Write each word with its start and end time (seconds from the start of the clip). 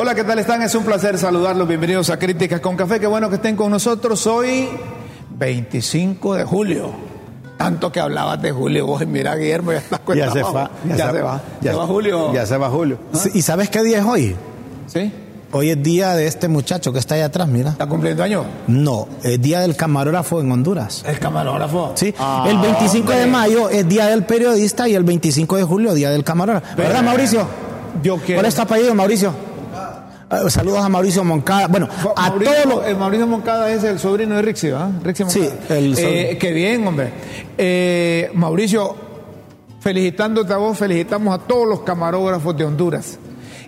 Hola, 0.00 0.14
¿qué 0.14 0.22
tal 0.22 0.38
están? 0.38 0.62
Es 0.62 0.76
un 0.76 0.84
placer 0.84 1.18
saludarlos. 1.18 1.66
Bienvenidos 1.66 2.08
a 2.10 2.20
Críticas 2.20 2.60
con 2.60 2.76
Café. 2.76 3.00
Qué 3.00 3.08
bueno 3.08 3.28
que 3.28 3.34
estén 3.34 3.56
con 3.56 3.68
nosotros 3.72 4.24
hoy, 4.28 4.68
25 5.30 6.34
de 6.36 6.44
julio. 6.44 6.90
Tanto 7.56 7.90
que 7.90 7.98
hablabas 7.98 8.40
de 8.40 8.52
julio, 8.52 8.86
vos 8.86 9.04
mira 9.08 9.34
Guillermo, 9.34 9.72
ya 9.72 9.78
estás 9.78 10.00
Ya 10.14 10.30
se 10.30 10.42
va, 10.44 10.70
Ya, 10.96 11.10
se, 11.10 11.20
va. 11.20 11.40
ya 11.60 11.72
se 11.72 11.76
va 11.76 11.86
Julio. 11.88 12.32
Ya 12.32 12.46
se 12.46 12.56
va 12.56 12.70
Julio. 12.70 12.98
Sí, 13.12 13.30
¿Y 13.34 13.42
sabes 13.42 13.70
qué 13.70 13.82
día 13.82 13.98
es 13.98 14.04
hoy? 14.04 14.36
¿Sí? 14.86 15.12
Hoy 15.50 15.70
es 15.70 15.82
día 15.82 16.14
de 16.14 16.28
este 16.28 16.46
muchacho 16.46 16.92
que 16.92 17.00
está 17.00 17.16
ahí 17.16 17.22
atrás, 17.22 17.48
mira. 17.48 17.70
¿Está 17.70 17.86
cumpliendo 17.88 18.22
años? 18.22 18.46
No, 18.68 19.08
es 19.24 19.42
día 19.42 19.58
del 19.62 19.74
camarógrafo 19.74 20.40
en 20.40 20.52
Honduras. 20.52 21.02
El 21.08 21.18
camarógrafo. 21.18 21.90
Sí, 21.96 22.14
Ah, 22.20 22.46
el 22.48 22.58
25 22.58 23.10
de 23.10 23.26
mayo 23.26 23.68
es 23.68 23.88
día 23.88 24.06
del 24.06 24.24
periodista 24.24 24.86
y 24.88 24.94
el 24.94 25.02
25 25.02 25.56
de 25.56 25.64
julio 25.64 25.92
día 25.92 26.10
del 26.10 26.22
camarógrafo. 26.22 26.76
¿Verdad, 26.76 27.02
Mauricio? 27.02 27.48
Yo 28.00 28.18
quiero. 28.18 28.34
¿Cuál 28.40 28.46
es 28.46 28.54
tu 28.54 28.62
apellido, 28.62 28.94
Mauricio? 28.94 29.47
Eh, 30.30 30.50
saludos 30.50 30.80
a 30.80 30.88
Mauricio 30.88 31.24
Moncada. 31.24 31.68
Bueno, 31.68 31.88
a 32.16 32.28
Mauricio, 32.30 32.54
todos 32.54 32.66
los... 32.76 32.86
eh, 32.86 32.94
Mauricio 32.94 33.26
Moncada 33.26 33.72
es 33.72 33.82
el 33.84 33.98
sobrino 33.98 34.36
de 34.36 34.42
Rixi, 34.42 34.68
¿verdad? 34.70 34.90
Rixi 35.02 35.24
Sí, 35.28 35.40
Moncada. 35.40 35.78
el 35.78 35.92
Eh, 35.92 35.96
sobrino. 35.96 36.38
qué 36.38 36.52
bien, 36.52 36.86
hombre. 36.86 37.12
Eh, 37.56 38.30
Mauricio, 38.34 38.94
felicitándote 39.80 40.52
a 40.52 40.56
vos, 40.58 40.76
felicitamos 40.76 41.34
a 41.34 41.42
todos 41.46 41.66
los 41.66 41.80
camarógrafos 41.80 42.56
de 42.56 42.64
Honduras. 42.64 43.18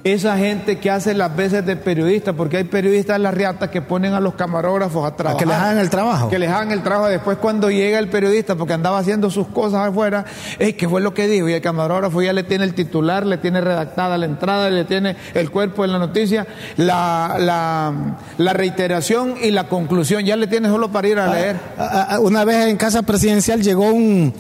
Esa 0.03 0.39
gente 0.39 0.79
que 0.79 0.91
hace 0.91 1.13
las 1.13 1.37
veces 1.37 1.67
de 1.67 1.77
periodista, 1.77 2.33
porque 2.33 2.57
hay 2.57 2.65
periodistas 2.65 3.17
en 3.17 3.23
la 3.23 3.31
riata 3.33 3.71
que 3.71 3.83
ponen 3.83 4.15
a 4.15 4.21
los 4.21 4.33
camarógrafos 4.33 5.05
a 5.07 5.15
trabajar. 5.15 5.39
que 5.39 5.45
les 5.45 5.55
hagan 5.57 5.77
el 5.79 5.91
trabajo. 5.91 6.31
Que 6.31 6.39
les 6.39 6.49
hagan 6.51 6.73
el 6.73 6.83
trabajo. 6.83 7.09
Después, 7.11 7.37
cuando 7.37 7.71
llega 7.71 7.99
el 7.99 8.09
periodista, 8.09 8.55
porque 8.57 8.73
andaba 8.73 8.99
haciendo 8.99 9.29
sus 9.31 9.49
cosas 9.49 9.89
afuera, 9.91 10.25
ey, 10.59 10.73
¿qué 10.73 10.89
fue 10.89 11.03
lo 11.03 11.13
que 11.13 11.27
dijo? 11.29 11.51
Y 11.51 11.53
el 11.53 11.61
camarógrafo 11.61 12.23
ya 12.23 12.33
le 12.33 12.45
tiene 12.45 12.65
el 12.65 12.73
titular, 12.73 13.27
le 13.27 13.37
tiene 13.37 13.61
redactada 13.61 14.17
la 14.17 14.25
entrada, 14.25 14.71
le 14.71 14.85
tiene 14.87 15.17
el 15.35 15.51
cuerpo 15.51 15.83
de 15.83 15.89
la 15.89 15.99
noticia, 15.99 16.47
la, 16.79 17.37
la, 17.39 17.93
la 18.39 18.53
reiteración 18.55 19.35
y 19.43 19.51
la 19.51 19.69
conclusión. 19.69 20.25
Ya 20.25 20.37
le 20.37 20.47
tiene 20.47 20.69
solo 20.71 20.91
para 20.91 21.09
ir 21.09 21.19
a 21.19 21.27
leer. 21.31 21.57
A- 21.77 22.15
a- 22.15 22.21
Una 22.21 22.45
vez 22.47 22.69
en 22.69 22.79
casa 22.79 23.03
presidencial 23.03 23.61
llegó 23.61 23.85
un, 23.93 24.33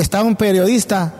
estaba 0.00 0.24
un 0.24 0.34
periodista 0.34 1.12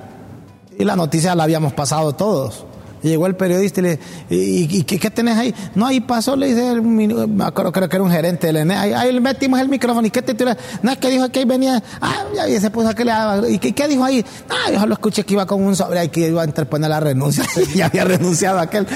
y 0.77 0.85
la 0.85 0.97
noticia 0.97 1.37
la 1.37 1.45
habíamos 1.45 1.73
pasado 1.73 2.13
todos. 2.15 2.67
Llegó 3.03 3.27
el 3.27 3.35
periodista 3.37 3.81
y 3.81 3.83
le 3.85 3.99
¿y, 4.29 4.79
y 4.79 4.83
qué, 4.85 4.99
qué 4.99 5.11
tenés 5.11 5.37
ahí? 5.39 5.55
No, 5.75 5.87
ahí 5.87 6.01
pasó, 6.01 6.37
le 6.37 6.49
dice, 6.49 6.71
el 6.73 7.41
acuerdo, 7.43 7.73
creo 7.73 7.89
que 7.89 7.97
era 7.97 8.03
un 8.05 8.11
gerente 8.11 8.47
del 8.49 8.57
ENE, 8.57 8.75
ahí, 8.75 8.93
ahí 8.93 9.13
le 9.13 9.21
metimos 9.21 9.59
el 9.61 9.69
micrófono 9.69 10.07
y 10.07 10.11
qué 10.11 10.23
te 10.23 10.35
tira? 10.35 10.57
No, 10.83 10.93
es 10.93 10.99
que 10.99 11.09
dijo 11.09 11.29
que 11.31 11.41
ahí 11.41 11.45
venía, 11.45 11.83
ah, 12.01 12.25
ya 12.35 12.49
y 12.49 12.61
se 12.61 12.71
puso 12.71 12.89
a 12.91 12.95
que 12.95 13.05
le 13.05 13.13
daba, 13.13 13.49
¿y 13.49 13.59
qué, 13.59 13.73
qué 13.73 13.89
dijo 13.89 14.05
ahí? 14.05 14.25
Ah, 14.49 14.71
yo 14.73 14.87
lo 14.87 14.95
escuché 14.95 15.25
que 15.25 15.33
iba 15.35 15.47
con 15.47 15.63
un 15.63 15.75
sobre, 15.77 15.99
ahí 15.99 16.09
que 16.11 16.29
iba 16.29 16.43
a 16.43 16.45
interponer 16.47 16.91
la 16.91 17.01
renuncia, 17.01 17.45
ya 17.75 17.87
había 17.87 18.05
renunciado 18.05 18.59
aquel. 18.59 18.87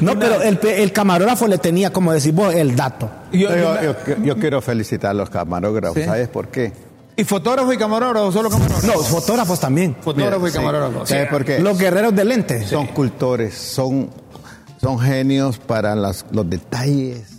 No, 0.00 0.18
pero 0.18 0.42
el, 0.42 0.58
pe- 0.58 0.82
el 0.82 0.92
camarógrafo 0.92 1.46
le 1.48 1.58
tenía, 1.58 1.90
como 1.92 2.12
decir 2.12 2.34
vos, 2.34 2.54
el 2.54 2.76
dato. 2.76 3.10
Yo- 3.32 3.48
Yo, 3.48 3.82
yo- 3.82 3.96
yo- 4.06 4.24
yo 4.24 4.36
quiero 4.38 4.60
felicitar 4.60 5.10
a 5.10 5.14
los 5.14 5.30
camarógrafos. 5.30 5.98
Sí. 5.98 6.04
¿Sabes 6.04 6.28
por 6.28 6.48
qué? 6.48 6.72
¿Y 7.16 7.24
fotógrafo 7.24 7.72
y 7.72 7.76
camarógrafo? 7.76 8.32
¿Solo 8.32 8.50
camarógrafo? 8.50 8.86
No, 8.86 8.94
fotógrafos 9.04 9.60
también. 9.60 9.94
Fotógrafo 10.00 10.48
y 10.48 10.50
Sí. 10.50 10.56
camarógrafo. 10.56 11.06
¿Sabes 11.06 11.28
por 11.28 11.44
qué? 11.44 11.60
Los 11.60 11.78
guerreros 11.78 12.14
de 12.14 12.24
lente. 12.24 12.66
Son 12.66 12.86
cultores, 12.88 13.54
son, 13.54 14.10
son 14.80 14.98
genios 14.98 15.58
para 15.58 15.94
las- 15.94 16.26
los 16.32 16.48
detalles. 16.50 17.30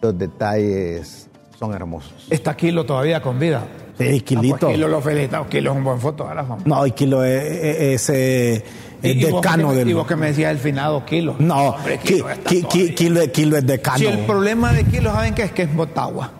Los 0.00 0.16
detalles 0.18 1.28
son 1.58 1.74
hermosos. 1.74 2.12
Está 2.30 2.56
Kilo 2.56 2.84
todavía 2.86 3.20
con 3.22 3.38
vida. 3.38 3.64
Sí, 3.98 4.18
Ah, 4.20 4.24
Quilito. 4.24 4.56
pues 4.56 4.74
Kilo 4.74 4.88
lo 4.88 5.00
felicitamos. 5.02 5.48
Kilo 5.48 5.70
es 5.72 5.76
un 5.76 5.84
buen 5.84 6.00
fotógrafo. 6.00 6.58
No, 6.64 6.86
y 6.86 6.92
Kilo 6.92 7.22
es, 7.22 8.08
es, 8.08 8.08
es, 8.08 9.30
vos 9.30 9.42
decano 9.42 9.68
que 9.68 9.74
me- 9.74 9.78
del. 9.78 9.90
Y 9.90 9.92
vos 9.92 10.06
que 10.06 10.16
me 10.16 10.26
decías 10.28 10.50
el 10.50 10.58
finado 10.58 11.04
Kilo. 11.04 11.36
No, 11.38 11.68
Hombre, 11.70 11.98
Ki- 11.98 12.14
Kilo 12.14 12.26
Ki-. 12.46 12.62
Ki- 12.94 12.94
Kilo 13.30 13.56
es 13.58 13.66
decano. 13.66 13.98
Si 13.98 14.06
el 14.06 14.20
problema 14.20 14.72
de 14.72 14.84
Kilo, 14.84 15.12
¿saben 15.12 15.34
qué 15.34 15.42
es? 15.44 15.52
Que 15.52 15.62
es 15.62 15.72
Motagua. 15.72 16.32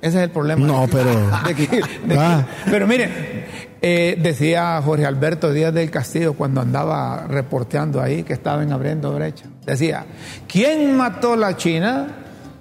Ese 0.00 0.18
es 0.18 0.24
el 0.24 0.30
problema. 0.30 0.64
No, 0.66 0.86
pero- 0.92 1.10
De 2.06 2.16
Ah. 2.18 2.46
Pero 2.70 2.86
mire, 2.86 3.08
eh, 3.82 4.16
decía 4.20 4.80
Jorge 4.84 5.06
Alberto 5.06 5.52
Díaz 5.52 5.72
del 5.74 5.90
Castillo 5.90 6.34
cuando 6.34 6.60
andaba 6.60 7.26
reporteando 7.28 8.00
ahí 8.00 8.22
que 8.22 8.32
estaban 8.32 8.70
abriendo 8.72 9.12
brecha. 9.14 9.46
Decía, 9.66 10.04
¿quién 10.46 10.96
mató 10.96 11.36
la 11.36 11.56
China? 11.56 12.06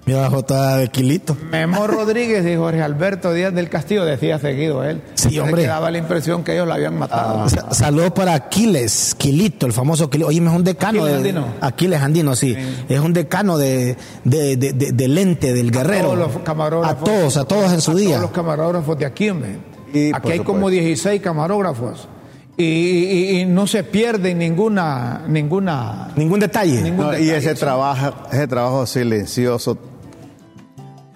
Mira 0.08 0.22
la 0.22 0.30
jota 0.30 0.78
de 0.78 0.88
Quilito. 0.88 1.36
Memo 1.52 1.86
Rodríguez 1.86 2.46
y 2.48 2.56
Jorge 2.56 2.82
Alberto 2.82 3.34
Díaz 3.34 3.54
del 3.54 3.70
Castillo, 3.70 4.06
decía 4.06 4.40
seguido 4.40 4.84
él. 4.84 5.02
Sí, 5.16 5.38
hombre. 5.38 5.66
daba 5.68 5.92
la 5.92 5.98
impresión 5.98 6.44
que 6.46 6.54
ellos 6.54 6.66
la 6.68 6.76
habían 6.76 6.98
matado. 6.98 7.48
Sa- 7.50 7.74
Saludos 7.74 8.12
para 8.14 8.34
Aquiles, 8.34 9.14
Quilito, 9.18 9.66
el 9.66 9.74
famoso 9.74 10.10
Quilito. 10.10 10.30
Oye, 10.30 10.38
es 10.42 10.44
un 10.52 10.64
decano 10.64 11.04
Aquiles 11.04 11.24
de. 11.24 11.30
Andino. 11.30 11.46
Aquiles 11.62 12.02
Andino, 12.02 12.36
sí. 12.36 12.56
Es 12.88 13.00
un 13.02 13.12
decano 13.12 13.58
de, 13.58 13.98
de, 14.24 14.56
de, 14.56 14.72
de- 14.74 14.92
de 14.94 15.08
lente, 15.10 15.54
del 15.54 15.72
guerrero. 15.72 16.06
todos 16.14 16.18
los 16.34 16.38
camarógrafos. 16.44 17.02
A 17.02 17.04
todos, 17.04 17.38
a 17.38 17.46
todos 17.46 17.74
en 17.74 17.82
su 17.82 17.92
a 17.92 17.96
día. 17.96 18.10
Todos 18.12 18.22
los 18.22 18.32
camarógrafos 18.32 18.98
de 18.98 19.06
aquí, 19.06 19.30
hombre. 19.30 19.58
Y, 19.94 20.14
Aquí 20.16 20.32
hay 20.32 20.40
como 20.40 20.60
supuesto. 20.70 20.70
16 20.70 21.22
camarógrafos. 21.22 22.08
Y, 22.56 22.64
y- 22.64 23.40
y 23.42 23.46
no 23.46 23.68
se 23.68 23.84
pierde 23.84 24.34
ninguna, 24.34 25.24
ninguna. 25.28 26.10
Ningún 26.16 26.40
detalle. 26.40 26.82
Ningún- 26.82 27.08
No, 27.08 27.18
y 27.20 27.30
ese 27.30 27.54
trabajo, 27.56 28.14
ese 28.32 28.48
trabajo 28.48 28.86
silencioso 28.88 29.78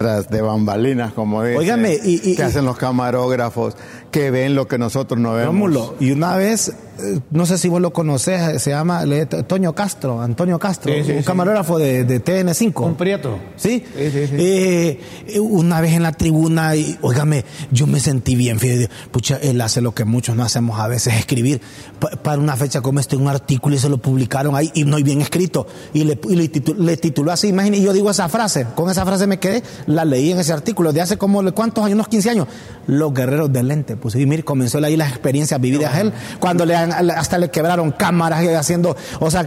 tras 0.02 0.28
de 0.28 0.42
bambalinas, 0.42 1.12
como 1.12 1.42
dicen, 1.44 1.58
Óigame, 1.58 1.96
y- 2.02 2.20
y- 2.32 2.36
que 2.36 2.42
hacen 2.42 2.64
los 2.64 2.76
camarógrafos, 2.76 3.76
que 4.12 4.30
ven 4.30 4.54
lo 4.54 4.68
que 4.68 4.78
nosotros 4.78 5.18
no 5.18 5.32
vemos. 5.32 5.46
Rómulo, 5.54 5.94
y 5.98 6.12
una 6.12 6.36
vez, 6.36 6.68
eh, 6.68 7.18
no 7.30 7.46
sé 7.46 7.56
si 7.58 7.68
vos 7.68 7.80
lo 7.80 7.92
conocés, 7.92 8.62
se 8.62 8.70
llama 8.70 9.04
le- 9.06 9.26
Toño 9.26 9.74
Castro, 9.74 10.20
Antonio 10.20 10.58
Castro, 10.58 10.92
Sí, 10.92 11.02
sí, 11.04 11.12
un 11.12 11.18
sí. 11.20 11.24
camarógrafo 11.24 11.78
de, 11.78 12.04
de 12.04 12.22
TN5. 12.22 12.84
Un 12.84 12.94
prieto. 12.96 13.38
¿Sí? 13.56 13.82
Sí, 13.96 14.10
sí, 14.12 14.26
sí. 14.28 14.34
Eh, 14.38 15.00
eh, 15.28 15.40
una 15.40 15.80
vez 15.80 15.94
en 15.94 16.02
la 16.02 16.12
tribuna, 16.12 16.76
y, 16.76 16.96
óigame, 17.00 17.44
yo 17.70 17.86
me 17.86 17.98
sentí 18.00 18.36
bien, 18.36 18.60
fíjate, 18.60 18.90
pucha, 19.10 19.38
él 19.38 19.58
hace 19.62 19.80
lo 19.80 19.94
que 19.94 20.04
muchos 20.04 20.36
no 20.36 20.44
hacemos 20.44 20.78
a 20.78 20.86
veces, 20.88 21.14
escribir 21.14 21.60
pa- 21.98 22.10
para 22.10 22.38
una 22.38 22.54
fecha 22.56 22.82
como 22.82 23.00
este, 23.00 23.16
un 23.16 23.28
artículo 23.28 23.74
y 23.74 23.78
se 23.78 23.88
lo 23.88 23.96
publicaron 23.98 24.54
ahí, 24.54 24.70
y 24.74 24.84
no 24.84 24.98
y 24.98 25.02
bien 25.02 25.22
escrito, 25.22 25.66
y 25.94 26.04
le, 26.04 26.20
y 26.28 26.36
le, 26.36 26.52
titu- 26.52 26.76
le 26.76 26.98
tituló 26.98 27.32
así, 27.32 27.48
imagínate, 27.48 27.80
y 27.80 27.84
yo 27.86 27.94
digo 27.94 28.10
esa 28.10 28.28
frase, 28.28 28.66
con 28.74 28.90
esa 28.90 29.06
frase 29.06 29.26
me 29.26 29.38
quedé, 29.38 29.62
la 29.86 30.04
leí 30.04 30.32
en 30.32 30.38
ese 30.38 30.52
artículo 30.52 30.92
de 30.92 31.00
hace 31.00 31.16
como, 31.16 31.42
¿cuántos 31.54 31.82
años? 31.82 31.94
Unos 31.94 32.08
15 32.08 32.28
años, 32.30 32.46
Los 32.86 33.14
Guerreros 33.14 33.50
del 33.50 33.68
Lente, 33.68 33.96
pues, 34.02 34.14
y 34.16 34.26
mire, 34.26 34.42
comenzó 34.42 34.78
ahí 34.84 34.96
las 34.96 35.08
experiencias 35.10 35.58
vividas 35.60 35.96
él, 35.98 36.12
cuando 36.40 36.66
le, 36.66 36.76
han- 36.76 37.10
hasta 37.12 37.38
le 37.38 37.50
quebraron 37.50 37.92
cámaras 37.92 38.42
y 38.44 38.48
haciendo, 38.48 38.94
o 39.20 39.30
sea, 39.30 39.46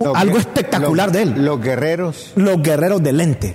Lo 0.00 0.16
algo 0.16 0.34
que- 0.34 0.40
espectacular 0.40 1.08
lo- 1.08 1.12
de 1.12 1.22
él. 1.22 1.44
Los 1.44 1.60
guerreros 1.60 2.32
Los 2.34 2.60
guerreros 2.62 3.02
de 3.02 3.12
lente. 3.12 3.54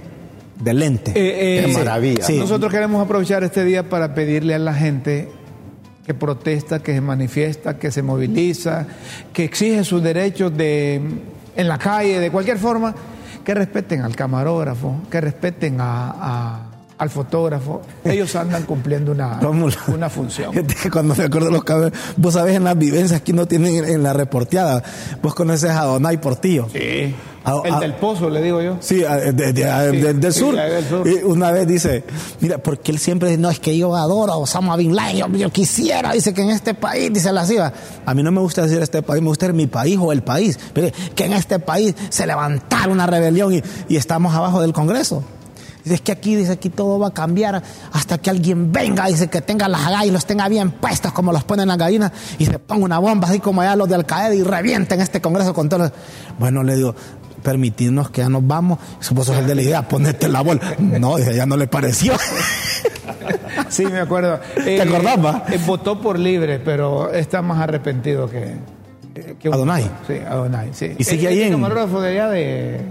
De 0.64 0.74
lente. 0.74 1.12
Eh, 1.12 1.60
eh, 1.60 1.66
Qué 1.66 1.74
maravilla. 1.74 2.24
Sí. 2.24 2.38
Nosotros 2.40 2.72
queremos 2.72 3.04
aprovechar 3.04 3.44
este 3.44 3.64
día 3.66 3.90
para 3.90 4.14
pedirle 4.16 4.56
a 4.56 4.60
la 4.60 4.74
gente 4.74 5.30
que 6.06 6.14
protesta, 6.14 6.80
que 6.80 6.94
se 6.94 7.02
manifiesta, 7.02 7.78
que 7.78 7.92
se 7.92 8.02
moviliza, 8.02 8.86
que 9.34 9.44
exige 9.44 9.84
sus 9.84 10.02
derechos 10.02 10.56
de, 10.56 11.02
en 11.56 11.68
la 11.68 11.78
calle, 11.78 12.20
de 12.20 12.32
cualquier 12.32 12.58
forma, 12.58 12.96
que 13.44 13.54
respeten 13.54 14.02
al 14.02 14.16
camarógrafo, 14.16 15.02
que 15.12 15.20
respeten 15.22 15.80
a- 15.82 16.12
a- 16.18 16.67
al 16.98 17.10
fotógrafo. 17.10 17.82
Ellos 18.04 18.36
andan 18.36 18.64
cumpliendo 18.64 19.12
una, 19.12 19.40
una 19.88 20.10
función. 20.10 20.52
Que 20.52 20.90
Cuando 20.92 21.14
me 21.16 21.24
acuerdo 21.26 21.52
los 21.52 21.64
cabros, 21.64 21.92
vos 22.16 22.34
sabés 22.34 22.56
en 22.56 22.64
las 22.64 22.78
vivencias 22.78 23.22
que 23.22 23.34
no 23.34 23.46
tienen 23.48 23.86
en, 23.86 24.04
la 24.04 24.14
reporteada, 24.14 24.82
vos 25.22 25.36
conoces 25.36 25.70
a 25.72 25.84
Donay 25.86 26.18
Portillo. 26.18 26.68
Sí. 26.72 27.14
El 27.64 27.80
del 27.80 27.94
pozo, 27.94 28.30
le 28.30 28.42
digo 28.42 28.62
yo. 28.62 28.76
Sí, 28.82 29.06
a- 29.06 29.16
de- 29.16 29.54
de- 29.54 29.70
a- 29.70 29.90
Sí, 29.90 29.98
de- 29.98 30.14
del 30.16 30.34
sí, 30.34 30.40
sur. 30.40 30.54
del 30.56 30.84
sur. 30.86 31.08
Y 31.08 31.24
una 31.24 31.50
vez 31.52 31.66
dice, 31.66 32.04
mira, 32.42 32.58
porque 32.58 32.92
él 32.92 32.98
siempre 33.00 33.30
dice, 33.30 33.40
no, 33.42 33.50
es 33.50 33.60
que 33.62 33.78
yo 33.78 33.96
adoro 33.96 34.34
a 34.34 34.38
Osama 34.38 34.76
Bin 34.76 34.94
Laden, 34.94 35.16
yo, 35.16 35.28
yo 35.30 35.50
quisiera, 35.50 36.12
dice 36.12 36.34
que 36.34 36.42
en 36.42 36.50
este 36.50 36.74
país, 36.74 37.10
dice 37.14 37.32
la 37.32 37.46
ciba, 37.46 37.72
a 38.06 38.14
mí 38.14 38.22
no 38.22 38.34
me 38.34 38.42
gusta 38.42 38.64
decir 38.64 38.82
este 38.82 39.02
país, 39.02 39.22
me 39.22 39.30
gusta 39.30 39.48
mi 39.54 39.68
país 39.68 39.98
o 40.02 40.12
el 40.12 40.24
país, 40.24 40.60
pero 40.74 40.90
que 41.16 41.24
en 41.26 41.32
este 41.34 41.60
país 41.60 41.96
se 42.10 42.28
levantara 42.28 42.92
una 42.92 43.08
rebelión 43.08 43.54
y, 43.54 43.64
y 43.88 43.96
estamos 43.96 44.36
abajo 44.36 44.60
del 44.62 44.74
Congreso. 44.74 45.24
Dice, 45.88 45.96
es 45.96 46.02
que 46.02 46.12
aquí, 46.12 46.36
dice, 46.36 46.52
aquí 46.52 46.70
todo 46.70 47.00
va 47.00 47.08
a 47.08 47.14
cambiar 47.14 47.62
hasta 47.94 48.18
que 48.18 48.30
alguien 48.30 48.72
venga, 48.72 49.08
dice, 49.08 49.28
que 49.30 49.42
tenga 49.42 49.68
las 49.68 49.82
agallas 49.86 50.08
y 50.08 50.12
los 50.12 50.26
tenga 50.26 50.48
bien 50.50 50.72
puestos 50.72 51.12
como 51.14 51.32
los 51.32 51.44
ponen 51.44 51.68
las 51.68 51.78
gallinas 51.78 52.12
y 52.38 52.46
se 52.46 52.60
ponga 52.60 52.86
una 52.86 53.00
bomba 53.00 53.28
así 53.30 53.40
como 53.40 53.62
allá 53.62 53.76
los 53.76 53.88
de 53.90 53.96
Al 53.96 54.06
Qaeda 54.06 54.36
y 54.36 54.44
revienten 54.44 55.00
este 55.02 55.22
congreso 55.22 55.54
con 55.54 55.70
todos 55.70 55.84
los... 55.84 55.92
Bueno, 56.40 56.64
le 56.64 56.76
digo, 56.76 56.94
permitirnos 57.42 58.10
que 58.10 58.22
ya 58.22 58.30
nos 58.30 58.46
vamos. 58.46 58.80
Vos 59.12 59.26
sos 59.28 59.38
el 59.38 59.48
de 59.48 59.56
la 59.56 59.62
idea, 59.62 59.88
ponete 59.88 60.28
la 60.28 60.42
bola. 60.42 60.60
No, 60.80 61.16
dice, 61.18 61.36
ya 61.36 61.46
no 61.46 61.56
le 61.58 61.68
pareció. 61.68 62.14
Sí, 63.70 63.86
me 63.86 64.00
acuerdo. 64.00 64.40
¿Te 64.64 64.82
acordás, 64.82 65.18
va? 65.24 65.44
eh, 65.50 65.60
votó 65.66 66.00
por 66.02 66.18
libre, 66.20 66.60
pero 66.60 67.12
está 67.12 67.42
más 67.42 67.60
arrepentido 67.60 68.30
que. 68.30 68.56
que 69.40 69.48
Adonai. 69.50 69.90
Sí, 70.08 70.14
Adonai, 70.28 70.70
sí. 70.74 70.94
Y 70.98 71.04
sigue 71.04 71.24
Él- 71.24 71.28
ahí 71.34 71.40
es 71.42 71.46
en- 71.48 71.54
camarógrafo 71.54 72.00
de 72.02 72.10
allá 72.12 72.30
de, 72.30 72.82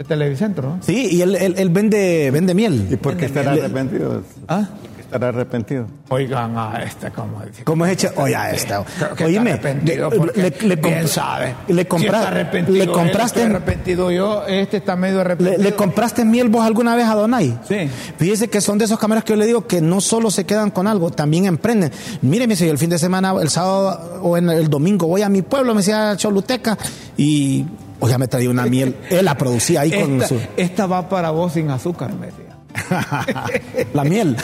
de 0.00 0.04
Televicentro, 0.06 0.76
¿no? 0.76 0.78
Sí, 0.82 1.08
y 1.12 1.20
él, 1.20 1.36
él, 1.36 1.54
él 1.58 1.68
vende, 1.68 2.30
vende 2.32 2.54
miel. 2.54 2.88
¿Y 2.90 2.96
por 2.96 3.16
qué 3.18 3.26
estará 3.26 3.52
arrepentido? 3.52 4.22
¿Ah? 4.48 4.66
¿Por 4.80 4.90
qué 4.96 5.00
estará 5.02 5.28
arrepentido? 5.28 5.86
Oigan 6.08 6.56
a 6.56 6.82
este, 6.82 7.10
como 7.10 7.42
dice. 7.44 7.64
¿Cómo 7.64 7.84
es 7.84 7.92
hecho? 7.92 8.10
Oye, 8.16 8.34
a 8.34 8.50
esta. 8.50 8.82
Oíme, 9.22 9.50
está 9.50 9.68
arrepentido 9.68 10.10
le- 10.68 10.76
bien 10.76 11.06
sabe. 11.06 11.54
Le, 11.68 11.82
Si 11.82 11.88
compra- 11.88 12.16
está 12.16 12.28
arrepentido 12.28 12.78
le 12.78 12.90
compraste. 12.90 13.42
arrepentido 13.42 14.10
yo, 14.10 14.46
este 14.46 14.78
está 14.78 14.96
medio 14.96 15.20
arrepentido. 15.20 15.62
le 15.62 15.74
compraste 15.74 16.24
miel 16.24 16.48
vos 16.48 16.64
alguna 16.64 16.96
vez 16.96 17.04
a 17.04 17.14
Donai? 17.14 17.58
Sí. 17.68 17.90
Fíjese 18.16 18.48
que 18.48 18.62
son 18.62 18.78
de 18.78 18.86
esos 18.86 18.98
cámaras 18.98 19.22
que 19.24 19.34
yo 19.34 19.36
le 19.36 19.44
digo 19.44 19.66
que 19.66 19.82
no 19.82 20.00
solo 20.00 20.30
se 20.30 20.46
quedan 20.46 20.70
con 20.70 20.86
algo, 20.86 21.10
también 21.10 21.44
emprenden. 21.44 21.92
Mire, 22.22 22.46
me 22.46 22.54
decía, 22.54 22.68
yo 22.68 22.72
el 22.72 22.78
fin 22.78 22.88
de 22.88 22.98
semana, 22.98 23.34
el 23.38 23.50
sábado 23.50 24.20
o 24.22 24.38
en 24.38 24.48
el 24.48 24.70
domingo 24.70 25.06
voy 25.06 25.20
a 25.20 25.28
mi 25.28 25.42
pueblo, 25.42 25.74
me 25.74 25.80
decía 25.80 26.16
Choluteca, 26.16 26.78
y 27.18 27.66
oiga, 28.00 28.18
me 28.18 28.28
traía 28.28 28.50
una 28.50 28.66
miel. 28.66 28.96
Él 29.10 29.24
la 29.24 29.36
producía 29.36 29.82
ahí 29.82 29.90
con 29.90 30.14
esta, 30.14 30.28
su, 30.28 30.40
esta 30.56 30.86
va 30.86 31.08
para 31.08 31.30
vos 31.30 31.52
sin 31.52 31.70
azúcar, 31.70 32.12
me 32.14 32.26
decía. 32.26 32.56
la 33.94 34.04
miel. 34.04 34.36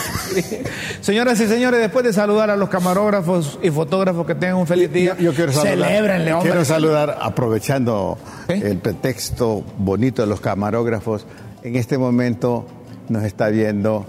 Señoras 1.00 1.40
y 1.40 1.46
señores, 1.46 1.80
después 1.80 2.04
de 2.04 2.12
saludar 2.12 2.50
a 2.50 2.56
los 2.56 2.68
camarógrafos 2.68 3.58
y 3.62 3.70
fotógrafos 3.70 4.26
que 4.26 4.34
tengan 4.34 4.56
un 4.56 4.66
feliz 4.66 4.92
día, 4.92 5.16
Yo, 5.16 5.30
yo 5.30 5.34
quiero 5.34 5.52
saludar, 5.52 6.42
quiero 6.42 6.64
saludar, 6.64 7.18
aprovechando 7.20 8.18
¿Sí? 8.48 8.54
el 8.54 8.78
pretexto 8.78 9.64
bonito 9.78 10.22
de 10.22 10.28
los 10.28 10.40
camarógrafos. 10.40 11.26
En 11.62 11.76
este 11.76 11.98
momento 11.98 12.66
nos 13.08 13.24
está 13.24 13.48
viendo 13.48 14.06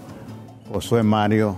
Josué 0.72 1.04
Mario, 1.04 1.56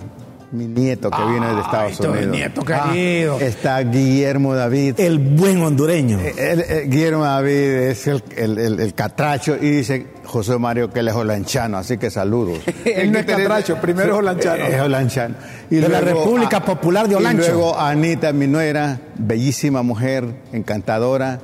mi 0.52 0.66
nieto 0.68 1.12
que 1.12 1.24
viene 1.26 1.54
de 1.54 1.62
Estados 1.62 1.98
tu 1.98 2.08
Unidos. 2.10 2.28
nieto 2.36 2.62
querido. 2.64 3.40
está 3.40 3.80
Guillermo 3.82 4.56
David. 4.56 4.96
El 5.00 5.20
buen 5.20 5.62
hondureño. 5.62 6.20
El- 6.20 6.62
el- 6.62 6.90
Guillermo 6.90 7.24
David 7.24 7.54
es 7.54 8.08
el, 8.08 8.24
el- 8.36 8.94
catracho 8.96 9.56
y 9.56 9.70
dice 9.70 10.08
José 10.26 10.58
Mario 10.58 10.90
que 10.92 11.00
él 11.02 11.08
es 11.08 11.14
holanchano, 11.16 11.78
así 11.78 11.98
que 11.98 12.10
saludos. 12.10 12.60
Él 12.86 13.12
no 13.12 13.20
es 13.20 13.26
catracho, 13.26 13.76
primero 13.78 14.14
es 14.14 14.20
holanchano. 14.20 14.64
Es 14.66 14.82
holanchano. 14.82 15.36
Y 15.70 15.76
De 15.78 15.90
la 15.90 16.02
República 16.02 16.64
Popular 16.64 17.08
de 17.08 17.16
Olancho. 17.16 17.44
Y 17.44 17.48
luego 17.48 17.80
Anita, 17.80 18.32
mi 18.34 18.48
nuera, 18.48 19.00
bellísima 19.18 19.82
mujer, 19.84 20.26
encantadora, 20.54 21.40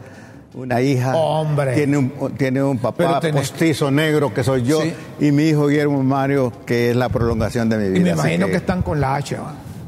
una 0.56 0.81
hija. 0.81 1.16
Hombre. 1.16 1.74
Tiene 1.74 1.98
un, 1.98 2.12
tiene 2.38 2.63
un 2.63 2.78
papá 2.80 3.19
tenés- 3.22 3.34
postizo 3.34 3.92
negro 3.92 4.34
que 4.34 4.44
soy 4.44 4.63
yo 4.63 4.81
Sí. 4.81 4.94
y 5.19 5.31
mi 5.31 5.44
hijo 5.50 5.68
Guillermo 5.68 6.02
Mario 6.04 6.52
que 6.66 6.90
es 6.92 6.96
la 6.96 7.10
prolongación 7.10 7.69
de 7.69 7.78
mi 7.78 7.90
vida. 7.90 8.00
Y 8.00 8.04
me 8.04 8.10
imagino 8.12 8.48
que... 8.48 8.56
están 8.56 8.81
con 8.81 9.00
la 9.02 9.16
H. 9.16 9.38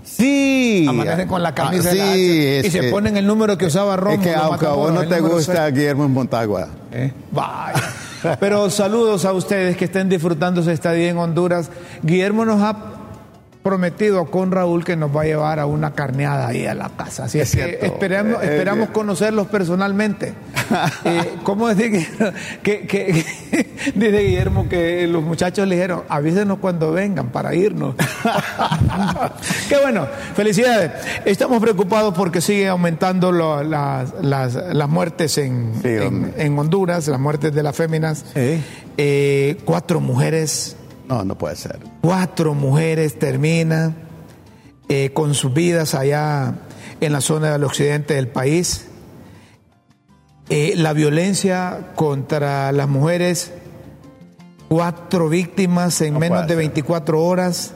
Sí. 0.04 0.86
Amanecen 0.90 1.28
con 1.28 1.44
la 1.44 1.54
camisa 1.54 1.90
Ah, 1.90 1.94
de 1.94 1.98
la 1.98 2.04
H. 2.06 2.14
sí, 2.16 2.68
y 2.68 2.72
se 2.72 2.84
ponen 2.92 3.18
el 3.18 3.28
número 3.28 3.58
que 3.58 3.66
usaba 3.68 3.96
Rómulo. 3.98 4.22
Es 4.22 4.28
que 4.28 4.36
aunque 4.36 4.66
a 4.66 4.70
vos 4.70 4.92
no 4.94 5.08
te 5.08 5.20
gusta 5.20 5.66
seis. 5.66 5.76
Guillermo 5.76 6.08
Montagua. 6.10 6.70
¿Eh? 6.92 7.12
Vaya. 7.32 7.82
Pero 8.40 8.70
saludos 8.70 9.26
a 9.26 9.34
ustedes 9.34 9.78
que 9.78 9.86
estén 9.86 10.10
disfrutando 10.10 10.64
su 10.64 10.72
estadía 10.72 11.10
en 11.10 11.18
Honduras. 11.18 11.70
Guillermo 12.02 12.46
nos 12.46 12.62
ha 12.62 12.76
prometido 13.68 14.26
con 14.26 14.52
Raúl 14.52 14.84
que 14.86 14.96
nos 14.96 15.16
va 15.16 15.24
a 15.24 15.26
llevar 15.26 15.60
a 15.60 15.66
una 15.66 15.92
carneada 15.94 16.48
ahí 16.48 16.66
a 16.66 16.74
la 16.74 16.90
casa. 16.90 17.26
Así 17.26 17.40
es, 17.40 17.50
Es 17.54 17.56
que 17.56 17.68
cierto. 17.68 17.86
esperamos, 17.86 18.42
Eh, 18.42 18.46
eh, 18.48 18.50
esperamos 18.54 18.88
eh. 18.90 18.92
conocerlos 18.94 19.48
personalmente. 19.48 20.34
Eh, 21.06 21.36
¿Cómo 21.44 21.70
decir 21.70 22.06
que, 22.62 22.82
que, 22.82 22.88
que- 22.88 23.26
dice 23.96 24.20
Guillermo 24.20 24.68
que 24.68 25.08
los 25.08 25.24
muchachos 25.24 25.66
le 25.66 25.76
dijeron, 25.76 26.04
avísenos 26.10 26.58
cuando 26.60 26.92
vengan 26.92 27.30
para 27.30 27.56
irnos? 27.56 27.96
Qué 29.70 29.78
bueno, 29.78 30.08
felicidades. 30.36 30.92
Estamos 31.26 31.62
preocupados 31.62 32.14
porque 32.14 32.42
sigue 32.42 32.68
aumentando 32.68 33.32
lo- 33.32 33.64
las, 33.64 34.14
las- 34.22 34.56
las 34.56 34.90
muertes 34.90 35.38
en, 35.38 35.72
Sí, 35.82 35.88
en- 36.38 36.60
Honduras, 36.60 37.08
las 37.08 37.20
muertes 37.20 37.54
de 37.54 37.64
las 37.64 37.76
féminas. 37.76 38.26
Eh, 38.36 39.58
cuatro 39.64 40.00
mujeres, 40.02 40.76
No, 41.08 41.24
no 41.24 41.38
puede 41.38 41.56
ser. 41.56 41.80
cuatro 42.02 42.54
mujeres 42.54 43.18
terminan 43.18 43.96
eh, 44.90 45.12
con 45.14 45.34
sus 45.34 45.54
vidas 45.54 45.96
allá 45.96 46.56
en 47.02 47.14
la 47.14 47.22
zona 47.22 47.52
del 47.52 47.64
occidente 47.64 48.14
del 48.16 48.28
país. 48.28 48.88
Eh, 50.50 50.74
la 50.78 50.94
violencia 50.94 51.92
contra 51.96 52.72
las 52.72 52.88
mujeres, 52.88 53.52
cuatro 54.70 55.28
víctimas 55.30 56.00
en 56.02 56.14
No 56.14 56.20
menos 56.20 56.44
de 56.44 56.50
ser. 56.50 56.58
24 56.58 57.22
horas. 57.22 57.74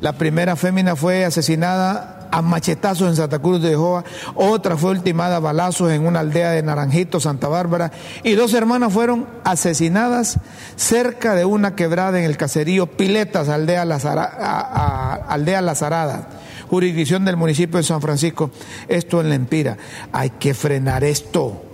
La 0.00 0.14
primera 0.14 0.56
fémina 0.56 0.96
fue 0.96 1.24
asesinada 1.24 2.19
a 2.30 2.42
machetazos 2.42 3.08
en 3.08 3.16
Santa 3.16 3.38
Cruz 3.38 3.60
de 3.62 3.70
Jehová, 3.70 4.04
otra 4.34 4.76
fue 4.76 4.90
ultimada 4.92 5.36
a 5.36 5.40
balazos 5.40 5.90
en 5.92 6.06
una 6.06 6.20
aldea 6.20 6.50
de 6.52 6.62
Naranjito, 6.62 7.20
Santa 7.20 7.48
Bárbara, 7.48 7.90
y 8.22 8.32
dos 8.32 8.54
hermanas 8.54 8.92
fueron 8.92 9.26
asesinadas 9.44 10.38
cerca 10.76 11.34
de 11.34 11.44
una 11.44 11.74
quebrada 11.74 12.18
en 12.18 12.24
el 12.24 12.36
caserío 12.36 12.86
Piletas, 12.86 13.48
aldea, 13.48 13.84
Lazara- 13.84 14.30
a- 14.38 14.60
a- 14.60 15.14
aldea 15.14 15.60
Lazarada, 15.60 16.28
jurisdicción 16.68 17.24
del 17.24 17.36
municipio 17.36 17.78
de 17.78 17.82
San 17.84 18.00
Francisco. 18.00 18.50
Esto 18.88 19.20
en 19.20 19.28
la 19.28 19.34
Empira. 19.34 19.76
Hay 20.12 20.30
que 20.30 20.54
frenar 20.54 21.04
esto. 21.04 21.64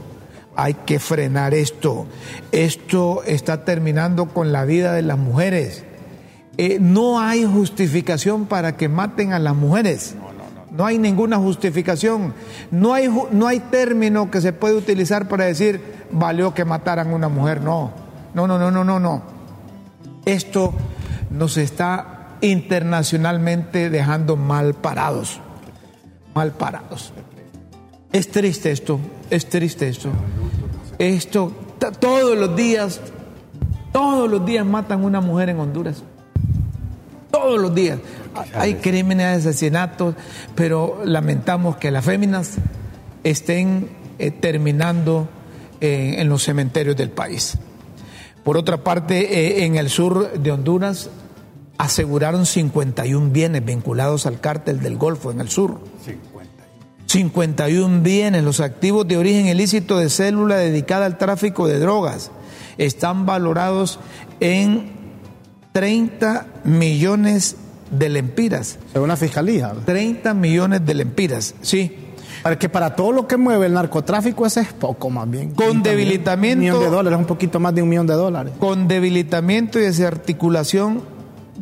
Hay 0.58 0.72
que 0.72 0.98
frenar 0.98 1.52
esto. 1.52 2.06
Esto 2.50 3.22
está 3.26 3.64
terminando 3.66 4.26
con 4.30 4.52
la 4.52 4.64
vida 4.64 4.94
de 4.94 5.02
las 5.02 5.18
mujeres. 5.18 5.84
Eh, 6.56 6.78
no 6.80 7.20
hay 7.20 7.44
justificación 7.44 8.46
para 8.46 8.76
que 8.78 8.88
maten 8.88 9.34
a 9.34 9.38
las 9.38 9.54
mujeres. 9.54 10.14
No 10.70 10.84
hay 10.84 10.98
ninguna 10.98 11.38
justificación. 11.38 12.34
No 12.70 12.92
hay, 12.92 13.08
no 13.30 13.46
hay 13.46 13.60
término 13.60 14.30
que 14.30 14.40
se 14.40 14.52
puede 14.52 14.74
utilizar 14.74 15.28
para 15.28 15.44
decir 15.44 15.80
valió 16.10 16.54
que 16.54 16.64
mataran 16.64 17.10
a 17.10 17.14
una 17.14 17.28
mujer. 17.28 17.60
No, 17.60 17.92
no, 18.34 18.46
no, 18.46 18.58
no, 18.58 18.70
no, 18.70 18.84
no, 18.84 19.00
no. 19.00 19.22
Esto 20.24 20.74
nos 21.30 21.56
está 21.56 22.36
internacionalmente 22.40 23.90
dejando 23.90 24.36
mal 24.36 24.74
parados. 24.74 25.40
Mal 26.34 26.52
parados. 26.52 27.12
Es 28.12 28.30
triste 28.30 28.70
esto, 28.70 28.98
es 29.30 29.48
triste 29.48 29.88
esto. 29.88 30.10
Esto, 30.98 31.52
todos 32.00 32.36
los 32.36 32.56
días, 32.56 33.00
todos 33.92 34.30
los 34.30 34.44
días 34.44 34.64
matan 34.64 35.04
una 35.04 35.20
mujer 35.20 35.50
en 35.50 35.60
Honduras. 35.60 36.02
Todos 37.36 37.60
los 37.60 37.74
días. 37.74 37.98
Hay 38.54 38.76
crímenes, 38.76 39.46
asesinatos, 39.46 40.14
pero 40.54 41.02
lamentamos 41.04 41.76
que 41.76 41.90
las 41.90 42.02
féminas 42.02 42.54
estén 43.24 43.90
eh, 44.18 44.30
terminando 44.30 45.28
eh, 45.82 46.14
en 46.16 46.30
los 46.30 46.42
cementerios 46.42 46.96
del 46.96 47.10
país. 47.10 47.58
Por 48.42 48.56
otra 48.56 48.82
parte, 48.82 49.18
eh, 49.60 49.66
en 49.66 49.76
el 49.76 49.90
sur 49.90 50.32
de 50.32 50.50
Honduras 50.50 51.10
aseguraron 51.76 52.46
51 52.46 53.30
bienes 53.30 53.62
vinculados 53.62 54.24
al 54.24 54.40
cártel 54.40 54.80
del 54.80 54.96
Golfo 54.96 55.30
en 55.30 55.42
el 55.42 55.50
sur. 55.50 55.80
51 57.04 58.02
bienes, 58.02 58.44
los 58.44 58.60
activos 58.60 59.06
de 59.06 59.18
origen 59.18 59.46
ilícito 59.46 59.98
de 59.98 60.08
célula 60.08 60.56
dedicada 60.56 61.04
al 61.04 61.18
tráfico 61.18 61.68
de 61.68 61.78
drogas, 61.80 62.30
están 62.78 63.26
valorados 63.26 64.00
en 64.40 64.95
30 65.80 66.46
millones 66.64 67.54
de 67.90 68.08
lempiras. 68.08 68.78
Según 68.94 69.08
la 69.08 69.16
fiscalía. 69.16 69.74
30 69.84 70.32
millones 70.32 70.86
de 70.86 70.94
lempiras, 70.94 71.54
sí. 71.60 71.94
Para 72.42 72.58
que 72.58 72.70
para 72.70 72.96
todo 72.96 73.12
lo 73.12 73.28
que 73.28 73.36
mueve 73.36 73.66
el 73.66 73.74
narcotráfico, 73.74 74.46
ese 74.46 74.60
es 74.62 74.72
poco 74.72 75.10
más 75.10 75.28
bien. 75.28 75.50
Con 75.50 75.82
debilitamiento- 75.82 76.56
Un 76.56 76.60
millón 76.60 76.80
de 76.80 76.96
dólares, 76.96 77.18
un 77.18 77.26
poquito 77.26 77.60
más 77.60 77.74
de 77.74 77.82
un 77.82 77.90
millón 77.90 78.06
de 78.06 78.14
dólares. 78.14 78.54
Con 78.58 78.88
debilitamiento 78.88 79.78
y 79.78 79.82
desarticulación 79.82 81.02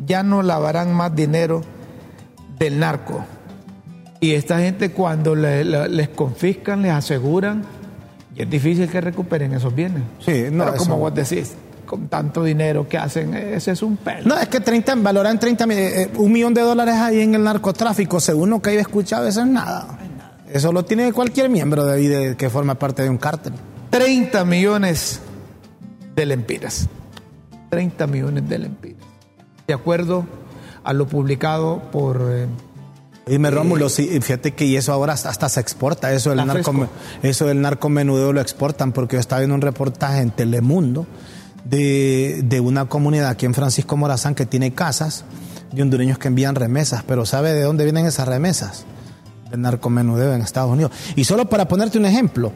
ya 0.07 0.23
no 0.23 0.43
lavarán 0.43 0.93
más 0.93 1.13
dinero 1.13 1.61
del 2.57 2.79
narco. 2.79 3.25
Y 4.21 4.31
esta 4.31 4.59
gente 4.59 4.91
cuando 4.91 5.35
le- 5.35 5.65
le- 5.65 5.89
les 5.89 6.07
confiscan, 6.07 6.83
les 6.83 6.93
aseguran, 6.93 7.63
y 8.33 8.43
es 8.43 8.49
difícil 8.49 8.87
que 8.89 9.01
recuperen 9.01 9.53
esos 9.53 9.75
bienes. 9.75 10.03
Sí, 10.19 10.45
no, 10.51 10.63
Pero 10.63 10.75
eso- 10.77 10.85
como 10.85 10.99
vos 10.99 11.13
decís, 11.13 11.53
con 11.85 12.07
tanto 12.07 12.43
dinero 12.43 12.87
que 12.87 12.97
hacen, 12.97 13.33
ese 13.33 13.71
es 13.71 13.81
un 13.81 13.97
pelo. 13.97 14.27
No, 14.27 14.37
es 14.39 14.47
que 14.49 14.59
30, 14.59 14.95
valoran 14.95 15.39
30, 15.39 15.65
mi- 15.67 15.75
eh, 15.75 16.09
un 16.17 16.31
millón 16.31 16.53
de 16.53 16.61
dólares 16.61 16.95
ahí 16.95 17.21
en 17.21 17.35
el 17.35 17.43
narcotráfico, 17.43 18.19
según 18.19 18.49
lo 18.49 18.61
que 18.61 18.71
yo 18.73 18.79
he 18.79 18.81
escuchado, 18.81 19.27
eso 19.27 19.41
es 19.41 19.47
nada. 19.47 19.99
Eso 20.51 20.71
lo 20.71 20.83
tiene 20.85 21.11
cualquier 21.13 21.49
miembro 21.49 21.85
de 21.85 21.93
ahí 21.93 22.07
de- 22.07 22.35
que 22.37 22.49
forma 22.49 22.75
parte 22.75 23.03
de 23.03 23.09
un 23.09 23.17
cártel. 23.17 23.53
30 23.89 24.43
millones 24.45 25.19
de 26.15 26.25
lempiras. 26.25 26.87
30 27.69 28.07
millones 28.07 28.47
de 28.47 28.59
lempiras. 28.59 29.01
De 29.67 29.73
acuerdo 29.73 30.25
a 30.83 30.93
lo 30.93 31.07
publicado 31.07 31.81
por... 31.91 32.21
Eh, 32.31 32.47
Dime, 33.27 33.49
Rómulo, 33.49 33.89
sí, 33.89 34.07
fíjate 34.21 34.51
que 34.53 34.65
y 34.65 34.75
eso 34.75 34.93
ahora 34.93 35.13
hasta, 35.13 35.49
se 35.49 35.59
exporta, 35.59 36.13
eso 36.13 36.29
del, 36.29 36.45
narco, 36.45 36.87
eso 37.23 37.47
del 37.47 37.59
narcomenudeo 37.59 38.31
lo 38.33 38.39
exportan, 38.39 38.91
porque 38.91 39.15
yo 39.15 39.19
estaba 39.19 39.39
viendo 39.39 39.55
un 39.55 39.61
reportaje 39.61 40.19
en 40.19 40.29
Telemundo 40.29 41.07
de, 41.65 42.41
de 42.45 42.59
una 42.59 42.85
comunidad 42.85 43.29
aquí 43.29 43.45
en 43.45 43.53
Francisco 43.53 43.97
Morazán 43.97 44.35
que 44.35 44.45
tiene 44.45 44.73
casas 44.73 45.25
de 45.71 45.81
hondureños 45.81 46.17
que 46.17 46.29
envían 46.29 46.55
remesas, 46.55 47.03
pero 47.03 47.25
¿sabe 47.25 47.53
de 47.53 47.63
dónde 47.63 47.83
vienen 47.83 48.05
esas 48.05 48.27
remesas? 48.27 48.85
Del 49.51 49.61
narcomenudeo 49.61 50.33
en 50.33 50.41
Estados 50.41 50.71
Unidos. 50.71 50.91
Y 51.15 51.25
solo 51.25 51.49
para 51.49 51.67
ponerte 51.67 51.97
un 51.97 52.05
ejemplo, 52.05 52.51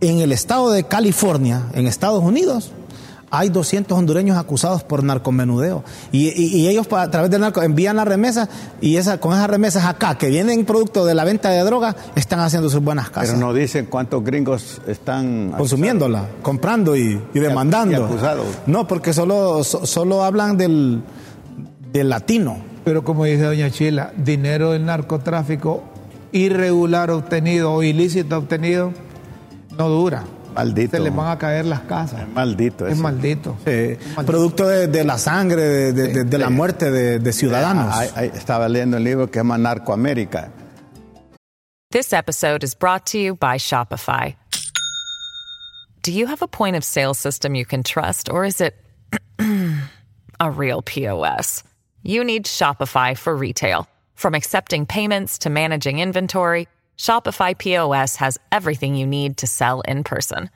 en 0.00 0.18
el 0.18 0.32
estado 0.32 0.70
de 0.70 0.84
California, 0.84 1.62
en 1.72 1.86
Estados 1.86 2.22
Unidos, 2.22 2.72
hay 3.38 3.48
200 3.48 3.96
hondureños 3.98 4.36
acusados 4.36 4.82
por 4.84 5.02
narcomenudeo. 5.04 5.84
Y, 6.12 6.28
y- 6.28 6.56
y 6.56 6.68
ellos 6.68 6.86
a 6.92 7.10
través 7.10 7.30
del 7.30 7.40
narco 7.40 7.62
envían 7.62 7.96
las 7.96 8.06
remesas 8.06 8.48
y 8.80 8.96
esa, 8.96 9.18
con 9.18 9.32
esas 9.34 9.48
remesas 9.48 9.84
acá, 9.84 10.16
que 10.16 10.28
vienen 10.28 10.64
producto 10.64 11.04
de 11.04 11.14
la 11.14 11.24
venta 11.24 11.50
de 11.50 11.60
droga, 11.62 11.94
están 12.14 12.40
haciendo 12.40 12.68
sus 12.70 12.80
buenas 12.82 13.10
casas. 13.10 13.30
Pero 13.34 13.46
no 13.46 13.52
dicen 13.54 13.86
cuántos 13.86 14.22
gringos 14.24 14.80
están 14.86 15.52
consumiéndola, 15.56 16.26
comprando 16.42 16.96
y, 16.96 17.20
y 17.34 17.38
demandando. 17.38 17.92
y 18.00 18.04
acusados. 18.04 18.46
No, 18.66 18.86
porque 18.86 19.12
solo, 19.12 19.62
so- 19.64 19.86
solo 19.86 20.22
hablan 20.24 20.56
del, 20.56 21.02
del 21.92 22.08
latino. 22.08 22.56
Pero 22.84 23.02
como 23.02 23.24
dice 23.24 23.42
doña 23.44 23.70
Chila, 23.70 24.12
dinero 24.16 24.72
del 24.72 24.84
narcotráfico 24.84 25.82
irregular 26.32 27.10
obtenido 27.10 27.72
o 27.72 27.82
ilícito 27.82 28.36
obtenido 28.36 28.92
no 29.78 29.88
dura. 29.88 30.24
Maldito. 30.54 30.96
Se 30.96 31.02
les 31.02 31.14
van 31.14 31.28
a 31.30 31.38
caer 31.38 31.64
las 31.66 31.80
casas. 31.80 32.22
Es 32.22 32.28
maldito 32.28 32.86
Es 32.86 32.94
eso. 32.94 33.02
maldito. 33.02 33.56
Eh, 33.66 33.98
Maldito. 34.16 34.24
producto 34.26 34.66
de, 34.68 34.86
de 34.86 35.04
la 35.04 35.18
sangre, 35.18 35.62
de, 35.62 35.92
de- 35.92 36.08
de- 36.12 36.24
de 36.24 36.38
la 36.38 36.50
muerte 36.50 36.90
de, 36.90 37.18
de 37.18 37.32
ciudadanos. 37.32 37.86
Ah, 37.92 38.04
ah, 38.16 38.24
estaba 38.24 38.68
leyendo 38.68 38.96
un 38.98 39.04
libro 39.04 39.26
que 39.26 39.34
se 39.34 39.38
llama 39.40 39.58
Narcoamérica. 39.58 40.50
This 41.90 42.12
episode 42.12 42.64
is 42.64 42.74
brought 42.74 43.06
to 43.06 43.18
you 43.18 43.34
by 43.34 43.56
Shopify. 43.58 44.34
Do 46.02 46.12
you 46.12 46.26
have 46.26 46.42
a 46.42 46.48
point 46.48 46.76
of 46.76 46.84
sale 46.84 47.14
system 47.14 47.54
you 47.54 47.64
can 47.64 47.82
trust, 47.82 48.28
or 48.28 48.44
is 48.44 48.60
it 48.60 48.74
a 50.40 50.50
real 50.50 50.82
POS? 50.82 51.62
You 52.02 52.24
need 52.24 52.44
Shopify 52.44 53.16
for 53.16 53.34
retail. 53.34 53.86
From 54.14 54.34
accepting 54.34 54.86
payments 54.86 55.38
to 55.38 55.50
managing 55.50 55.98
inventory, 56.00 56.68
Shopify 56.98 57.56
POS 57.56 58.16
has 58.16 58.38
everything 58.50 58.96
you 58.96 59.06
need 59.06 59.36
to 59.38 59.46
sell 59.46 59.82
in 59.82 60.02
person. 60.04 60.50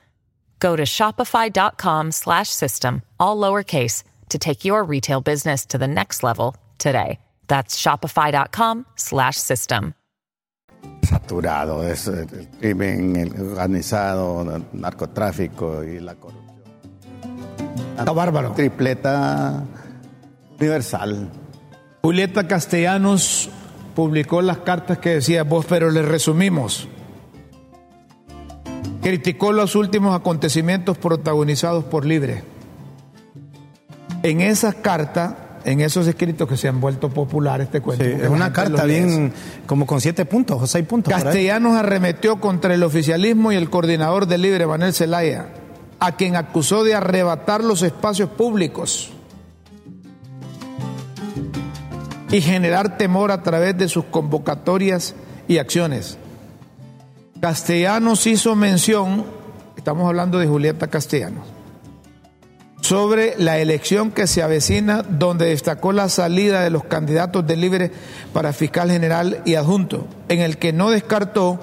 Go 0.58 0.74
to 0.76 0.82
shopify.com 0.84 2.12
slash 2.12 2.48
system, 2.48 3.02
all 3.20 3.36
lowercase, 3.36 4.02
to 4.30 4.38
take 4.38 4.64
your 4.64 4.82
retail 4.82 5.20
business 5.20 5.66
to 5.66 5.78
the 5.78 5.86
next 5.86 6.22
level 6.22 6.56
today. 6.78 7.18
That's 7.46 7.80
shopify.com 7.80 8.86
slash 8.96 9.36
system. 9.36 9.94
Saturado 11.02 11.82
es 11.82 12.06
el 12.08 12.26
crimen 12.60 13.34
organizado, 13.40 14.44
narcotráfico 14.72 15.82
y 15.82 16.00
la 16.00 16.14
corrupción. 16.14 16.48
Está 17.96 18.12
bárbaro. 18.12 18.52
Tripleta 18.52 19.64
universal. 20.58 21.30
Julieta 22.02 22.46
Castellanos 22.46 23.50
publicó 23.98 24.42
las 24.42 24.58
cartas 24.58 24.98
que 24.98 25.14
decía 25.14 25.42
vos, 25.42 25.66
pero 25.68 25.90
le 25.90 26.02
resumimos. 26.02 26.86
Criticó 29.02 29.50
los 29.50 29.74
últimos 29.74 30.14
acontecimientos 30.14 30.96
protagonizados 30.98 31.82
por 31.82 32.04
Libre. 32.04 32.44
En 34.22 34.40
esas 34.40 34.76
cartas, 34.76 35.34
en 35.64 35.80
esos 35.80 36.06
escritos 36.06 36.48
que 36.48 36.56
se 36.56 36.68
han 36.68 36.80
vuelto 36.80 37.08
populares, 37.08 37.72
te 37.72 37.80
cuento. 37.80 38.04
Sí, 38.04 38.12
es 38.22 38.28
una 38.28 38.52
carta 38.52 38.84
bien, 38.84 39.32
como 39.66 39.84
con 39.84 40.00
siete 40.00 40.24
puntos 40.24 40.62
o 40.62 40.68
seis 40.68 40.86
puntos. 40.86 41.12
Castellanos 41.12 41.74
arremetió 41.76 42.36
contra 42.36 42.74
el 42.74 42.84
oficialismo 42.84 43.50
y 43.50 43.56
el 43.56 43.68
coordinador 43.68 44.28
de 44.28 44.38
Libre, 44.38 44.64
Manuel 44.68 44.94
Zelaya, 44.94 45.48
a 45.98 46.12
quien 46.12 46.36
acusó 46.36 46.84
de 46.84 46.94
arrebatar 46.94 47.64
los 47.64 47.82
espacios 47.82 48.30
públicos 48.30 49.10
y 52.30 52.40
generar 52.40 52.98
temor 52.98 53.30
a 53.30 53.42
través 53.42 53.76
de 53.78 53.88
sus 53.88 54.04
convocatorias 54.04 55.14
y 55.46 55.58
acciones. 55.58 56.18
Castellanos 57.40 58.26
hizo 58.26 58.56
mención, 58.56 59.24
estamos 59.76 60.08
hablando 60.08 60.38
de 60.38 60.46
Julieta 60.46 60.88
Castellanos, 60.88 61.46
sobre 62.80 63.34
la 63.38 63.58
elección 63.58 64.10
que 64.10 64.26
se 64.26 64.42
avecina, 64.42 65.02
donde 65.02 65.46
destacó 65.46 65.92
la 65.92 66.08
salida 66.08 66.62
de 66.62 66.70
los 66.70 66.84
candidatos 66.84 67.46
de 67.46 67.56
Libre 67.56 67.92
para 68.32 68.52
fiscal 68.52 68.90
general 68.90 69.42
y 69.44 69.54
adjunto, 69.54 70.06
en 70.28 70.40
el 70.40 70.58
que 70.58 70.72
no 70.72 70.90
descartó 70.90 71.60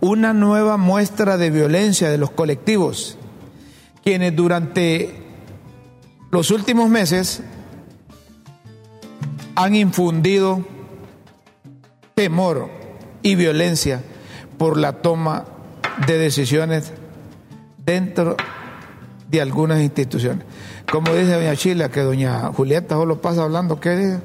una 0.00 0.32
nueva 0.32 0.76
muestra 0.76 1.36
de 1.38 1.50
violencia 1.50 2.10
de 2.10 2.18
los 2.18 2.30
colectivos, 2.30 3.16
quienes 4.02 4.36
durante 4.36 5.22
los 6.30 6.50
últimos 6.50 6.90
meses 6.90 7.42
han 9.56 9.74
infundido 9.74 10.64
temor 12.14 12.68
y 13.22 13.34
violencia 13.34 14.02
por 14.58 14.78
la 14.78 14.94
toma 14.94 15.44
de 16.06 16.18
decisiones 16.18 16.92
dentro 17.78 18.36
de 19.28 19.40
algunas 19.40 19.80
instituciones. 19.80 20.44
Como 20.90 21.12
dice 21.14 21.34
doña 21.34 21.56
Chila, 21.56 21.88
que 21.88 22.00
doña 22.00 22.52
Julieta 22.52 22.94
solo 22.94 23.20
pasa 23.20 23.42
hablando, 23.42 23.80
¿qué 23.80 23.96
dice? 23.96 24.20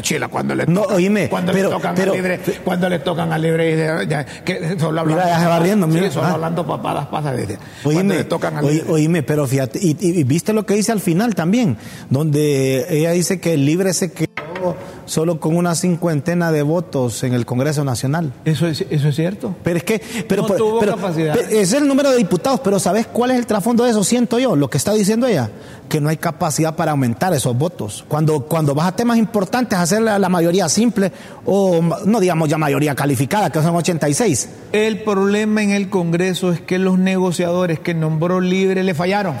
Chila, 0.00 0.28
cuando 0.28 0.54
le 0.54 0.66
No, 0.66 0.80
tocan, 0.82 0.96
oíme, 0.96 1.28
cuando 1.28 1.52
pero- 1.52 1.68
le 1.68 1.74
tocan 1.76 1.94
pero- 1.94 2.12
a 2.12 2.16
libre, 2.16 2.40
cuando 2.64 2.88
le 2.88 2.98
tocan 3.00 3.32
a 3.32 3.38
libre, 3.38 4.06
ya, 4.08 4.24
que 4.24 4.76
solo 4.78 5.00
hablando, 5.00 5.22
Mira, 5.22 5.36
ya 5.36 5.40
se 5.40 5.46
va 5.46 5.58
riendo, 5.58 5.86
sí, 5.88 5.92
mira. 5.92 6.10
solo 6.10 6.26
Ah. 6.26 6.32
hablando 6.32 6.66
papadas 6.66 7.06
pasa, 7.08 7.34
dice. 7.34 7.58
Oíme, 7.84 8.16
le 8.16 8.24
tocan 8.24 8.56
a 8.56 8.62
oí- 8.62 8.74
libre. 8.76 8.90
oíme, 8.92 9.22
pero 9.22 9.46
fíjate, 9.46 9.78
y, 9.82 9.90
y- 10.00 10.20
y 10.20 10.24
viste 10.24 10.52
lo 10.54 10.64
que 10.64 10.72
dice 10.74 10.90
al 10.92 11.00
final 11.00 11.34
también, 11.34 11.76
donde 12.08 12.86
ella 12.88 13.10
dice 13.12 13.40
que 13.40 13.54
el 13.54 13.66
libre 13.66 13.92
se 13.92 14.10
quedó 14.10 14.74
solo 15.08 15.40
con 15.40 15.56
una 15.56 15.74
cincuentena 15.74 16.52
de 16.52 16.62
votos 16.62 17.24
en 17.24 17.32
el 17.34 17.46
Congreso 17.46 17.82
Nacional. 17.82 18.32
Eso 18.44 18.66
es, 18.68 18.84
eso 18.90 19.08
es 19.08 19.16
cierto. 19.16 19.56
Pero 19.64 19.78
es 19.78 19.84
que, 19.84 20.00
pero, 20.28 20.42
No 20.42 20.48
pero- 20.48 20.58
tuvo 20.58 20.78
pero- 20.80 20.96
capacidad. 20.96 21.36
es 21.36 21.72
el 21.72 21.88
número 21.88 22.10
de 22.10 22.16
diputados, 22.18 22.60
pero 22.60 22.78
¿sabes 22.78 23.06
cuál 23.06 23.30
es 23.32 23.38
el 23.38 23.46
trasfondo 23.46 23.84
de 23.84 23.90
eso? 23.90 24.04
Siento 24.04 24.38
yo, 24.38 24.54
lo 24.54 24.68
que 24.70 24.76
está 24.78 24.92
diciendo 24.92 25.26
ella, 25.26 25.50
que 25.88 26.00
no 26.00 26.10
hay 26.10 26.18
capacidad 26.18 26.76
para 26.76 26.90
aumentar 26.92 27.32
esos 27.32 27.56
votos. 27.56 28.04
Cuando, 28.06 28.40
cuando 28.44 28.74
vas 28.74 28.88
a 28.88 28.92
temas 28.96 29.16
importantes, 29.16 29.78
hacer 29.78 30.02
la, 30.02 30.18
la 30.18 30.28
mayoría 30.28 30.68
simple, 30.68 31.10
o 31.46 31.80
no 32.04 32.20
digamos 32.20 32.48
ya 32.48 32.58
mayoría 32.58 32.94
calificada, 32.94 33.50
que 33.50 33.62
son 33.62 33.74
86. 33.74 34.48
El 34.72 35.02
problema 35.02 35.62
en 35.62 35.70
el 35.70 35.88
Congreso 35.88 36.52
es 36.52 36.60
que 36.60 36.78
los 36.78 36.98
negociadores 36.98 37.80
que 37.80 37.94
nombró 37.94 38.40
libre 38.40 38.84
le 38.84 38.92
fallaron. 38.94 39.34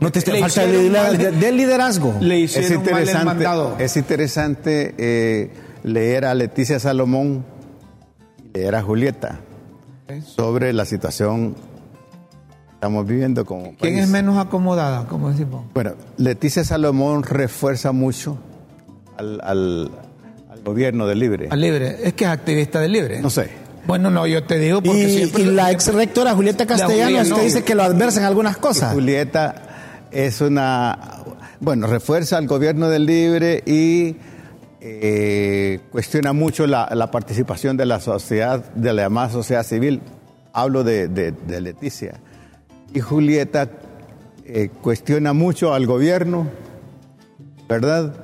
No 0.00 0.10
te 0.12 0.20
Le 0.30 0.40
falta 0.40 0.66
de, 0.66 0.78
liderazgo- 0.90 0.92
mal- 0.92 1.18
de- 1.18 1.30
del 1.32 1.56
liderazgo. 1.56 2.14
Le 2.20 2.44
Es 2.44 2.56
hicieron 2.56 2.70
mal 2.70 2.86
el 2.86 2.90
interesante, 2.90 3.24
mandado. 3.24 3.76
es 3.78 3.96
interesante 3.96 4.94
eh, 4.98 5.50
leer 5.84 6.24
a 6.24 6.34
Leticia 6.34 6.78
Salomón 6.78 7.44
y 8.38 8.58
leer 8.58 8.74
a 8.74 8.82
Julieta 8.82 9.40
sobre 10.36 10.72
la 10.72 10.84
situación 10.84 11.54
que 11.54 12.74
estamos 12.74 13.06
viviendo 13.06 13.44
como 13.46 13.62
¿Quién 13.76 13.94
país. 13.94 13.98
es 14.00 14.08
menos 14.08 14.36
acomodada, 14.36 15.06
como 15.06 15.30
decimos? 15.30 15.64
Bueno, 15.72 15.92
Leticia 16.18 16.64
Salomón 16.64 17.22
refuerza 17.22 17.92
mucho 17.92 18.36
al, 19.16 19.40
al- 19.42 19.90
al 20.50 20.62
gobierno 20.62 21.06
de 21.06 21.14
Libre. 21.14 21.48
A 21.50 21.56
libre. 21.56 21.98
Es 22.02 22.12
que 22.14 22.24
es 22.24 22.30
activista 22.30 22.80
de 22.80 22.88
libre. 22.88 23.20
No 23.20 23.30
sé. 23.30 23.48
Bueno, 23.86 24.10
no, 24.10 24.26
yo 24.26 24.44
te 24.44 24.58
digo 24.58 24.82
porque 24.82 25.04
Y, 25.04 25.16
siempre. 25.16 25.42
y 25.42 25.46
la 25.46 25.70
ex 25.70 25.92
rectora 25.94 26.34
Julieta 26.34 26.66
Castellanos 26.66 27.06
Julia, 27.20 27.24
no. 27.24 27.36
te 27.36 27.42
dice 27.42 27.62
que 27.64 27.74
lo 27.74 27.82
adversa 27.82 28.20
en 28.20 28.26
algunas 28.26 28.56
cosas. 28.56 28.92
Julieta 28.94 29.54
es 30.14 30.40
una, 30.40 30.98
bueno, 31.60 31.86
refuerza 31.88 32.38
al 32.38 32.46
gobierno 32.46 32.88
del 32.88 33.04
Libre 33.04 33.62
y 33.66 34.16
eh, 34.80 35.80
cuestiona 35.90 36.32
mucho 36.32 36.66
la, 36.66 36.88
la 36.94 37.10
participación 37.10 37.76
de 37.76 37.84
la 37.86 38.00
sociedad, 38.00 38.64
de 38.74 38.92
la 38.92 39.02
llamada 39.02 39.30
sociedad 39.30 39.64
civil. 39.64 40.00
Hablo 40.52 40.84
de, 40.84 41.08
de- 41.08 41.32
de 41.32 41.60
Leticia. 41.60 42.20
Y 42.92 43.00
Julieta 43.00 43.70
eh, 44.44 44.70
cuestiona 44.82 45.32
mucho 45.32 45.74
al 45.74 45.86
gobierno, 45.86 46.46
¿verdad? 47.68 48.14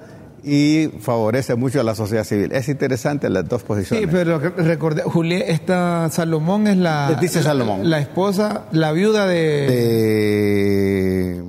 Y 0.44 0.88
favorece 1.00 1.54
mucho 1.56 1.80
a 1.80 1.82
la 1.82 1.94
sociedad 1.94 2.24
civil. 2.24 2.52
Es 2.52 2.68
interesante 2.68 3.28
las 3.28 3.48
dos 3.48 3.62
Sí, 3.62 3.66
posiciones. 3.66 4.08
pero 4.12 4.38
recordé, 4.38 5.02
Julieta, 5.02 5.46
esta 5.50 6.08
Salomón 6.10 6.66
es 6.68 6.76
la. 6.76 7.10
Leticia 7.10 7.42
Salomón. 7.42 7.90
La 7.90 7.98
esposa, 7.98 8.62
la 8.72 8.92
viuda 8.92 9.26
de, 9.26 9.66
de, 9.68 11.42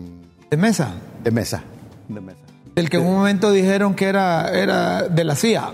de 0.52 0.58
Mesa. 0.58 0.90
de 1.24 1.32
mesa. 1.32 1.64
De 2.10 2.20
mesa. 2.20 2.38
Del 2.76 2.90
que 2.90 2.98
en 2.98 3.04
un 3.06 3.14
momento 3.14 3.52
dijeron 3.52 3.94
que 3.96 4.06
era, 4.06 4.50
era 4.50 5.04
de 5.04 5.24
la 5.24 5.34
CIA. 5.36 5.70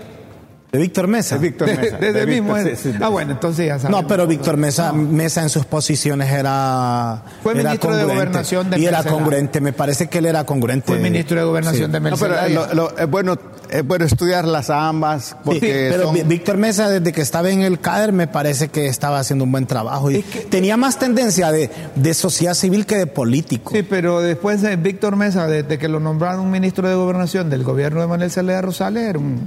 De 0.70 0.78
Víctor 0.78 1.08
Mesa. 1.08 1.36
De 1.36 1.48
Víctor 1.48 1.66
Mesa. 1.76 1.96
Desde 1.98 2.12
de 2.20 2.26
mismo. 2.26 2.54
Víctor, 2.54 2.72
es- 2.72 2.78
sí, 2.78 2.92
sí. 2.92 2.98
ah, 3.02 3.08
bueno, 3.08 3.32
entonces 3.32 3.66
ya 3.66 3.78
sabemos. 3.80 4.02
No, 4.02 4.06
pero 4.06 4.26
Víctor 4.28 4.56
Mesa, 4.56 4.92
Mesa 4.92 5.42
en 5.42 5.48
sus 5.48 5.64
posiciones 5.64 6.30
era. 6.30 7.22
Fue 7.42 7.54
era 7.54 7.62
ministro 7.64 7.96
de. 7.96 8.04
Gobernación 8.04 8.70
de 8.70 8.78
Y 8.78 8.86
era 8.86 9.02
congruente, 9.02 9.60
me 9.60 9.72
parece 9.72 10.06
que 10.08 10.18
él 10.18 10.26
era 10.26 10.44
congruente. 10.44 10.86
Fue 10.86 10.98
ministro 10.98 11.38
de 11.40 11.44
Gobernación 11.44 11.90
de 11.90 11.98
No, 12.00 12.16
pero 12.16 12.34
Mercedes. 12.34 12.54
lo- 12.54 12.74
lo- 12.74 12.98
es, 12.98 13.08
bueno, 13.10 13.36
es 13.70 13.86
bueno 13.86 14.04
estudiarlas 14.04 14.70
a 14.70 14.88
ambas 14.88 15.36
porque 15.44 15.60
Sí, 15.60 15.96
pero 15.96 16.04
son- 16.14 16.28
Víctor 16.28 16.56
Mesa, 16.56 16.88
desde 16.88 17.12
que 17.12 17.20
estaba 17.20 17.50
en 17.50 17.62
el 17.62 17.80
CADER, 17.80 18.12
me 18.12 18.26
parece 18.26 18.68
que 18.68 18.86
estaba 18.86 19.18
haciendo 19.18 19.44
un 19.44 19.52
buen 19.52 19.66
trabajo. 19.66 20.10
Y 20.10 20.22
tenía 20.50 20.76
más 20.76 20.98
tendencia 20.98 21.50
de, 21.52 21.70
de 21.94 22.14
sociedad 22.14 22.54
civil 22.54 22.86
que 22.86 22.96
de 22.96 23.06
político. 23.06 23.72
Sí, 23.74 23.82
pero 23.82 24.20
después 24.20 24.62
de 24.62 24.76
Víctor 24.76 25.16
Mesa, 25.16 25.46
desde 25.46 25.78
que 25.78 25.88
lo 25.88 26.00
nombraron 26.00 26.50
ministro 26.50 26.88
de 26.88 26.94
Gobernación 26.94 27.50
del 27.50 27.64
gobierno 27.64 28.00
de 28.00 28.06
Manuel 28.06 28.30
Zelaya 28.30 28.60
Rosales, 28.62 29.04
era 29.04 29.18
un 29.18 29.40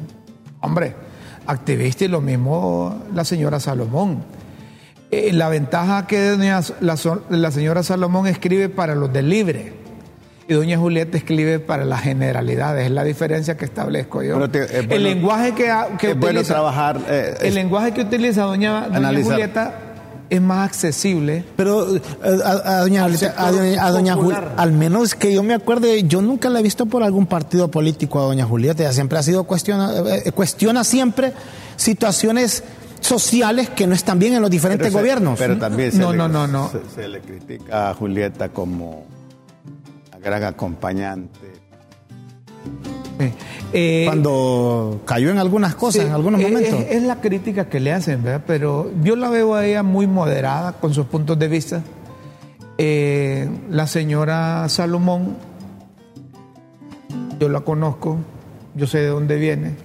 hombre 0.61 0.95
activista 1.47 2.05
y 2.05 2.07
lo 2.07 2.21
mismo 2.21 3.01
la 3.13 3.25
señora 3.25 3.59
Salomón. 3.59 4.23
Eh, 5.09 5.33
la 5.33 5.49
ventaja 5.49 6.07
que 6.07 6.37
la, 6.79 6.97
la 7.29 7.51
señora 7.51 7.83
Salomón 7.83 8.27
escribe 8.27 8.69
para 8.69 8.95
los 8.95 9.11
del 9.11 9.29
libre 9.29 9.80
y 10.51 10.55
doña 10.55 10.77
Julieta 10.77 11.17
escribe 11.17 11.60
para 11.60 11.86
las 11.86 12.01
generalidades, 12.01 12.86
es 12.86 12.91
la 12.91 13.03
diferencia 13.03 13.55
que 13.58 13.65
establezco 13.65 14.22
yo. 14.22 14.34
Pero 14.36 14.50
te- 14.50 14.63
es 14.65 14.72
bueno- 14.88 14.93
el 14.96 15.03
lenguaje 15.03 15.53
que, 15.53 15.72
que 15.98 16.12
es 16.12 16.17
bueno 16.17 16.39
utiliza, 16.41 16.53
trabajar, 16.55 17.00
eh, 17.10 17.36
el 17.41 17.48
es- 17.48 17.53
lenguaje 17.53 17.93
que 17.93 18.01
utiliza 18.01 18.43
doña. 18.43 18.88
Julieta 19.24 19.74
es 20.29 20.41
más 20.41 20.65
accesible. 20.70 21.43
Pero 21.58 21.96
eh, 21.96 22.01
a, 22.46 22.50
a 22.77 22.79
doña, 22.81 23.03
Julieta- 23.03 23.34
a 23.38 23.51
doña- 23.51 23.84
a 23.86 23.91
doña 23.91 24.13
Jul- 24.15 24.20
popular. 24.20 24.53
al 24.58 24.72
menos 24.72 25.13
que 25.15 25.34
yo 25.34 25.43
me 25.43 25.53
acuerde, 25.53 26.03
yo 26.03 26.22
nunca 26.22 26.50
la 26.50 26.60
he 26.60 26.63
visto 26.63 26.86
por 26.86 27.03
algún 27.03 27.25
partido 27.27 27.70
político 27.70 28.20
a 28.20 28.24
doña 28.24 28.46
Julieta. 28.46 28.84
Ella 28.84 28.93
siempre 28.93 29.17
ha 29.20 29.24
sido 29.24 29.43
cuestiona, 29.46 29.91
eh, 30.25 30.31
cuestiona 30.34 30.84
siempre 30.84 31.34
situaciones 31.75 32.63
sociales 33.01 33.70
que 33.70 33.88
no 33.88 33.96
están 33.96 34.20
bien 34.20 34.34
en 34.36 34.41
los 34.41 34.51
diferentes 34.51 34.88
pero 34.88 34.93
se- 34.93 35.00
gobiernos. 35.01 35.39
Pero 35.39 35.58
también 35.58 35.91
se, 35.91 35.98
No, 35.98 36.12
le, 36.12 36.17
no, 36.17 36.27
no, 36.27 36.48
no. 36.48 36.70
Se, 36.72 37.01
se 37.01 37.08
le 37.08 37.20
critica 37.20 37.89
a 37.89 37.93
Julieta 37.93 38.50
como 38.50 39.05
gran 40.23 40.43
acompañante. 40.43 41.39
Sí. 43.19 43.31
Eh, 43.73 44.03
Cuando 44.05 45.01
cayó 45.05 45.29
en 45.29 45.37
algunas 45.37 45.75
cosas, 45.75 46.01
sí, 46.01 46.07
en 46.07 46.13
algunos 46.13 46.41
eh, 46.41 46.43
momentos. 46.43 46.79
Es, 46.81 46.95
es 46.97 47.03
la 47.03 47.21
crítica 47.21 47.69
que 47.69 47.79
le 47.79 47.93
hacen, 47.93 48.23
¿verdad? 48.23 48.43
Pero 48.45 48.91
yo 49.03 49.15
la 49.15 49.29
veo 49.29 49.55
a 49.55 49.65
ella 49.65 49.83
muy 49.83 50.07
moderada 50.07 50.73
con 50.73 50.93
sus 50.93 51.05
puntos 51.05 51.39
de 51.39 51.47
vista. 51.47 51.81
Eh, 52.77 53.47
la 53.69 53.85
señora 53.87 54.67
Salomón, 54.67 55.37
yo 57.39 57.47
la 57.47 57.61
conozco, 57.61 58.17
yo 58.75 58.87
sé 58.87 58.99
de 58.99 59.07
dónde 59.07 59.35
viene, 59.37 59.75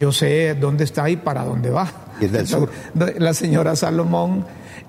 yo 0.00 0.10
sé 0.10 0.54
dónde 0.54 0.84
está 0.84 1.10
y 1.10 1.16
para 1.16 1.44
dónde 1.44 1.70
va. 1.70 1.90
Y 2.20 2.24
es 2.24 2.32
del 2.32 2.46
sur. 2.46 2.70
La 3.18 3.34
señora 3.34 3.76
Salomón 3.76 4.44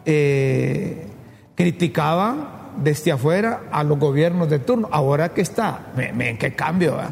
eh, 0.06 1.08
criticaba 1.56 2.63
desde 2.78 3.12
afuera 3.12 3.64
a 3.72 3.84
los 3.84 4.00
gobiernos 4.00 4.50
de 4.50 4.60
turno. 4.60 4.90
Ahora 4.92 5.30
que 5.30 5.42
está, 5.42 5.92
miren 5.96 6.38
qué 6.38 6.54
cambio, 6.56 6.98
¿verdad? 6.98 7.12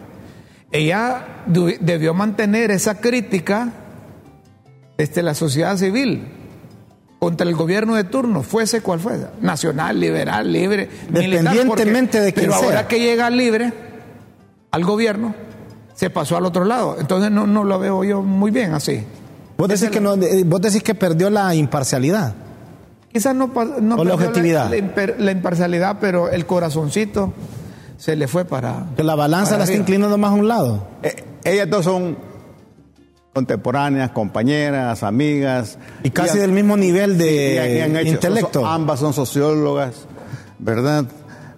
Ella 0.71 1.25
debió 1.45 2.13
mantener 2.13 2.71
esa 2.71 2.99
crítica 2.99 3.69
desde 4.97 5.21
la 5.21 5.33
sociedad 5.33 5.75
civil 5.75 6.27
contra 7.19 7.47
el 7.47 7.55
gobierno 7.55 7.95
de 7.95 8.03
turno, 8.05 8.41
fuese 8.41 8.81
cual 8.81 8.99
fuese, 8.99 9.27
nacional, 9.41 9.99
liberal, 9.99 10.51
libre, 10.51 10.89
militar, 11.09 11.53
Dependientemente 11.53 12.19
de 12.19 12.33
quién 12.33 12.47
Pero 12.47 12.59
sea. 12.59 12.67
ahora 12.69 12.87
que 12.87 12.99
llega 12.99 13.29
libre 13.29 13.73
al 14.71 14.83
gobierno, 14.83 15.35
se 15.93 16.09
pasó 16.09 16.37
al 16.37 16.45
otro 16.45 16.65
lado. 16.65 16.97
Entonces 16.99 17.29
no, 17.29 17.45
no 17.45 17.63
lo 17.63 17.77
veo 17.77 18.03
yo 18.03 18.21
muy 18.21 18.49
bien 18.49 18.73
así. 18.73 19.03
Vos 19.57 19.67
decís, 19.67 19.89
que 19.91 19.99
no, 19.99 20.15
eh, 20.15 20.43
vos 20.45 20.61
decís 20.61 20.81
que 20.81 20.95
perdió 20.95 21.29
la 21.29 21.53
imparcialidad. 21.53 22.33
Quizás 23.11 23.35
no, 23.35 23.51
no 23.81 23.95
O 23.95 24.03
la 24.05 24.13
objetividad. 24.13 24.69
la, 24.69 24.77
imper- 24.77 25.17
la 25.17 25.31
imparcialidad, 25.31 25.97
pero 25.99 26.29
el 26.29 26.45
corazoncito 26.45 27.33
se 27.97 28.15
le 28.15 28.27
fue 28.27 28.45
para. 28.45 28.85
Que 28.95 29.03
la 29.03 29.15
balanza 29.15 29.51
para 29.51 29.57
la 29.59 29.63
está 29.65 29.75
inclinando 29.77 30.17
más 30.17 30.31
a 30.31 30.33
un 30.35 30.47
lado. 30.47 30.87
Eh, 31.03 31.15
ellas 31.43 31.69
dos 31.69 31.83
son 31.85 32.17
contemporáneas, 33.33 34.11
compañeras, 34.11 35.03
amigas. 35.03 35.77
Y 36.03 36.09
casi 36.09 36.31
han- 36.31 36.39
del 36.39 36.51
mismo 36.51 36.75
nivel 36.77 37.17
de 37.17 37.53
y 37.53 37.57
han- 37.57 37.71
y 37.71 37.79
han 37.79 37.95
hecho- 37.97 38.11
intelecto. 38.13 38.61
son- 38.61 38.69
ambas 38.69 38.99
son 38.99 39.13
sociólogas, 39.13 40.05
¿verdad? 40.59 41.05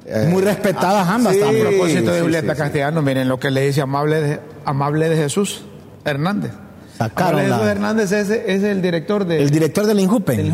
Eh, 0.06 0.28
Muy 0.30 0.42
respetadas 0.44 1.08
ambas 1.08 1.34
sí, 1.36 1.42
A 1.42 1.46
también. 1.46 1.68
propósito 1.68 2.12
de 2.12 2.22
Julieta 2.22 2.48
sí, 2.54 2.58
sí. 2.58 2.62
Castellano, 2.64 3.02
miren 3.02 3.28
lo 3.30 3.40
que 3.40 3.50
le 3.52 3.66
dice 3.66 3.82
Amable 3.82 4.22
de, 4.22 4.40
Amable 4.66 5.08
de 5.10 5.16
Jesús 5.16 5.64
Hernández. 6.04 6.52
Sacaron 6.98 7.40
Amable 7.40 7.44
de 7.44 7.50
la- 7.50 7.56
Jesús 7.58 7.72
Hernández 7.72 8.12
es, 8.12 8.30
es 8.30 8.64
el 8.64 8.82
director 8.82 9.26
de, 9.26 9.42
El 9.42 9.50
director 9.50 9.86
del 9.86 10.00
INJUPE. 10.02 10.36
del. 10.38 10.52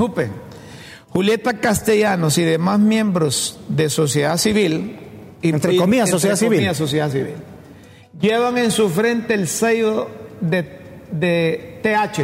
Julieta 1.09 1.53
Castellanos 1.53 2.37
y 2.37 2.43
demás 2.43 2.79
miembros 2.79 3.59
de 3.67 3.89
sociedad 3.89 4.37
civil, 4.37 4.97
Entre 5.41 5.75
comillas, 5.77 6.09
sociedad 6.09 6.35
civil. 6.35 6.57
comillas, 6.59 6.77
sociedad 6.77 7.09
civil, 7.11 7.33
llevan 8.19 8.57
en 8.57 8.71
su 8.71 8.89
frente 8.89 9.33
el 9.33 9.47
sello 9.47 10.07
de, 10.41 10.79
de 11.11 11.79
TH. 11.81 12.21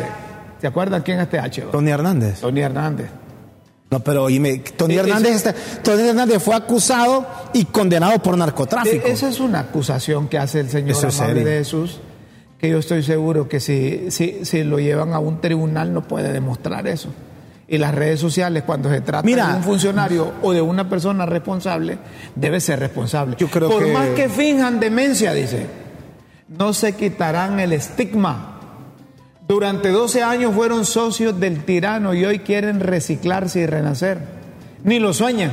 ¿Se 0.62 0.68
acuerdan 0.68 1.02
quién 1.02 1.20
es 1.20 1.30
TH? 1.30 1.72
Tony 1.72 1.92
Hernández. 1.92 2.40
Tony 2.42 2.62
Hernández. 2.62 3.08
No, 3.92 4.00
pero 4.02 4.24
oíme, 4.24 4.60
Tony 4.78 4.96
Eh, 4.96 5.00
Hernández, 5.00 5.36
ese- 5.36 5.50
está- 5.50 5.82
Tony 5.84 6.08
Hernández 6.10 6.42
fue 6.42 6.56
acusado 6.56 7.26
y 7.54 7.66
condenado 7.66 8.18
por 8.20 8.38
narcotráfico. 8.38 9.08
E- 9.08 9.12
Esa 9.12 9.30
es 9.30 9.40
una 9.40 9.60
acusación 9.60 10.28
que 10.28 10.38
hace 10.38 10.60
el 10.60 10.70
señor 10.70 10.92
Eso 10.92 11.08
es 11.08 11.20
Amable 11.20 11.42
serio. 11.42 11.52
de 11.52 11.58
Jesús, 11.60 12.00
que 12.60 12.70
yo 12.70 12.80
estoy 12.80 13.04
seguro 13.04 13.48
que 13.48 13.60
si, 13.60 14.10
si, 14.12 14.44
si 14.44 14.64
lo 14.64 14.80
llevan 14.80 15.14
a 15.14 15.20
un 15.20 15.40
tribunal 15.40 15.94
no 15.94 16.08
puede 16.08 16.32
demostrar 16.34 16.88
eso. 16.88 17.10
Y 17.68 17.78
las 17.80 17.96
redes 17.96 18.20
sociales, 18.20 18.64
cuando 18.64 18.90
se 18.92 19.02
trata 19.02 19.26
Mira. 19.26 19.48
de 19.48 19.56
un 19.58 19.64
funcionario 19.64 20.34
o 20.44 20.54
de 20.54 20.62
una 20.62 20.88
persona 20.88 21.26
responsable, 21.26 21.98
debe 22.36 22.60
ser 22.60 22.80
responsable. 22.80 23.36
Yo 23.40 23.48
creo 23.50 23.70
Por 23.70 23.84
que- 23.86 23.92
más 23.94 24.10
que 24.10 24.30
finjan 24.30 24.80
demencia, 24.80 25.34
dice, 25.34 25.66
no 26.48 26.74
se 26.74 26.94
quitarán 26.96 27.60
el 27.60 27.74
estigma. 27.74 28.52
Durante 29.48 29.90
12 29.90 30.22
años 30.24 30.54
fueron 30.54 30.86
socios 30.86 31.40
del 31.40 31.66
tirano 31.66 32.14
y 32.14 32.26
hoy 32.26 32.40
quieren 32.40 32.80
reciclarse 32.80 33.62
y 33.62 33.66
renacer. 33.66 34.20
Ni 34.84 35.00
lo 35.00 35.14
sueñan. 35.14 35.52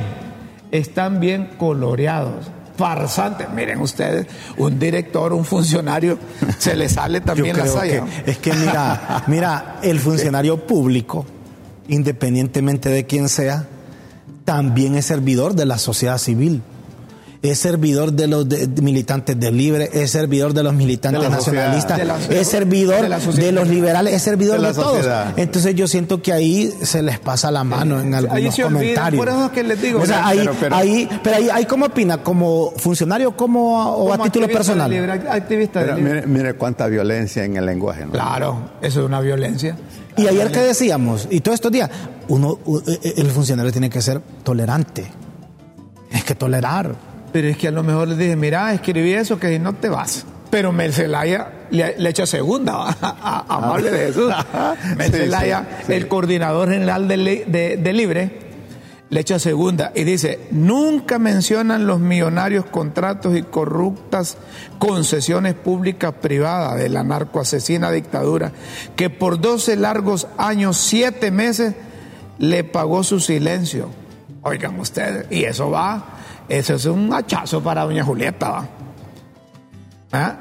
Están 0.71 1.19
bien 1.19 1.51
coloreados. 1.57 2.45
Farsantes. 2.77 3.49
Miren 3.51 3.79
ustedes, 3.81 4.25
un 4.57 4.79
director, 4.79 5.31
un 5.33 5.45
funcionario, 5.45 6.17
se 6.57 6.75
le 6.75 6.89
sale 6.89 7.21
también 7.21 7.55
la 7.57 7.67
saya. 7.67 8.03
es 8.25 8.39
que 8.39 8.51
mira, 8.53 9.23
mira, 9.27 9.75
el 9.83 9.99
funcionario 9.99 10.57
público, 10.65 11.23
independientemente 11.87 12.89
de 12.89 13.05
quién 13.05 13.29
sea, 13.29 13.67
también 14.45 14.95
es 14.95 15.05
servidor 15.05 15.55
de 15.55 15.65
la 15.65 15.77
sociedad 15.77 16.17
civil. 16.17 16.61
Es 17.43 17.59
servidor 17.59 18.13
de 18.13 18.27
los 18.27 18.47
de- 18.47 18.67
de 18.67 18.81
militantes 18.81 19.37
del 19.37 19.57
Libre, 19.57 19.89
es 19.91 20.11
servidor 20.11 20.53
de 20.53 20.63
los 20.63 20.73
militantes 20.73 21.21
De 21.21 21.29
la 21.29 21.35
sociedad. 21.35 21.67
nacionalistas, 21.73 21.97
De 21.97 22.05
la- 22.05 22.39
es 22.39 22.47
servidor 22.47 23.01
de 23.01 23.09
la 23.09 23.17
de, 23.19 23.25
sociedad. 23.25 23.51
los 23.51 23.67
liberales, 23.67 24.13
es 24.13 24.21
servidor 24.21 24.61
De 24.61 24.73
todos. 24.73 24.93
sociedad. 24.95 25.33
Entonces 25.35 25.75
yo 25.75 25.85
siento 25.89 26.21
que 26.21 26.31
ahí 26.31 26.73
se 26.83 27.01
les 27.03 27.19
pasa 27.19 27.51
la 27.51 27.65
mano 27.65 27.99
en 27.99 28.13
Ahí 28.15 28.25
algunos 28.25 28.55
se 28.55 28.63
olvidan, 28.63 28.73
comentarios. 28.81 29.19
por 29.25 29.27
eso 29.33 29.45
es 29.47 29.51
que 29.51 29.63
les 29.63 29.81
digo, 29.81 29.99
O 30.01 30.05
sea, 30.05 30.15
pero- 30.19 30.27
ahí, 30.29 30.37
pero- 30.39 30.53
pero- 30.57 30.75
ahí, 30.77 31.09
pero 31.21 31.35
ahí, 31.35 31.49
ahí 31.51 31.65
¿cómo 31.65 31.85
opina? 31.87 32.23
¿Como 32.23 32.71
funcionario 32.77 33.35
como, 33.35 33.91
o 33.91 33.97
Como 34.09 34.13
a 34.13 34.17
título 34.23 34.45
activista 34.45 34.57
personal? 34.59 34.89
de 34.89 34.95
libre, 34.95 35.11
activista 35.29 35.79
de 35.81 35.85
Pero 35.85 35.97
libre. 35.97 36.13
mire, 36.13 36.27
mire 36.27 36.53
cuánta 36.53 36.87
violencia 36.87 37.43
en 37.43 37.57
el 37.57 37.65
lenguaje, 37.65 38.05
¿no? 38.05 38.13
Claro, 38.13 38.71
eso 38.81 39.01
es 39.01 39.05
una 39.05 39.19
violencia. 39.19 39.75
Y 40.15 40.27
ayer 40.27 40.49
que 40.49 40.59
decíamos, 40.61 41.27
y 41.29 41.41
todos 41.41 41.55
estos 41.55 41.73
días, 41.73 41.89
uno, 42.29 42.57
u- 42.65 42.79
e- 42.87 43.15
el 43.17 43.27
funcionario 43.31 43.69
tiene 43.73 43.89
que 43.89 44.01
ser 44.01 44.21
tolerante. 44.45 45.07
Es 46.09 46.23
que 46.23 46.35
tolerar. 46.35 47.11
Pero 47.33 47.49
es 47.49 47.57
que 47.57 47.67
a 47.67 47.71
lo 47.71 47.83
mejor 47.83 48.07
les 48.07 48.17
dije, 48.17 48.35
mira, 48.37 48.73
escribí 48.73 49.11
eso 49.13 49.37
que 49.39 49.49
si 49.49 49.59
no 49.59 49.73
te 49.73 49.89
vas. 49.89 50.25
Pero 50.49 50.71
Mercelaya 50.71 51.65
le, 51.71 51.95
le 51.97 52.09
echa 52.09 52.25
segunda 52.27 52.73
¿va? 52.77 52.97
a, 53.01 53.45
a 53.49 53.57
Amable 53.57 53.91
de 53.91 53.97
Jesús. 54.07 54.31
Mercelaya, 54.97 55.65
sí, 55.79 55.85
sí. 55.87 55.93
el 55.93 56.07
coordinador 56.07 56.69
general 56.71 57.07
de, 57.07 57.43
de- 57.47 57.77
de 57.77 57.93
Libre, 57.93 58.39
le 59.09 59.19
echa 59.19 59.37
segunda 59.37 59.91
y 59.93 60.05
dice, 60.05 60.39
nunca 60.51 61.19
mencionan 61.19 61.85
los 61.85 61.99
millonarios 61.99 62.65
contratos 62.65 63.35
y 63.37 63.43
corruptas 63.43 64.37
concesiones 64.79 65.53
públicas 65.53 66.13
privadas 66.19 66.77
de 66.79 66.89
la 66.89 67.03
narcoasesina 67.03 67.91
dictadura, 67.91 68.51
que 68.95 69.09
por 69.11 69.39
12 69.39 69.75
largos 69.75 70.27
años, 70.37 70.77
7 70.77 71.29
meses, 71.29 71.75
le 72.39 72.63
pagó 72.63 73.03
su 73.03 73.19
silencio. 73.19 73.89
Oigan 74.41 74.79
ustedes, 74.79 75.27
y 75.29 75.43
eso 75.43 75.69
va, 75.69 76.17
eso 76.57 76.75
es 76.75 76.85
un 76.85 77.11
hachazo 77.11 77.63
para 77.63 77.83
doña 77.83 78.03
Julieta, 78.03 78.49
va. 78.49 78.69
¿Ah? 80.11 80.37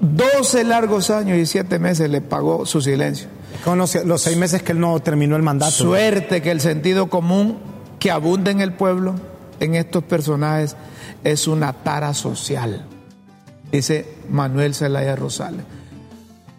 12 0.00 0.64
largos 0.64 1.10
años 1.10 1.38
y 1.38 1.46
7 1.46 1.78
meses 1.78 2.10
le 2.10 2.20
pagó 2.20 2.66
su 2.66 2.80
silencio. 2.80 3.28
Con 3.64 3.78
los, 3.78 3.94
los 4.04 4.22
seis 4.22 4.36
meses 4.36 4.62
que 4.62 4.72
él 4.72 4.80
no 4.80 4.98
terminó 5.00 5.36
el 5.36 5.42
mandato. 5.42 5.70
Suerte 5.70 6.42
que 6.42 6.50
el 6.50 6.60
sentido 6.60 7.08
común 7.08 7.58
que 7.98 8.10
abunda 8.10 8.50
en 8.50 8.60
el 8.60 8.72
pueblo, 8.74 9.14
en 9.60 9.74
estos 9.76 10.04
personajes, 10.04 10.76
es 11.24 11.46
una 11.46 11.72
tara 11.72 12.12
social, 12.12 12.84
dice 13.72 14.06
Manuel 14.28 14.74
Zelaya 14.74 15.16
Rosales. 15.16 15.64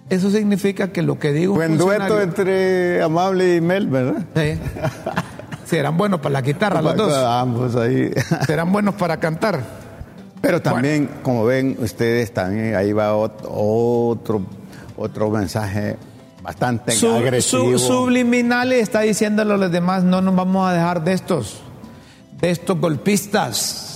Eso 0.09 0.31
significa 0.31 0.93
que 0.93 1.01
lo 1.01 1.19
que 1.19 1.33
digo... 1.33 1.55
Buen 1.55 1.77
dueto 1.77 2.21
entre 2.21 3.03
Amable 3.03 3.57
y 3.57 3.61
Mel, 3.61 3.87
¿verdad? 3.87 4.25
Sí. 4.35 4.57
Serán 5.67 5.97
buenos 5.97 6.19
para 6.21 6.33
la 6.33 6.41
guitarra 6.41 6.81
los 6.81 6.95
dos. 6.95 7.13
Ambos 7.13 7.75
ahí. 7.75 8.11
Serán 8.47 8.71
buenos 8.71 8.95
para 8.95 9.17
cantar. 9.17 9.61
Pero 10.41 10.61
también, 10.61 11.09
como 11.23 11.45
ven 11.45 11.75
ustedes, 11.79 12.33
también 12.33 12.75
ahí 12.75 12.93
va 12.93 13.13
ot- 13.13 13.41
otro, 13.43 14.41
otro 14.95 15.29
mensaje 15.29 15.97
bastante 16.43 16.93
Su- 16.93 17.11
agresivo. 17.13 17.77
su- 17.77 17.79
subliminal 17.87 18.71
está 18.71 19.01
diciéndole 19.01 19.55
a 19.55 19.57
los 19.57 19.71
demás, 19.71 20.03
no 20.03 20.21
nos 20.21 20.35
vamos 20.35 20.69
a 20.69 20.73
dejar 20.73 21.03
de 21.03 21.13
estos, 21.13 21.59
de 22.39 22.51
estos 22.51 22.79
golpistas, 22.79 23.86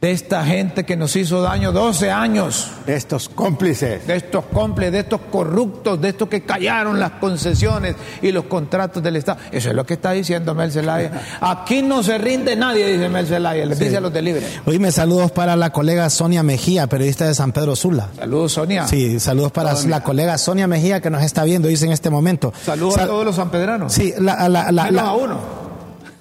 de 0.00 0.12
esta 0.12 0.44
gente 0.44 0.84
que 0.84 0.96
nos 0.96 1.16
hizo 1.16 1.42
daño 1.42 1.72
12 1.72 2.08
años, 2.12 2.70
Estos 2.86 3.28
cómplices. 3.28 4.06
de 4.06 4.14
estos 4.14 4.44
cómplices, 4.44 4.92
de 4.92 5.00
estos 5.00 5.20
corruptos, 5.30 6.00
de 6.00 6.10
estos 6.10 6.28
que 6.28 6.42
callaron 6.44 7.00
las 7.00 7.10
concesiones 7.12 7.96
y 8.22 8.30
los 8.30 8.44
contratos 8.44 9.02
del 9.02 9.16
Estado. 9.16 9.40
Eso 9.50 9.70
es 9.70 9.74
lo 9.74 9.84
que 9.84 9.94
está 9.94 10.12
diciendo 10.12 10.54
Mel 10.54 10.70
Zelaya. 10.70 11.20
Aquí 11.40 11.82
no 11.82 12.04
se 12.04 12.16
rinde 12.16 12.54
nadie, 12.54 12.86
dice 12.86 13.08
Mel 13.08 13.26
Zelaya, 13.26 13.66
les 13.66 13.76
dice 13.80 13.96
a 13.96 14.00
los 14.00 14.12
de 14.12 14.22
Libre. 14.22 14.46
Oíme, 14.66 14.92
saludos 14.92 15.32
para 15.32 15.56
la 15.56 15.70
colega 15.70 16.08
Sonia 16.10 16.44
Mejía, 16.44 16.86
periodista 16.86 17.26
de 17.26 17.34
San 17.34 17.50
Pedro 17.50 17.74
Sula. 17.74 18.08
Saludos, 18.16 18.52
Sonia. 18.52 18.86
Sí, 18.86 19.18
saludos 19.18 19.50
para 19.50 19.72
la 19.82 20.02
colega 20.04 20.38
Sonia 20.38 20.68
Mejía 20.68 21.00
que 21.00 21.10
nos 21.10 21.22
está 21.24 21.42
viendo, 21.42 21.66
dice 21.66 21.86
en 21.86 21.92
este 21.92 22.08
momento. 22.08 22.52
Saludos 22.64 22.98
a 22.98 23.06
todos 23.06 23.24
los 23.24 23.34
sanpedranos. 23.34 23.92
Sí, 23.92 24.14
la, 24.18 24.48
la- 24.48 24.70
la- 24.70 24.84
Menos 24.84 24.92
la- 25.02 25.08
a 25.08 25.14
uno. 25.14 25.57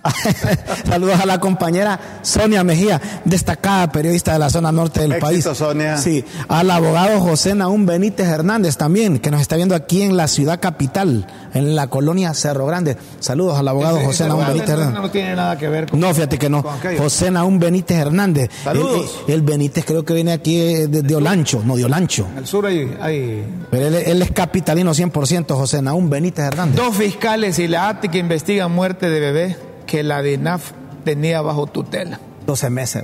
Saludos 0.88 1.20
a 1.20 1.26
la 1.26 1.40
compañera 1.40 2.00
Sonia 2.22 2.64
Mejía, 2.64 3.02
destacada 3.26 3.92
periodista 3.92 4.34
de 4.34 4.40
la 4.40 4.50
zona 4.50 4.72
norte 4.72 5.02
del 5.02 5.14
Éxito, 5.14 5.26
país. 5.26 5.58
Sonia. 5.58 5.98
Sí, 5.98 6.24
al 6.48 6.70
abogado 6.72 7.20
José 7.20 7.56
Naún 7.56 7.86
Benítez 7.86 8.28
Hernández 8.28 8.78
también, 8.78 9.20
que 9.20 9.32
nos 9.32 9.42
está 9.42 9.56
viendo 9.56 9.76
aquí 9.76 10.02
en 10.02 10.18
la 10.18 10.28
ciudad 10.28 10.60
capital, 10.60 11.26
en 11.54 11.76
la 11.76 11.88
colonia 11.88 12.34
Cerro 12.34 12.66
Grande. 12.66 12.98
Saludos 13.20 13.58
al 13.58 13.68
abogado 13.68 13.98
Ese- 13.98 14.06
José 14.06 14.24
ese 14.24 14.30
Naún 14.30 14.46
Benítez 14.48 14.68
no- 14.70 14.74
Hernández. 14.82 15.02
No 15.02 15.12
tiene 15.12 15.36
nada 15.36 15.58
que 15.58 15.68
ver 15.70 15.88
con... 15.90 16.00
No, 16.00 16.14
fíjate 16.14 16.38
que 16.38 16.50
no. 16.50 16.64
José 16.98 17.32
Naún 17.32 17.60
Benítez 17.60 17.98
Hernández. 17.98 18.50
Saludos. 18.64 19.24
El, 19.28 19.34
el 19.36 19.42
Benítez 19.42 19.86
creo 19.86 20.04
que 20.06 20.14
viene 20.14 20.34
aquí 20.34 20.60
eh, 20.60 20.88
de, 20.88 21.02
de 21.02 21.16
Olancho, 21.16 21.62
no 21.66 21.76
de 21.76 21.86
Olancho. 21.86 22.28
En 22.32 22.38
el 22.40 22.48
sur 22.48 22.66
hay- 22.66 22.96
hay 23.02 23.46
Pero 23.72 23.88
él, 23.88 23.96
él 23.96 24.22
es 24.22 24.32
capitalino 24.32 24.92
100%, 24.94 25.56
José 25.56 25.82
Naún 25.82 26.10
Benítez 26.10 26.46
Hernández. 26.46 26.76
Dos 26.76 26.96
fiscales 26.96 27.60
y 27.60 27.68
la 27.68 27.90
ATI 27.90 28.10
que 28.10 28.18
investigan 28.20 28.72
muerte 28.72 29.10
de 29.10 29.20
bebé 29.20 29.58
que 29.88 30.04
la 30.04 30.22
DINAF 30.22 30.74
tenía 31.04 31.42
bajo 31.42 31.66
tutela. 31.66 32.20
12 32.46 32.70
meses. 32.70 33.04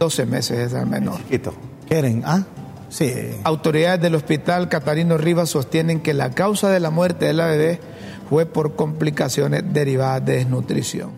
12 0.00 0.26
meses 0.26 0.58
es 0.58 0.72
el 0.72 0.86
menor. 0.86 1.18
Chiquito. 1.18 1.52
¿Quieren? 1.86 2.22
¿Ah? 2.24 2.44
Sí. 2.88 3.12
Autoridades 3.44 4.00
del 4.00 4.14
hospital 4.14 4.68
Catarino 4.68 5.18
Rivas 5.18 5.50
sostienen 5.50 6.00
que 6.00 6.14
la 6.14 6.30
causa 6.30 6.70
de 6.70 6.80
la 6.80 6.90
muerte 6.90 7.26
de 7.26 7.34
la 7.34 7.46
bebé 7.46 7.80
fue 8.28 8.46
por 8.46 8.76
complicaciones 8.76 9.62
derivadas 9.72 10.24
de 10.24 10.36
desnutrición. 10.36 11.12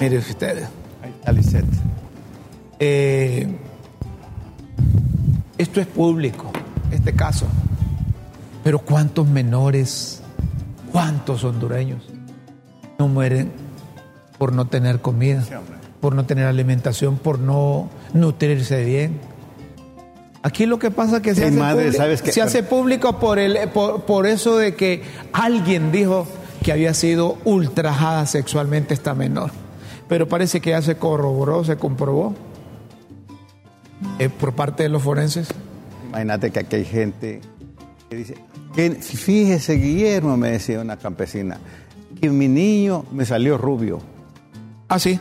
Mire 0.00 0.18
ustedes, 0.18 0.68
Ahí 1.02 1.38
está 1.38 1.62
eh, 2.80 3.56
esto 5.56 5.80
es 5.80 5.86
público, 5.86 6.50
este 6.90 7.14
caso. 7.14 7.46
Pero 8.62 8.80
¿cuántos 8.80 9.26
menores, 9.26 10.20
cuántos 10.92 11.44
hondureños 11.44 12.13
no 12.98 13.08
mueren 13.08 13.52
por 14.38 14.52
no 14.52 14.66
tener 14.66 15.00
comida, 15.00 15.44
por 16.00 16.14
no 16.14 16.26
tener 16.26 16.46
alimentación, 16.46 17.16
por 17.16 17.38
no 17.38 17.88
nutrirse 18.12 18.84
bien? 18.84 19.18
Aquí 20.42 20.66
lo 20.66 20.78
que 20.78 20.90
pasa 20.90 21.16
es 21.16 21.22
que 21.22 21.34
se, 21.34 21.46
hace, 21.46 21.56
madre, 21.56 21.84
público, 21.84 21.96
¿sabes 21.96 22.22
qué? 22.22 22.32
se 22.32 22.42
hace 22.42 22.62
público 22.62 23.18
por, 23.18 23.38
el, 23.38 23.56
por, 23.70 24.02
por 24.02 24.26
eso 24.26 24.58
de 24.58 24.74
que 24.74 25.02
alguien 25.32 25.90
dijo 25.90 26.26
que 26.62 26.72
había 26.72 26.92
sido 26.92 27.38
ultrajada 27.44 28.26
sexualmente 28.26 28.92
esta 28.92 29.14
menor. 29.14 29.50
Pero 30.08 30.28
parece 30.28 30.60
que 30.60 30.70
ya 30.70 30.82
se 30.82 30.96
corroboró, 30.96 31.64
se 31.64 31.76
comprobó 31.76 32.34
eh, 34.18 34.28
por 34.28 34.54
parte 34.54 34.82
de 34.82 34.88
los 34.88 35.02
forenses. 35.02 35.48
Imagínate 36.08 36.50
que 36.50 36.60
aquí 36.60 36.76
hay 36.76 36.84
gente 36.84 37.40
que 38.10 38.16
dice, 38.16 38.34
que 38.74 38.90
fíjese 38.90 39.74
Guillermo, 39.74 40.36
me 40.36 40.50
decía 40.50 40.80
una 40.80 40.96
campesina, 40.96 41.58
que 42.20 42.30
mi 42.30 42.48
niño 42.48 43.04
me 43.12 43.24
salió 43.24 43.58
rubio. 43.58 44.00
Ah, 44.88 44.98
sí. 44.98 45.18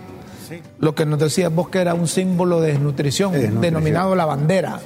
Lo 0.79 0.93
que 0.93 1.05
nos 1.05 1.17
decías 1.19 1.53
vos 1.53 1.69
que 1.69 1.79
era 1.79 1.95
un 1.95 2.07
símbolo 2.07 2.61
de 2.61 2.73
desnutrición, 2.73 3.31
De 3.31 3.39
desnutrición. 3.39 3.61
denominado 3.73 4.15
la 4.15 4.25
bandera, 4.25 4.79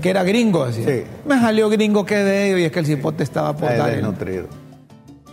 que 0.00 0.10
era 0.10 0.24
gringo, 0.24 0.66
decía. 0.66 0.84
Sí. 0.86 1.04
Me 1.28 1.38
salió 1.38 1.68
gringo 1.68 2.04
que 2.04 2.16
de 2.16 2.46
ellos 2.48 2.60
y 2.60 2.64
es 2.64 2.72
que 2.72 2.80
el 2.80 2.86
cipote 2.86 3.22
estaba 3.22 3.54
por 3.56 3.68
dar 3.76 3.90
desnutrido. 3.90 4.46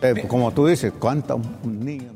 Eh, 0.01 0.25
como 0.27 0.51
tú 0.51 0.67
dices, 0.67 0.93
¿cuántos 0.99 1.39
niños? 1.63 2.13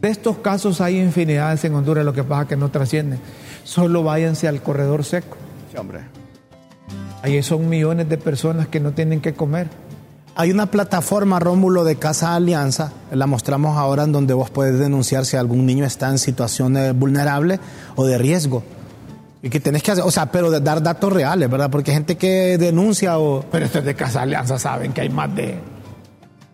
De 0.00 0.08
estos 0.08 0.38
casos 0.38 0.80
hay 0.80 0.98
infinidades 1.00 1.64
en 1.64 1.74
Honduras, 1.74 2.04
lo 2.04 2.12
que 2.12 2.22
pasa 2.22 2.42
es 2.42 2.48
que 2.48 2.56
no 2.56 2.70
trascienden. 2.70 3.18
Solo 3.64 4.02
váyanse 4.04 4.46
al 4.46 4.62
corredor 4.62 5.04
seco. 5.04 5.36
Hombre. 5.76 6.00
Ahí 7.22 7.42
son 7.42 7.68
millones 7.68 8.08
de 8.08 8.16
personas 8.18 8.68
que 8.68 8.78
no 8.80 8.92
tienen 8.92 9.20
que 9.20 9.34
comer. 9.34 9.68
Hay 10.40 10.50
una 10.50 10.70
plataforma, 10.70 11.38
Rómulo, 11.38 11.84
de 11.84 11.96
Casa 11.96 12.34
Alianza, 12.34 12.92
la 13.12 13.26
mostramos 13.26 13.76
ahora 13.76 14.04
en 14.04 14.12
donde 14.12 14.32
vos 14.32 14.48
puedes 14.48 14.78
denunciar 14.78 15.26
si 15.26 15.36
algún 15.36 15.66
niño 15.66 15.84
está 15.84 16.08
en 16.08 16.16
situación 16.16 16.78
eh, 16.78 16.92
vulnerable 16.92 17.60
o 17.94 18.06
de 18.06 18.16
riesgo. 18.16 18.62
Y 19.42 19.50
que 19.50 19.60
tenés 19.60 19.82
que 19.82 19.90
hacer, 19.92 20.02
o 20.02 20.10
sea, 20.10 20.32
pero 20.32 20.50
de 20.50 20.60
dar 20.60 20.82
datos 20.82 21.12
reales, 21.12 21.50
¿verdad? 21.50 21.70
Porque 21.70 21.90
hay 21.90 21.96
gente 21.98 22.16
que 22.16 22.56
denuncia 22.56 23.18
o... 23.18 23.44
Pero 23.52 23.66
estos 23.66 23.84
de 23.84 23.94
Casa 23.94 24.22
Alianza 24.22 24.58
saben 24.58 24.94
que 24.94 25.02
hay 25.02 25.10
más 25.10 25.34
de, 25.36 25.56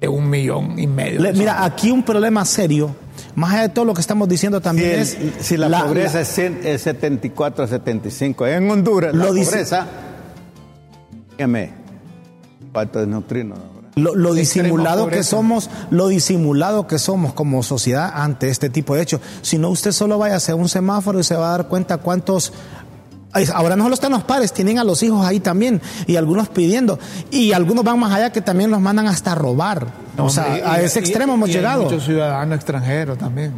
de 0.01 0.09
un 0.09 0.29
millón 0.29 0.77
y 0.81 0.88
medio. 0.88 1.20
Le- 1.20 1.33
mira, 1.35 1.64
aquí 1.64 1.92
un 1.92 2.03
problema 2.03 2.44
serio, 2.44 2.90
más 3.37 3.53
allá 3.53 3.62
de 3.62 3.68
todo 3.68 3.85
lo 3.85 3.94
que 3.94 4.01
estamos 4.01 4.29
diciendo 4.29 4.59
Si, 4.59 4.64
también 4.64 4.90
el- 4.90 4.99
es... 5.03 5.16
si 5.38 5.57
la, 5.57 5.85
pobreza 5.85 6.20
es, 6.22 6.37
cien- 6.37 6.59
es 6.64 6.83
74, 6.83 7.68
75, 7.68 8.46
en 8.49 8.68
Honduras 8.68 9.14
Lo 9.14 9.27
la 9.27 9.31
dice- 9.33 9.51
pobreza, 9.51 9.87
dígame, 11.37 11.70
falta 12.72 12.99
de 13.01 13.07
neutrinos. 13.07 13.59
Lo, 13.99 14.35
disimulado 14.35 15.09
que 15.09 15.23
somos, 15.23 15.71
lo 15.91 16.09
disimulado 16.09 16.87
que 16.87 16.99
somos 16.99 17.33
como 17.33 17.63
sociedad 17.63 18.11
ante 18.15 18.51
este 18.51 18.69
tipo 18.69 18.95
de 18.95 19.01
hechos. 19.01 19.23
Si 19.41 19.57
no, 19.57 19.71
usted 19.71 19.91
solo 19.93 20.19
vaya 20.19 20.37
hacia 20.37 20.55
un 20.55 20.69
semáforo 20.69 21.19
y 21.19 21.25
se 21.25 21.35
va 21.35 21.49
a 21.49 21.51
dar 21.53 21.69
cuenta 21.69 21.97
cuántos. 21.97 22.53
Ahora 23.55 23.75
no 23.75 23.85
solo 23.85 23.95
están 23.95 24.13
los 24.13 24.23
padres, 24.23 24.53
tienen 24.53 24.79
a 24.79 24.85
los 24.85 25.03
hijos 25.03 25.25
ahí 25.25 25.41
también 25.41 25.81
y 26.07 26.17
algunos 26.17 26.51
pidiendo. 26.51 26.99
Y 27.31 27.53
algunos 27.53 27.85
van 27.85 27.99
más 27.99 28.13
allá 28.13 28.31
que 28.33 28.43
también 28.43 28.71
los 28.71 28.83
mandan 28.83 29.07
hasta 29.07 29.35
robar. 29.35 29.87
o 30.19 30.29
sea, 30.29 30.59
y- 30.59 30.61
a 30.61 30.79
ese 30.83 31.01
y- 31.01 31.03
extremo 31.03 31.33
y 31.33 31.37
hemos 31.37 31.49
hay 31.49 31.55
llegado. 31.55 31.85
Muchos 31.85 32.05
ciudadanos 32.05 32.57
extranjeros 32.57 33.17
también. 33.17 33.55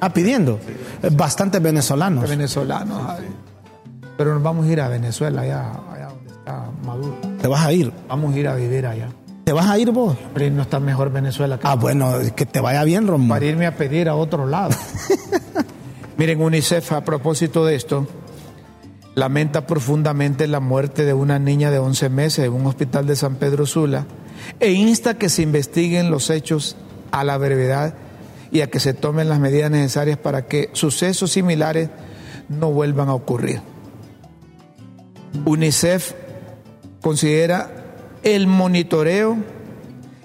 Ah, 0.00 0.08
pidiendo. 0.14 0.58
Bastantes 1.12 1.60
venezolanos. 1.60 2.26
venezolanos. 2.26 3.02
Pero 4.16 4.32
nos 4.32 4.42
vamos 4.42 4.66
a 4.66 4.72
ir 4.72 4.80
a 4.80 4.88
Venezuela, 4.88 5.42
allá, 5.42 5.72
allá 5.92 6.06
donde 6.08 6.30
está 6.30 6.64
Maduro. 6.86 7.16
Te 7.38 7.46
vas 7.48 7.66
a 7.66 7.72
ir. 7.74 7.92
Vamos 8.08 8.34
a 8.34 8.38
ir 8.38 8.48
a 8.48 8.54
vivir 8.54 8.86
allá. 8.86 9.08
¿Te 9.48 9.54
vas 9.54 9.70
a 9.70 9.78
ir 9.78 9.92
vos? 9.92 10.14
Pero 10.34 10.54
no 10.54 10.60
está 10.60 10.78
mejor 10.78 11.10
Venezuela 11.10 11.58
que 11.58 11.66
Ah, 11.66 11.74
bueno, 11.74 12.12
que 12.36 12.44
te 12.44 12.60
vaya 12.60 12.84
bien, 12.84 13.06
Romulo. 13.06 13.32
para 13.32 13.46
irme 13.46 13.64
a 13.64 13.74
pedir 13.74 14.10
a 14.10 14.14
otro 14.14 14.46
lado. 14.46 14.76
Miren, 16.18 16.42
UNICEF, 16.42 16.92
a 16.92 17.02
propósito 17.02 17.64
de 17.64 17.74
esto, 17.74 18.06
lamenta 19.14 19.66
profundamente 19.66 20.46
la 20.48 20.60
muerte 20.60 21.06
de 21.06 21.14
una 21.14 21.38
niña 21.38 21.70
de 21.70 21.78
11 21.78 22.10
meses 22.10 22.44
en 22.44 22.52
un 22.52 22.66
hospital 22.66 23.06
de 23.06 23.16
San 23.16 23.36
Pedro 23.36 23.64
Sula 23.64 24.04
e 24.60 24.72
insta 24.72 25.14
que 25.14 25.30
se 25.30 25.40
investiguen 25.40 26.10
los 26.10 26.28
hechos 26.28 26.76
a 27.10 27.24
la 27.24 27.38
brevedad 27.38 27.94
y 28.52 28.60
a 28.60 28.66
que 28.66 28.80
se 28.80 28.92
tomen 28.92 29.30
las 29.30 29.40
medidas 29.40 29.70
necesarias 29.70 30.18
para 30.18 30.44
que 30.44 30.68
sucesos 30.74 31.30
similares 31.30 31.88
no 32.50 32.70
vuelvan 32.70 33.08
a 33.08 33.14
ocurrir. 33.14 33.62
UNICEF 35.46 36.12
considera 37.00 37.77
el 38.22 38.46
monitoreo 38.46 39.36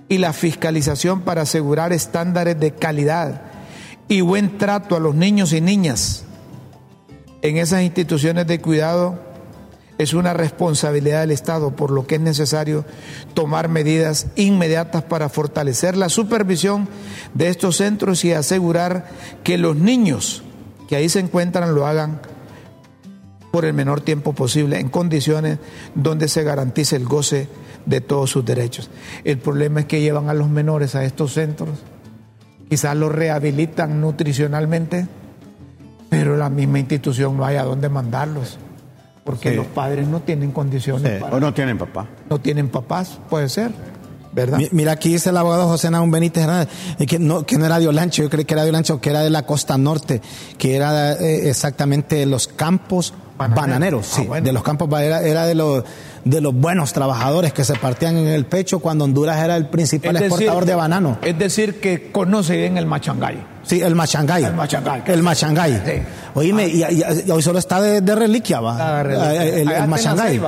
y 0.10 0.17
la 0.17 0.34
fiscalización 0.34 1.21
para 1.21 1.43
asegurar 1.43 1.93
estándares 1.93 2.60
de 2.60 2.73
calidad 2.73 3.41
y 4.08 4.21
buen 4.21 4.58
trato 4.58 4.95
a 4.95 4.99
los 4.99 5.15
niños 5.15 5.53
y 5.53 5.62
niñas 5.62 6.25
en 7.43 7.58
esas 7.58 7.84
instituciones 7.84 8.47
de 8.47 8.60
cuidado 8.60 9.19
es 9.97 10.13
una 10.13 10.34
responsabilidad 10.34 11.19
del 11.19 11.32
Estado, 11.32 11.75
por 11.75 11.91
lo 11.91 12.08
que 12.08 12.15
es 12.15 12.21
necesario 12.21 12.86
tomar 13.34 13.67
medidas 13.67 14.27
inmediatas 14.36 15.03
para 15.03 15.27
fortalecer 15.27 15.97
la 15.97 16.08
supervisión 16.08 16.88
de 17.34 17.49
estos 17.49 17.75
centros 17.75 18.23
y 18.23 18.32
asegurar 18.32 19.10
que 19.43 19.58
los 19.58 19.75
niños 19.75 20.41
que 20.88 20.95
ahí 20.95 21.10
se 21.10 21.19
encuentran 21.19 21.75
lo 21.75 21.86
hagan 21.86 22.21
por 23.53 23.65
el 23.65 23.73
menor 23.75 24.01
tiempo 24.01 24.33
posible, 24.33 24.79
en 24.79 24.89
condiciones 24.89 25.59
donde 25.93 26.27
se 26.27 26.41
garantice 26.41 26.95
el 26.95 27.05
goce 27.05 27.47
de 27.85 28.01
todos 28.01 28.31
sus 28.31 28.43
derechos. 28.43 28.89
El 29.23 29.37
problema 29.37 29.81
es 29.81 29.85
que 29.85 30.01
llevan 30.01 30.27
a 30.27 30.33
los 30.33 30.49
menores 30.49 30.95
a 30.95 31.05
estos 31.05 31.33
centros, 31.33 31.69
quizás 32.67 32.95
los 32.97 33.11
rehabilitan 33.11 34.01
nutricionalmente, 34.01 35.05
pero 36.09 36.35
la 36.35 36.49
misma 36.49 36.79
institución 36.79 37.37
no 37.37 37.45
hay 37.45 37.57
a 37.57 37.63
dónde 37.63 37.89
mandarlos, 37.89 38.57
porque 39.23 39.51
Sí. 39.51 39.55
los 39.55 39.67
padres 39.67 40.07
no 40.07 40.21
tienen 40.21 40.51
condiciones 40.51 41.03
Sí, 41.13 41.19
para- 41.21 41.35
O 41.35 41.39
no 41.39 41.53
tienen 41.53 41.77
papá. 41.77 42.07
no 42.31 42.39
tienen 42.41 42.69
papás, 42.69 43.19
puede 43.29 43.49
ser, 43.49 43.69
¿verdad? 44.33 44.57
Mi- 44.57 44.69
Mira, 44.71 44.93
aquí 44.93 45.09
dice 45.09 45.29
el 45.29 45.37
abogado 45.37 45.67
José 45.67 45.91
Naún 45.91 46.09
Benítez 46.09 46.41
Hernández, 46.45 46.69
eh, 46.97 47.05
que 47.05 47.19
no, 47.19 47.45
que 47.45 47.59
no 47.59 47.67
era 47.67 47.77
de 47.77 47.87
Olancho, 47.87 48.23
yo 48.23 48.31
creí 48.31 48.45
que 48.45 48.55
era 48.55 48.63
de 48.63 48.69
Olancho, 48.69 48.99
que 48.99 49.11
era 49.11 49.21
de 49.21 49.29
la 49.29 49.45
costa 49.45 49.77
norte, 49.77 50.23
que 50.57 50.75
era 50.75 51.13
eh, 51.13 51.49
exactamente 51.51 52.15
de 52.15 52.25
los 52.25 52.47
campos 52.47 53.13
Bananeros. 53.49 53.62
bananeros, 53.73 54.10
Ah, 54.12 54.15
sí, 54.21 54.27
bueno. 54.27 54.45
de 54.45 54.51
los 54.53 54.63
campos, 54.63 54.89
era, 55.01 55.21
era 55.21 55.45
de 55.45 55.56
los 55.56 55.84
de 56.23 56.39
los 56.39 56.53
buenos 56.56 56.93
trabajadores 56.93 57.51
que 57.51 57.65
se 57.65 57.73
partían 57.75 58.15
en 58.15 58.27
el 58.29 58.45
pecho 58.45 58.79
cuando 58.79 59.03
Honduras 59.03 59.43
era 59.43 59.58
el 59.58 59.67
principal 59.67 60.13
decir- 60.13 60.27
exportador 60.27 60.65
de 60.65 60.73
banano. 60.73 61.17
Es 61.21 61.38
decir, 61.38 61.82
que 61.82 62.12
conoce 62.13 62.56
bien 62.56 62.77
el 62.77 62.86
machangay. 62.86 63.45
Sí, 63.63 63.82
el 63.82 63.93
machangay. 63.93 64.45
El 64.45 64.53
machangay. 64.53 65.03
El 65.06 65.21
machangay. 65.21 65.82
Sí. 65.86 66.01
Oíme, 66.36 66.65
y, 66.67 66.82
y- 66.82 67.03
y 67.25 67.29
hoy 67.32 67.41
solo 67.41 67.60
está 67.60 67.82
de, 67.82 67.99
de 67.99 68.15
reliquia, 68.15 68.62
va. 68.62 68.71
Está 68.71 68.97
de 68.97 69.03
reliquia. 69.03 69.34
Eh, 69.34 69.47
El, 69.49 69.53
el 69.53 69.60
en 69.60 69.65
la 69.82 69.88
machangay. 69.88 70.41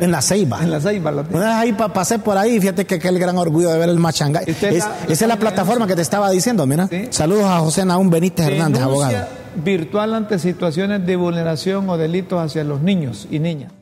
En 0.00 0.12
la 0.12 0.22
ceiba. 0.22 0.62
En 0.62 0.70
la 0.70 0.80
Ceiba. 0.80 1.10
Una 1.10 1.24
vez 1.46 1.54
ahí 1.56 1.72
pa- 1.72 1.92
pasé 1.92 2.20
por 2.20 2.38
ahí, 2.38 2.60
fíjate 2.60 2.86
que 2.86 2.94
aquel 2.94 3.18
gran 3.18 3.36
orgullo 3.36 3.70
de 3.70 3.78
ver 3.78 3.88
el 3.88 3.98
machangay. 3.98 4.44
Es 4.46 4.62
la- 4.62 4.92
esa 5.08 5.24
es 5.24 5.28
la 5.28 5.36
plataforma 5.36 5.88
que 5.88 5.96
te 5.96 6.02
estaba 6.02 6.30
diciendo, 6.30 6.64
mira. 6.66 6.86
Sí. 6.86 7.08
Saludos 7.10 7.46
a 7.46 7.58
José 7.58 7.84
Naún 7.84 8.08
Benítez 8.08 8.46
Hernández, 8.46 8.80
abogado. 8.82 9.16
Virtual 9.62 10.14
ante 10.14 10.38
situaciones 10.38 11.04
de 11.06 11.16
vulneración 11.16 11.88
o 11.88 11.96
delitos 11.96 12.40
hacia 12.40 12.64
los 12.64 12.80
niños 12.82 13.28
y 13.30 13.38
niñas. 13.38 13.72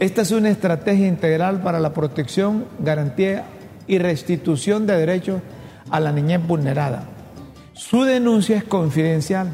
Esta 0.00 0.22
es 0.22 0.32
una 0.32 0.50
estrategia 0.50 1.06
integral 1.06 1.60
para 1.60 1.78
la 1.78 1.92
protección, 1.92 2.64
garantía 2.80 3.44
y 3.86 3.98
restitución 3.98 4.86
de 4.86 4.96
derechos 4.96 5.40
a 5.90 6.00
la 6.00 6.10
niñez 6.10 6.44
vulnerada. 6.44 7.04
Su 7.72 8.02
denuncia 8.04 8.56
es 8.56 8.64
confidencial. 8.64 9.48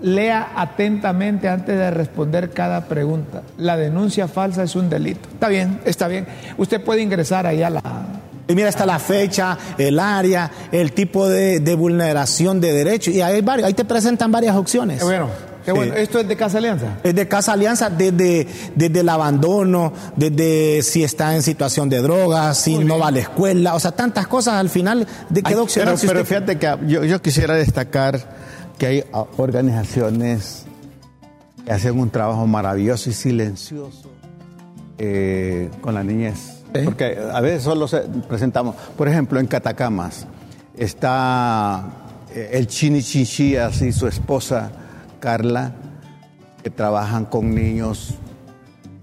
Lea, 0.00 0.52
atentamente 0.56 1.48
antes 1.48 1.76
de 1.76 1.90
responder 1.90 2.50
cada 2.50 2.86
pregunta. 2.86 3.42
La 3.56 3.76
denuncia 3.76 4.28
falsa 4.28 4.62
es 4.62 4.76
un 4.76 4.88
delito. 4.88 5.28
Está 5.28 5.48
bien, 5.48 5.80
está 5.84 6.08
bien. 6.08 6.26
Usted 6.56 6.82
puede 6.82 7.02
ingresar 7.02 7.46
ahí 7.46 7.62
a 7.62 7.70
la, 7.70 7.82
Y 8.48 8.54
mira, 8.54 8.70
está 8.70 8.86
la 8.86 8.98
fecha, 8.98 9.56
el 9.76 9.98
área, 10.00 10.50
el 10.72 10.92
tipo 10.92 11.28
de, 11.28 11.60
de 11.60 11.74
vulneración 11.74 12.60
de 12.60 12.72
derechos. 12.72 13.12
Y 13.14 13.20
hay 13.20 13.42
varios, 13.42 13.68
ahí 13.68 13.74
te 13.74 13.84
presentan 13.84 14.32
varias 14.32 14.56
opciones. 14.56 15.00
Qué 15.00 15.04
bueno, 15.04 15.28
qué 15.66 15.72
bueno. 15.72 15.92
Esto 15.94 16.18
es 16.18 16.26
de 16.26 16.34
Casa 16.34 16.56
Alianza. 16.56 16.96
Es 17.04 17.14
de 17.14 17.28
Casa 17.28 17.52
Alianza 17.52 17.90
desde, 17.90 18.46
desde 18.74 19.00
el 19.00 19.08
abandono, 19.10 19.92
desde 20.16 20.80
si 20.82 21.04
está 21.04 21.34
en 21.36 21.42
situación 21.42 21.90
de 21.90 21.98
drogas, 21.98 22.56
si 22.56 22.78
no 22.78 22.98
va 22.98 23.08
a 23.08 23.10
la 23.10 23.18
escuela, 23.20 23.74
o 23.74 23.80
sea, 23.80 23.92
tantas 23.92 24.26
cosas 24.26 24.54
al 24.54 24.70
final 24.70 25.06
de 25.28 25.42
quedó 25.42 25.64
opcional. 25.64 25.88
pero, 25.94 25.98
Si 25.98 26.06
pero 26.06 26.22
usted- 26.22 26.34
fíjate 26.34 26.58
que 26.58 26.86
yo, 26.90 27.04
yo 27.04 27.20
quisiera 27.20 27.54
destacar 27.54 28.18
que 28.78 28.86
hay 28.86 29.04
organizaciones 29.36 30.64
que 31.66 31.72
hacen 31.72 31.98
un 32.00 32.08
trabajo 32.08 32.46
maravilloso 32.46 33.10
y 33.10 33.12
silencioso 33.12 34.10
eh, 34.96 35.68
con 35.82 35.92
la 35.94 36.02
niñez. 36.02 36.57
Sí. 36.74 36.80
Porque 36.84 37.18
a 37.32 37.40
veces 37.40 37.62
solo 37.62 37.88
se- 37.88 38.02
presentamos, 38.28 38.74
por 38.96 39.08
ejemplo, 39.08 39.40
en 39.40 39.46
Catacamas 39.46 40.26
está 40.76 41.84
eh, 42.34 42.50
el 42.52 42.66
Chini 42.66 43.02
Chinchillas 43.02 43.80
y 43.82 43.92
su 43.92 44.06
esposa 44.06 44.70
Carla, 45.20 45.72
que 46.62 46.70
trabajan 46.70 47.24
con 47.24 47.54
niños 47.54 48.14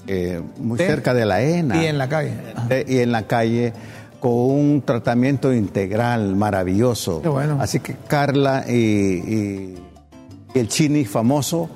eh, 0.08 0.41
muy 0.60 0.78
cerca 0.78 1.13
de 1.13 1.25
la 1.25 1.41
ENA. 1.41 1.82
Y 1.82 1.88
en 1.88 1.97
la 1.97 2.08
calle. 2.08 2.34
Eh, 2.69 2.86
y 2.88 2.97
en 2.99 3.12
la 3.12 3.23
calle 3.23 3.73
con 4.19 4.32
un 4.34 4.82
tratamiento 4.86 5.54
integral 5.54 6.36
maravilloso. 6.36 7.21
Qué 7.21 7.30
bueno. 7.30 7.58
Así 7.60 7.80
que 7.80 7.95
Carla 8.08 8.63
y, 8.67 8.73
y- 8.73 9.75
y 10.54 10.60
el 10.60 10.67
Chini 10.67 11.06
famoso 11.06 11.69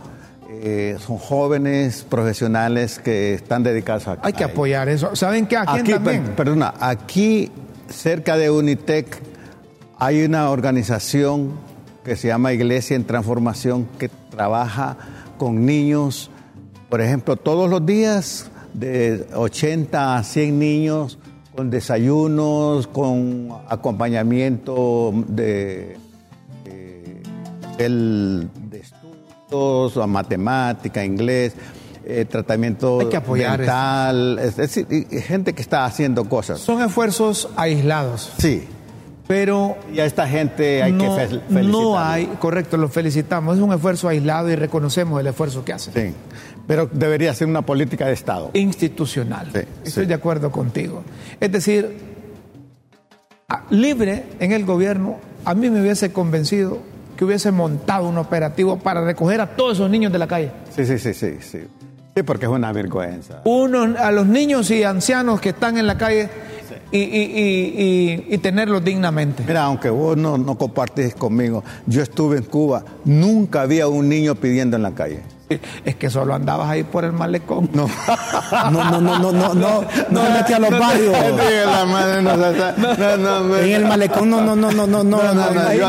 eh, 0.61 0.97
son 0.99 1.17
jóvenes 1.17 2.05
profesionales 2.09 2.99
que 2.99 3.33
están 3.33 3.63
dedicados 3.63 4.07
a 4.07 4.17
Hay 4.21 4.33
que 4.33 4.43
apoyar 4.43 4.89
eso. 4.89 5.15
¿Saben 5.15 5.45
qué? 5.47 5.57
Aquí 5.57 5.79
Aquí, 5.79 5.91
también. 5.93 6.23
per- 6.23 6.35
perdona, 6.35 6.73
aquí 6.79 7.49
cerca 7.89 8.37
de 8.37 8.49
Unitec 8.51 9.21
hay 9.97 10.23
una 10.23 10.49
organización 10.49 11.51
que 12.03 12.15
se 12.15 12.27
llama 12.27 12.53
Iglesia 12.53 12.95
en 12.95 13.03
Transformación 13.05 13.87
que 13.97 14.09
trabaja 14.29 14.97
con 15.37 15.65
niños, 15.65 16.29
por 16.89 17.01
ejemplo, 17.01 17.35
todos 17.37 17.69
los 17.69 17.85
días 17.85 18.49
de 18.73 19.25
80 19.33 20.17
a 20.17 20.23
100 20.23 20.59
niños 20.59 21.17
con 21.55 21.69
desayunos, 21.69 22.87
con 22.87 23.49
acompañamiento 23.67 25.13
de, 25.27 25.97
de- 26.63 27.21
del- 27.77 28.49
de 28.55 28.58
estudios, 28.58 28.58
a 29.51 30.07
matemática, 30.07 31.03
inglés, 31.03 31.53
eh, 32.05 32.25
tratamiento 32.29 32.99
Hay 32.99 33.07
que 33.07 33.17
apoyar 33.17 33.59
dental, 33.59 34.37
es 34.39 34.55
decir, 34.57 34.87
gente 35.23 35.53
que 35.53 35.61
está 35.61 35.85
haciendo 35.85 36.25
cosas. 36.25 36.59
Son 36.59 36.81
esfuerzos 36.83 37.49
aislados, 37.55 38.31
Sí, 38.37 38.67
pero 39.27 39.75
y 39.93 39.99
a 39.99 40.05
esta 40.05 40.27
gente 40.27 40.83
hay 40.83 40.91
no, 40.91 41.03
que 41.03 41.09
fel- 41.09 41.41
felicitar. 41.47 41.63
no 41.65 41.99
hay, 41.99 42.25
correcto, 42.39 42.77
los 42.77 42.91
felicitamos. 42.91 43.57
Es 43.57 43.63
un 43.63 43.73
esfuerzo 43.73 44.07
aislado 44.07 44.49
y 44.51 44.55
reconocemos 44.55 45.19
el 45.19 45.27
esfuerzo 45.27 45.65
que 45.65 45.73
hacen. 45.73 45.93
Sí, 45.93 46.13
pero 46.67 46.87
debería 46.91 47.33
ser 47.33 47.47
una 47.47 47.63
política 47.63 48.05
de 48.05 48.13
Estado. 48.13 48.51
Institucional. 48.53 49.47
Sí, 49.53 49.59
Estoy 49.83 50.03
sí. 50.03 50.07
de 50.07 50.13
acuerdo 50.13 50.51
contigo. 50.51 51.03
Es 51.39 51.51
decir, 51.51 51.97
libre 53.71 54.25
en 54.39 54.51
el 54.51 54.63
gobierno, 54.65 55.17
a 55.45 55.55
mí 55.55 55.69
me 55.71 55.81
hubiese 55.81 56.11
convencido 56.11 56.77
que 57.19 57.25
hubiese 57.25 57.51
montado 57.51 58.07
un 58.07 58.17
operativo 58.17 58.77
para 58.79 59.03
recoger 59.03 59.41
a 59.41 59.47
todos 59.57 59.73
esos 59.73 59.89
niños 59.89 60.09
de 60.13 60.19
la 60.19 60.25
calle. 60.25 60.51
Sí, 60.73 60.85
sí, 60.85 60.97
sí, 60.97 61.13
sí, 61.13 61.35
sí. 61.41 61.59
Sí, 62.15 62.23
porque 62.23 62.45
es 62.45 62.51
una 62.51 62.71
vergüenza. 62.71 63.41
Uno, 63.43 63.83
a 63.99 64.09
los 64.13 64.25
niños 64.25 64.71
y 64.71 64.83
ancianos 64.85 65.41
que 65.41 65.49
están 65.49 65.77
en 65.77 65.85
la 65.85 65.97
calle 65.97 66.29
y, 66.93 66.97
y- 66.97 67.03
y- 67.03 67.83
y- 68.29 68.35
y 68.35 68.37
tenerlos 68.37 68.85
dignamente. 68.85 69.43
Mira, 69.45 69.65
aunque 69.65 69.89
vos 69.89 70.15
no, 70.15 70.37
no 70.37 70.57
compartes 70.57 71.13
conmigo, 71.13 71.61
yo 71.87 72.01
estuve 72.01 72.37
en 72.37 72.43
Cuba, 72.43 72.85
nunca 73.03 73.63
había 73.63 73.89
un 73.89 74.07
niño 74.07 74.35
pidiendo 74.35 74.77
en 74.77 74.83
la 74.83 74.91
calle. 74.91 75.19
Es 75.83 75.95
que 75.95 76.09
solo 76.09 76.35
andabas 76.35 76.69
ahí 76.69 76.83
por 76.83 77.03
el 77.05 77.11
malecón. 77.11 77.69
No. 77.73 77.87
No, 78.71 78.91
no, 78.91 79.01
no, 79.01 79.19
no, 79.19 79.31
no, 79.31 79.53
no, 79.53 79.85
no 80.09 80.25
se 80.25 80.33
metía 80.33 80.55
a 80.57 80.59
los 80.59 80.79
barrios. 80.79 81.15
En 83.63 83.71
el 83.73 83.85
malecón, 83.85 84.29
no, 84.29 84.41
no, 84.41 84.55
no, 84.55 84.71
no, 84.71 84.87
no, 84.87 85.03
no, 85.03 85.23
No, 85.23 85.33
no, 85.33 85.51
no, 85.51 85.61
ahí 85.61 85.77
yo, 85.77 85.87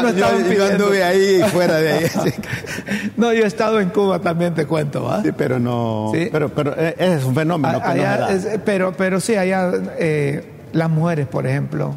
anduve 0.64 1.02
ahí 1.02 1.40
y 1.40 1.42
fuera 1.50 1.76
de 1.76 1.92
ahí. 1.92 2.06
No, 3.16 3.32
yo 3.32 3.44
he 3.44 3.46
estado 3.46 3.80
en 3.80 3.90
Cuba 3.90 4.18
también, 4.20 4.54
te 4.54 4.66
cuento, 4.66 5.04
¿va? 5.04 5.22
Sí, 5.22 5.30
pero 5.36 5.58
no. 5.58 6.10
Sí. 6.14 6.28
Pero, 6.32 6.48
pero 6.48 6.74
eh, 6.76 6.94
es 6.98 7.24
un 7.24 7.34
fenómeno 7.34 7.80
pero, 8.64 8.92
pero 8.96 9.20
sí, 9.20 9.36
allá 9.36 9.70
eh, 9.98 10.50
las 10.72 10.90
mujeres, 10.90 11.26
por 11.26 11.46
ejemplo, 11.46 11.94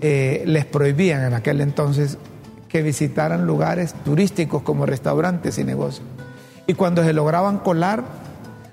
eh, 0.00 0.42
les 0.46 0.64
prohibían 0.64 1.24
en 1.24 1.34
aquel 1.34 1.60
entonces 1.60 2.18
que 2.68 2.82
visitaran 2.82 3.46
lugares 3.46 3.94
turísticos 4.04 4.62
como 4.62 4.86
restaurantes 4.86 5.58
y 5.58 5.64
negocios. 5.64 6.06
Y 6.66 6.74
cuando 6.74 7.04
se 7.04 7.12
lograban 7.12 7.58
colar, 7.58 8.04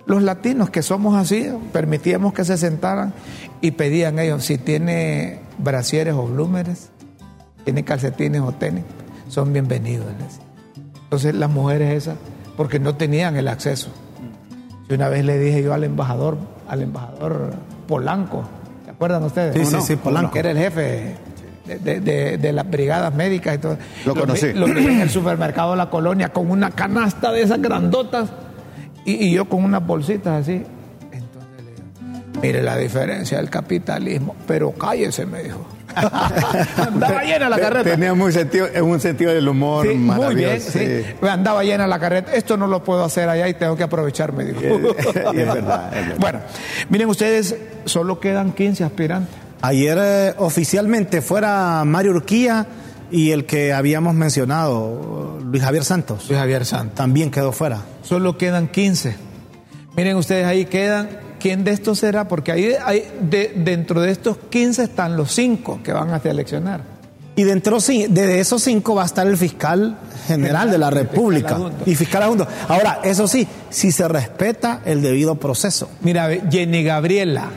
los 0.05 0.21
latinos 0.23 0.69
que 0.69 0.81
somos 0.81 1.15
así, 1.15 1.49
permitíamos 1.71 2.33
que 2.33 2.43
se 2.43 2.57
sentaran 2.57 3.13
y 3.61 3.71
pedían 3.71 4.19
ellos 4.19 4.43
si 4.43 4.57
tiene 4.57 5.39
brasieres 5.57 6.13
o 6.15 6.23
blúmeres, 6.27 6.89
tiene 7.63 7.83
calcetines 7.83 8.41
o 8.41 8.51
tenis, 8.51 8.83
son 9.29 9.53
bienvenidos. 9.53 10.07
les. 10.19 10.39
Entonces 11.03 11.35
las 11.35 11.49
mujeres 11.49 11.93
esas, 11.93 12.17
porque 12.57 12.79
no 12.79 12.95
tenían 12.95 13.35
el 13.35 13.47
acceso. 13.47 13.89
Y 14.89 14.93
una 14.95 15.07
vez 15.09 15.23
le 15.23 15.37
dije 15.37 15.63
yo 15.63 15.73
al 15.73 15.83
embajador, 15.83 16.37
al 16.67 16.81
embajador 16.81 17.53
Polanco, 17.87 18.43
¿se 18.83 18.91
acuerdan 18.91 19.23
ustedes? 19.23 19.53
Sí, 19.53 19.59
¿Cómo 19.59 19.69
sí, 19.69 19.75
no? 19.75 19.81
sí, 19.83 19.95
Polanco. 19.95 20.31
Que 20.31 20.39
era 20.39 20.51
el 20.51 20.57
jefe 20.57 21.15
de, 21.65 22.37
de- 22.37 22.53
las 22.53 22.69
brigadas 22.69 23.13
médicas 23.15 23.55
y 23.55 23.57
todo. 23.59 23.77
Lo 24.05 24.15
conocí. 24.15 24.47
en 24.47 25.01
el 25.01 25.09
supermercado 25.09 25.71
de 25.71 25.77
la 25.77 25.89
colonia 25.89 26.29
con 26.29 26.49
una 26.51 26.71
canasta 26.71 27.31
de 27.31 27.41
esas 27.43 27.61
grandotas 27.61 28.29
y, 29.05 29.13
y 29.27 29.31
yo 29.33 29.45
con 29.45 29.63
unas 29.63 29.85
bolsitas 29.85 30.41
así. 30.41 30.63
Entonces 31.11 31.63
le 31.63 31.71
digo, 31.71 32.41
mire 32.41 32.61
la 32.63 32.77
diferencia 32.77 33.37
del 33.37 33.49
capitalismo, 33.49 34.35
pero 34.47 34.71
cállese, 34.71 35.25
me 35.25 35.43
dijo. 35.43 35.65
Andaba 35.95 37.23
llena 37.23 37.49
la 37.49 37.59
carreta. 37.59 37.91
Tenía 37.91 38.13
muy 38.15 38.31
sentido, 38.31 38.67
un 38.83 38.99
sentido 38.99 39.31
del 39.31 39.47
humor 39.47 39.85
Sí, 39.87 39.93
muy 39.93 40.33
bien, 40.33 40.59
sí. 40.59 41.03
Andaba 41.21 41.63
llena 41.63 41.85
la 41.85 41.99
carreta. 41.99 42.33
Esto 42.33 42.57
no 42.57 42.65
lo 42.65 42.83
puedo 42.83 43.03
hacer 43.03 43.29
allá 43.29 43.47
y 43.47 43.53
tengo 43.53 43.75
que 43.75 43.83
aprovechar, 43.83 44.33
me 44.33 44.43
dijo. 44.45 44.59
Y 44.61 44.65
es- 44.67 45.05
y 45.15 45.39
es 45.39 45.53
verdad, 45.53 45.95
es 45.95 46.07
verdad. 46.07 46.15
Bueno, 46.19 46.39
miren 46.89 47.09
ustedes, 47.09 47.55
solo 47.85 48.19
quedan 48.19 48.53
15 48.53 48.83
aspirantes. 48.83 49.35
Ayer 49.65 49.97
eh, 50.01 50.33
oficialmente 50.39 51.21
fuera 51.21 51.83
Mario 51.85 52.11
Urquía 52.11 52.67
y 53.09 53.31
el 53.31 53.45
que 53.45 53.71
habíamos 53.71 54.13
mencionado, 54.13 55.39
Luis 55.41 55.63
Javier 55.63 55.85
Santos, 55.85 56.23
Soy 56.23 56.35
Javier 56.35 56.65
Santos. 56.65 56.95
también 56.95 57.31
quedó 57.31 57.53
fuera. 57.53 57.79
Solo 58.01 58.37
quedan 58.37 58.67
15. 58.67 59.15
Miren 59.95 60.17
ustedes, 60.17 60.45
ahí 60.45 60.65
quedan. 60.65 61.09
¿Quién 61.39 61.63
de 61.63 61.71
estos 61.71 61.99
será? 61.99 62.27
Porque 62.27 62.51
ahí 62.51 62.73
de- 63.21 63.53
dentro 63.55 64.01
de 64.01 64.11
estos 64.11 64.37
15 64.49 64.83
están 64.83 65.15
los 65.15 65.31
5 65.33 65.79
que 65.83 65.93
van 65.93 66.09
a 66.11 66.19
seleccionar. 66.19 66.81
Y 67.35 67.43
dentro 67.43 67.79
de 67.79 68.39
esos 68.39 68.61
cinco 68.61 68.93
va 68.95 69.03
a 69.03 69.05
estar 69.05 69.25
el 69.25 69.37
fiscal 69.37 69.97
general 70.27 70.69
de 70.69 70.77
la 70.77 70.89
fiscal 70.91 71.03
República 71.07 71.57
y 71.85 71.95
fiscal 71.95 72.21
adjunto. 72.23 72.47
Ahora, 72.67 72.99
eso 73.03 73.27
sí, 73.27 73.47
si 73.71 73.91
se 73.91 74.07
respeta 74.07 74.81
el 74.85 75.01
debido 75.01 75.33
proceso. 75.35 75.89
Mira, 76.01 76.29
Jenny 76.51 76.83
Gabriela, 76.83 77.47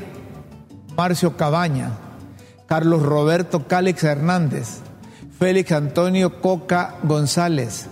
Marcio 0.96 1.36
Cabaña, 1.36 1.90
Carlos 2.66 3.02
Roberto 3.02 3.66
Cálix 3.68 4.02
Hernández, 4.04 4.78
Félix 5.38 5.72
Antonio 5.72 6.40
Coca 6.40 6.94
González, 7.02 7.86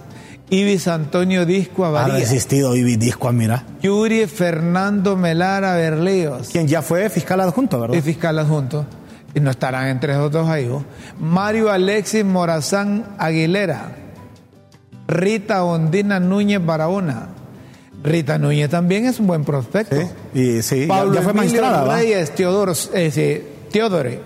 Ibis 0.51 0.89
Antonio 0.89 1.45
Disco 1.47 1.85
Ha 1.85 1.89
Avaría, 1.89 2.15
resistido 2.15 2.75
Ibi 2.75 2.97
Disco, 2.97 3.31
mira. 3.33 3.65
Yuri 3.83 4.27
Fernando 4.27 5.17
Melara 5.17 5.75
Berleos, 5.75 6.49
Quien 6.49 6.67
ya 6.67 6.81
fue 6.83 7.09
fiscal 7.11 7.41
adjunto, 7.41 7.81
¿verdad? 7.81 7.97
el 7.97 8.03
fiscal 8.03 8.39
adjunto, 8.39 8.87
y 9.35 9.41
no 9.41 9.51
estarán 9.51 9.89
entre 9.89 10.13
esos 10.13 10.31
dos 10.31 10.49
ahí, 10.49 10.67
¿no? 10.67 10.85
Mario 11.21 11.71
Alexis 11.71 12.25
Morazán 12.25 13.05
Aguilera, 13.19 13.97
Rita 15.09 15.65
Ondina 15.65 16.21
Núñez 16.21 16.65
Barahona. 16.65 17.29
Rita 18.05 18.39
Núñez 18.39 18.69
también 18.71 19.07
es 19.07 19.19
un 19.19 19.27
buen 19.27 19.45
prospecto. 19.45 19.97
Sí, 19.97 20.07
y 20.59 20.63
sí, 20.63 20.83
ya- 20.83 20.89
Pablo 20.89 21.15
ya, 21.15 21.23
fue 21.23 21.33
magistrada. 21.33 21.97
Reyes, 21.97 22.31
Teodoro, 22.35 22.73
eh, 22.93 23.11
sí, 23.11 23.43
Teodore. 23.73 24.21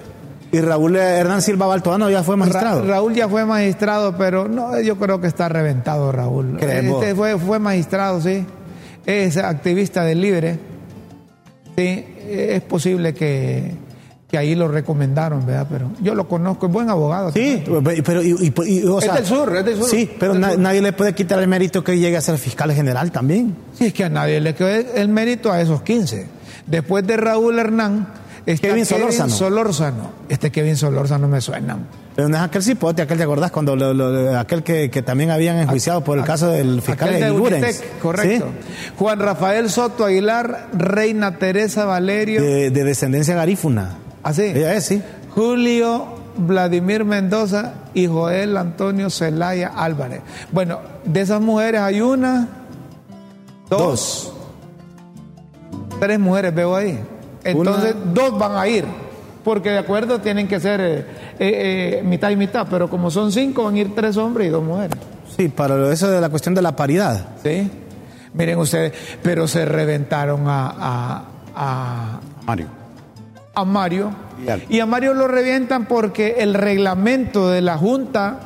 Y 0.50 0.60
Raúl 0.60 0.96
Hernán 0.96 1.42
Silva 1.42 1.66
Baltoano 1.66 2.10
ya 2.10 2.22
fue 2.22 2.36
magistrado. 2.36 2.80
Ra- 2.82 2.88
Raúl 2.88 3.14
ya 3.14 3.28
fue 3.28 3.44
magistrado, 3.44 4.16
pero 4.16 4.48
no, 4.48 4.80
yo 4.80 4.96
creo 4.98 5.20
que 5.20 5.26
está 5.28 5.48
reventado 5.48 6.10
Raúl. 6.10 6.58
Este 6.60 7.14
fue, 7.14 7.38
fue 7.38 7.58
magistrado, 7.58 8.20
sí. 8.20 8.44
Es 9.06 9.36
activista 9.36 10.04
del 10.04 10.20
Libre. 10.22 10.58
Sí, 11.76 12.04
es 12.28 12.60
posible 12.62 13.14
que, 13.14 13.72
que 14.28 14.36
ahí 14.36 14.54
lo 14.54 14.68
recomendaron, 14.68 15.46
¿verdad? 15.46 15.66
Pero 15.70 15.90
yo 16.02 16.14
lo 16.14 16.28
conozco, 16.28 16.66
es 16.66 16.72
buen 16.72 16.90
abogado. 16.90 17.32
Sí, 17.32 17.64
pero 18.04 18.22
y, 18.22 18.28
y- 18.32 18.52
y- 18.66 18.84
o 18.84 18.98
Es 18.98 19.04
sea, 19.06 19.14
del 19.14 19.24
sur, 19.24 19.56
es 19.56 19.64
del 19.64 19.76
sur. 19.78 19.88
Sí, 19.88 20.10
pero 20.20 20.32
Es 20.32 20.34
del 20.34 20.40
na- 20.42 20.50
sur. 20.50 20.58
nadie 20.60 20.82
le 20.82 20.92
puede 20.92 21.14
quitar 21.14 21.38
el 21.38 21.48
mérito 21.48 21.82
que 21.82 21.98
llegue 21.98 22.16
a 22.16 22.20
ser 22.20 22.36
fiscal 22.36 22.70
general 22.72 23.10
también. 23.10 23.56
Sí, 23.78 23.86
es 23.86 23.94
que 23.94 24.04
a 24.04 24.10
nadie 24.10 24.40
le 24.40 24.54
quedó 24.54 24.68
el, 24.68 25.08
mérito 25.08 25.50
a 25.50 25.60
esos 25.62 25.80
15. 25.80 26.26
Después 26.66 27.06
de 27.06 27.16
Raúl 27.16 27.58
Hernán, 27.58 28.08
está 28.44 28.68
Kevin 28.68 28.84
Solórzano. 28.84 29.30
Solórzano. 29.32 30.10
Este 30.28 30.50
Kevin 30.52 30.76
Solórzano 30.76 31.26
me 31.26 31.40
suena. 31.40 31.78
Pero 32.14 32.28
no 32.28 32.36
es 32.36 32.42
aquel 32.42 32.62
cipote, 32.62 33.00
aquel, 33.00 33.16
¿te 33.16 33.24
acordás? 33.24 33.50
Cuando 33.50 33.76
lo- 33.76 33.94
lo- 33.94 34.38
aquel 34.38 34.62
que, 34.62 34.90
que 34.90 35.00
también 35.00 35.30
habían 35.30 35.56
enjuiciado 35.56 36.04
por 36.04 36.18
el 36.18 36.24
caso 36.24 36.48
del 36.50 36.82
fiscal 36.82 37.18
de. 37.18 37.30
Unitec, 37.30 37.98
correcto. 38.00 38.46
Juan 38.98 39.20
Rafael 39.20 39.70
Soto 39.70 40.04
Aguilar, 40.04 40.66
Reina 40.74 41.38
Teresa. 41.38 41.86
Valerio. 41.86 42.42
De, 42.42 42.70
de 42.70 42.84
descendencia 42.84 43.34
garífuna. 43.34 43.96
Así. 44.22 44.42
Ella 44.42 44.74
es, 44.74 44.86
sí. 44.86 45.02
Julio 45.34 46.06
Vladimir 46.36 47.04
Mendoza 47.04 47.74
y 47.94 48.06
Joel 48.06 48.56
Antonio 48.56 49.10
Zelaya 49.10 49.72
Álvarez. 49.76 50.20
Bueno, 50.52 50.80
de 51.04 51.20
esas 51.20 51.40
mujeres 51.40 51.80
hay 51.80 52.00
una, 52.00 52.48
dos, 53.68 54.32
tres 56.00 56.18
mujeres 56.18 56.54
veo 56.54 56.76
ahí. 56.76 56.98
Entonces, 57.44 57.94
dos 58.14 58.38
van 58.38 58.56
a 58.56 58.68
ir. 58.68 58.84
Porque 59.44 59.70
de 59.70 59.78
acuerdo 59.78 60.20
tienen 60.20 60.46
que 60.46 60.60
ser 60.60 60.80
eh, 60.80 60.98
eh, 60.98 60.98
eh, 61.38 62.02
mitad 62.04 62.30
y 62.30 62.36
mitad, 62.36 62.66
pero 62.68 62.90
como 62.90 63.10
son 63.10 63.32
cinco, 63.32 63.64
van 63.64 63.76
a 63.76 63.78
ir 63.78 63.94
tres 63.94 64.16
hombres 64.16 64.48
y 64.48 64.50
dos 64.50 64.62
mujeres. 64.62 64.98
Sí, 65.36 65.48
para 65.48 65.90
eso 65.92 66.10
de 66.10 66.20
la 66.20 66.28
cuestión 66.28 66.54
de 66.54 66.62
la 66.62 66.76
paridad. 66.76 67.28
¿Sí? 67.42 67.70
Miren 68.34 68.58
ustedes, 68.58 68.92
pero 69.22 69.48
se 69.48 69.64
reventaron 69.64 70.48
a, 70.48 70.74
a, 70.78 71.24
a, 71.54 72.20
Mario. 72.44 72.66
A 73.60 73.64
Mario. 73.64 74.10
Y 74.68 74.78
a 74.80 74.86
Mario 74.86 75.14
lo 75.14 75.26
revientan 75.28 75.86
porque 75.86 76.36
el 76.38 76.54
reglamento 76.54 77.48
de 77.48 77.60
la 77.60 77.76
Junta 77.76 78.40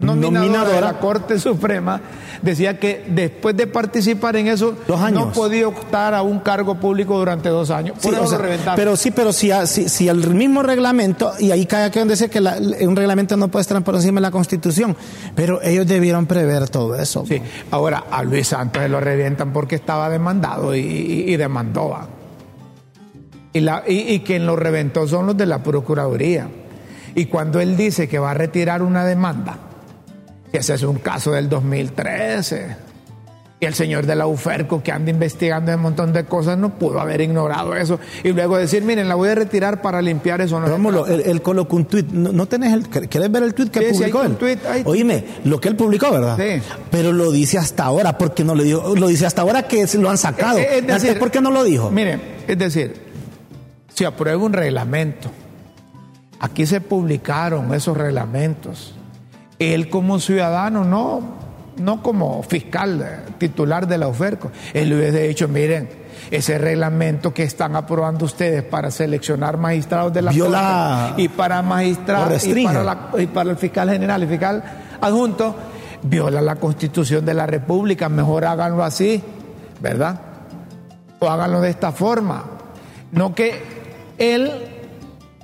nominadora, 0.00 0.40
Nominadora. 0.40 0.74
de 0.74 0.80
la 0.80 0.98
Corte 1.00 1.38
Suprema 1.40 2.00
decía 2.40 2.78
que 2.78 3.04
después 3.08 3.56
de 3.56 3.66
participar 3.66 4.36
en 4.36 4.46
eso 4.46 4.74
Dos 4.86 5.00
años. 5.00 5.26
no 5.26 5.32
podía 5.32 5.66
optar 5.66 6.14
a 6.14 6.22
un 6.22 6.38
cargo 6.38 6.76
público 6.76 7.18
durante 7.18 7.48
dos 7.48 7.68
años. 7.70 7.94
Por 8.00 8.02
Sí, 8.02 8.08
eso 8.16 8.22
o 8.22 8.26
sea, 8.28 8.38
lo 8.38 8.44
reventaron. 8.44 8.76
pero 8.76 8.96
sí, 8.96 9.10
pero 9.10 9.32
si, 9.32 9.50
si, 9.66 9.88
si 9.88 10.08
el 10.08 10.30
mismo 10.30 10.62
reglamento, 10.62 11.32
y 11.40 11.50
ahí 11.50 11.66
cae 11.66 11.84
aquí 11.86 11.98
donde 11.98 12.14
dice 12.14 12.30
que 12.30 12.40
la- 12.40 12.56
un 12.82 12.94
reglamento 12.94 13.36
no 13.36 13.48
puede 13.48 13.62
estar 13.62 13.82
por 13.82 13.96
encima 13.96 14.20
de 14.20 14.22
la 14.22 14.30
Constitución, 14.30 14.96
pero 15.34 15.60
ellos 15.62 15.86
debieron 15.86 16.26
prever 16.26 16.68
todo 16.70 16.94
eso. 16.94 17.24
Sí, 17.26 17.42
ahora 17.72 18.04
a 18.10 18.22
Luis 18.22 18.46
Santos 18.48 18.82
se 18.84 18.88
lo 18.88 19.00
revientan 19.00 19.52
porque 19.52 19.74
estaba 19.74 20.08
demandado 20.08 20.76
y, 20.76 20.78
y- 20.80 21.32
y 21.32 21.36
demandó. 21.36 21.98
Y, 23.52 23.60
la, 23.60 23.82
y, 23.86 24.12
y 24.12 24.20
quien 24.20 24.46
lo 24.46 24.56
reventó 24.56 25.06
son 25.08 25.26
los 25.26 25.36
de 25.36 25.46
la 25.46 25.62
Procuraduría. 25.62 26.48
Y 27.14 27.26
cuando 27.26 27.60
él 27.60 27.76
dice 27.76 28.08
que 28.08 28.18
va 28.18 28.32
a 28.32 28.34
retirar 28.34 28.82
una 28.82 29.04
demanda, 29.04 29.58
que 30.52 30.58
ese 30.58 30.74
es 30.74 30.82
un 30.82 30.98
caso 30.98 31.32
del 31.32 31.48
2013, 31.48 32.88
y 33.60 33.66
el 33.66 33.74
señor 33.74 34.06
de 34.06 34.14
la 34.14 34.28
UFERCO 34.28 34.84
que 34.84 34.92
anda 34.92 35.10
investigando 35.10 35.74
un 35.74 35.80
montón 35.80 36.12
de 36.12 36.24
cosas 36.26 36.56
no 36.56 36.78
pudo 36.78 37.00
haber 37.00 37.20
ignorado 37.22 37.74
eso 37.74 37.98
y 38.22 38.28
luego 38.28 38.56
decir, 38.56 38.84
miren, 38.84 39.08
la 39.08 39.16
voy 39.16 39.30
a 39.30 39.34
retirar 39.34 39.82
para 39.82 40.00
limpiar 40.00 40.40
eso. 40.40 40.60
No 40.60 40.66
se 40.66 40.72
Rómulo, 40.74 41.02
trata". 41.02 41.14
él, 41.22 41.22
él 41.28 41.42
colocó 41.42 41.74
un 41.74 41.86
tuit. 41.86 42.06
¿No, 42.12 42.30
no 42.30 42.46
tenés 42.46 42.72
el, 42.72 42.88
¿Quieres 42.88 43.32
ver 43.32 43.42
el 43.42 43.54
tuit 43.54 43.70
que 43.72 43.80
Sí, 43.92 43.98
publicó 43.98 44.20
hay 44.20 44.26
él? 44.28 44.36
tuit, 44.36 44.64
hay- 44.64 44.82
Oíme, 44.84 45.24
lo 45.44 45.58
que 45.60 45.70
él 45.70 45.74
publicó, 45.74 46.12
¿verdad? 46.12 46.36
Sí. 46.38 46.62
Pero 46.92 47.10
lo 47.12 47.32
dice 47.32 47.58
hasta 47.58 47.84
ahora, 47.84 48.16
porque 48.16 48.44
no 48.44 48.54
lo 48.54 48.62
dijo. 48.62 48.94
Lo 48.94 49.08
dice 49.08 49.26
hasta 49.26 49.42
ahora 49.42 49.64
que 49.64 49.84
lo 49.98 50.08
han 50.08 50.18
sacado. 50.18 50.58
Eh, 50.58 50.62
eh, 50.62 50.68
es 50.74 50.78
Antes, 50.82 51.02
decir, 51.02 51.18
¿por 51.18 51.32
qué 51.32 51.40
no 51.40 51.50
lo 51.50 51.64
dijo? 51.64 51.90
Miren, 51.90 52.20
es 52.46 52.56
decir, 52.58 53.07
se 53.98 54.06
aprueba 54.06 54.40
un 54.44 54.52
reglamento. 54.52 55.28
Aquí 56.38 56.66
se 56.66 56.80
publicaron 56.80 57.74
esos 57.74 57.96
reglamentos. 57.96 58.94
Él 59.58 59.90
como 59.90 60.20
ciudadano, 60.20 60.84
no, 60.84 61.20
no 61.78 62.00
como 62.00 62.42
fiscal 62.44 63.02
eh, 63.02 63.32
titular 63.38 63.88
de 63.88 63.98
la 63.98 64.06
OFERCO, 64.06 64.52
él 64.72 64.90
le 64.90 64.96
hubiese 64.96 65.26
dicho, 65.26 65.48
miren, 65.48 65.88
ese 66.30 66.58
reglamento 66.58 67.34
que 67.34 67.42
están 67.42 67.74
aprobando 67.74 68.24
ustedes 68.24 68.62
para 68.62 68.92
seleccionar 68.92 69.56
magistrados 69.56 70.12
de 70.12 70.22
la 70.22 70.30
Viola- 70.30 71.06
Corte 71.08 71.22
y 71.22 71.28
para 71.28 71.60
magistrados 71.62 72.44
y 72.46 72.64
para, 72.64 72.84
la- 72.84 73.08
y 73.18 73.26
para 73.26 73.50
el 73.50 73.56
fiscal 73.56 73.90
general 73.90 74.22
y 74.22 74.26
fiscal 74.28 74.62
adjunto, 75.00 75.56
viola 76.04 76.40
la 76.40 76.54
constitución 76.54 77.24
de 77.24 77.34
la 77.34 77.46
República, 77.46 78.08
mejor 78.08 78.44
háganlo 78.44 78.84
así, 78.84 79.20
¿verdad? 79.80 80.20
o 81.18 81.28
háganlo 81.28 81.60
de 81.60 81.70
esta 81.70 81.90
forma. 81.90 82.44
No 83.10 83.34
que 83.34 83.77
él 84.18 84.50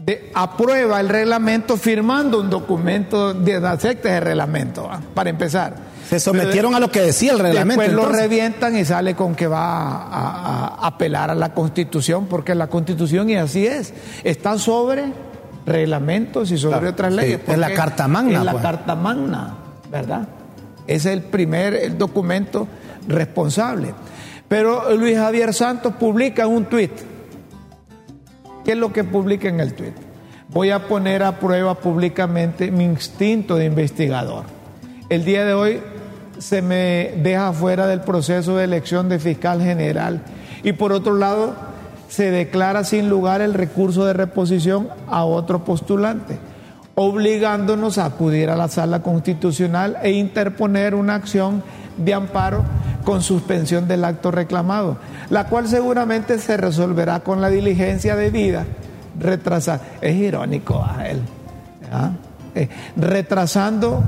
de- 0.00 0.30
aprueba 0.34 1.00
el 1.00 1.08
reglamento 1.08 1.76
firmando 1.76 2.40
un 2.40 2.50
documento 2.50 3.32
de 3.34 3.56
acepte 3.56 4.08
ese 4.08 4.20
reglamento, 4.20 4.84
¿va? 4.84 5.00
para 5.14 5.30
empezar. 5.30 5.94
Se 6.08 6.20
sometieron 6.20 6.74
a 6.74 6.80
lo 6.80 6.90
que 6.90 7.00
decía 7.00 7.32
el 7.32 7.38
reglamento. 7.38 7.80
Después 7.82 7.96
lo 7.96 8.12
revientan 8.12 8.76
y 8.76 8.84
sale 8.84 9.14
con 9.14 9.34
que 9.34 9.46
va 9.46 9.64
a, 9.64 10.02
a- 10.02 10.66
a 10.82 10.86
apelar 10.88 11.30
a 11.30 11.34
la 11.34 11.54
constitución, 11.54 12.26
porque 12.26 12.54
la 12.54 12.66
constitución, 12.66 13.30
y 13.30 13.36
así 13.36 13.66
es, 13.66 13.94
está 14.22 14.58
sobre 14.58 15.04
reglamentos 15.64 16.50
y 16.50 16.58
sobre 16.58 16.74
Claro, 16.78 16.90
otras 16.90 17.14
sí, 17.14 17.20
leyes. 17.20 17.40
es 17.46 17.58
la 17.58 17.72
Carta 17.72 18.06
Magna, 18.06 18.38
Es 18.40 18.44
la 18.44 18.52
pues. 18.52 18.62
carta 18.62 18.94
magna, 18.94 19.54
¿verdad? 19.90 20.28
Es 20.86 21.06
el 21.06 21.22
primer 21.22 21.72
el 21.74 21.96
documento 21.96 22.68
responsable. 23.08 23.94
Pero 24.46 24.94
Luis 24.94 25.16
Javier 25.16 25.54
Santos 25.54 25.94
publica 25.98 26.46
un 26.46 26.66
tuit. 26.66 26.92
¿Qué 28.64 28.72
es 28.72 28.78
lo 28.78 28.92
que 28.92 29.04
publica 29.04 29.48
en 29.48 29.60
el 29.60 29.74
tuit? 29.74 29.94
Voy 30.48 30.70
a 30.70 30.88
poner 30.88 31.22
a 31.22 31.38
prueba 31.38 31.74
públicamente 31.74 32.70
mi 32.70 32.84
instinto 32.84 33.56
de 33.56 33.66
investigador. 33.66 34.44
El 35.10 35.24
día 35.24 35.44
de 35.44 35.52
hoy 35.52 35.82
se 36.38 36.62
me 36.62 37.12
deja 37.22 37.52
fuera 37.52 37.86
del 37.86 38.00
proceso 38.00 38.56
de 38.56 38.64
elección 38.64 39.10
de 39.10 39.18
fiscal 39.18 39.60
general 39.60 40.22
y 40.62 40.72
por 40.72 40.92
otro 40.92 41.14
lado 41.14 41.54
se 42.08 42.30
declara 42.30 42.84
sin 42.84 43.10
lugar 43.10 43.42
el 43.42 43.52
recurso 43.52 44.06
de 44.06 44.14
reposición 44.14 44.88
a 45.08 45.24
otro 45.24 45.64
postulante, 45.64 46.38
obligándonos 46.94 47.98
a 47.98 48.06
acudir 48.06 48.48
a 48.48 48.56
la 48.56 48.68
sala 48.68 49.02
constitucional 49.02 49.98
e 50.02 50.12
interponer 50.12 50.94
una 50.94 51.16
acción 51.16 51.62
de 51.96 52.14
amparo 52.14 52.64
con 53.04 53.22
suspensión 53.22 53.86
del 53.86 54.04
acto 54.04 54.30
reclamado, 54.30 54.96
la 55.30 55.48
cual 55.48 55.68
seguramente 55.68 56.38
se 56.38 56.56
resolverá 56.56 57.20
con 57.20 57.40
la 57.40 57.48
diligencia 57.48 58.16
debida, 58.16 58.64
retrasar. 59.18 59.80
Es 60.00 60.16
irónico 60.16 60.84
a 60.84 61.08
él, 61.08 61.20
¿ah? 61.92 62.10
Eh, 62.54 62.68
retrasando 62.96 64.02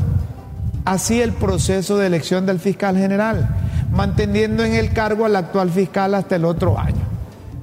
así 0.85 1.21
el 1.21 1.33
proceso 1.33 1.99
de 1.99 2.07
elección 2.07 2.47
del 2.47 2.61
fiscal 2.61 2.97
general, 2.97 3.49
manteniendo 3.91 4.65
en 4.65 4.75
el 4.75 4.93
cargo 4.93 5.27
al 5.27 5.37
actual 5.37 5.71
fiscal 5.71 6.15
hasta 6.15 6.37
el 6.37 6.45
otro 6.45 6.79
año. 6.79 7.06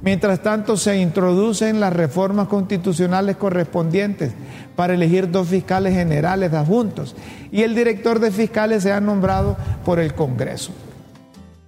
Mientras 0.04 0.42
tanto, 0.42 0.76
se 0.76 0.98
introducen 0.98 1.80
las 1.80 1.90
reformas 1.90 2.48
constitucionales 2.48 3.36
correspondientes 3.36 4.34
para 4.76 4.92
elegir 4.92 5.30
dos 5.30 5.48
fiscales 5.48 5.94
generales 5.94 6.52
adjuntos 6.52 7.16
y 7.50 7.62
el 7.62 7.74
director 7.74 8.20
de 8.20 8.30
fiscales 8.30 8.82
sea 8.82 9.00
nombrado 9.00 9.56
por 9.82 9.98
el 9.98 10.14
Congreso. 10.14 10.72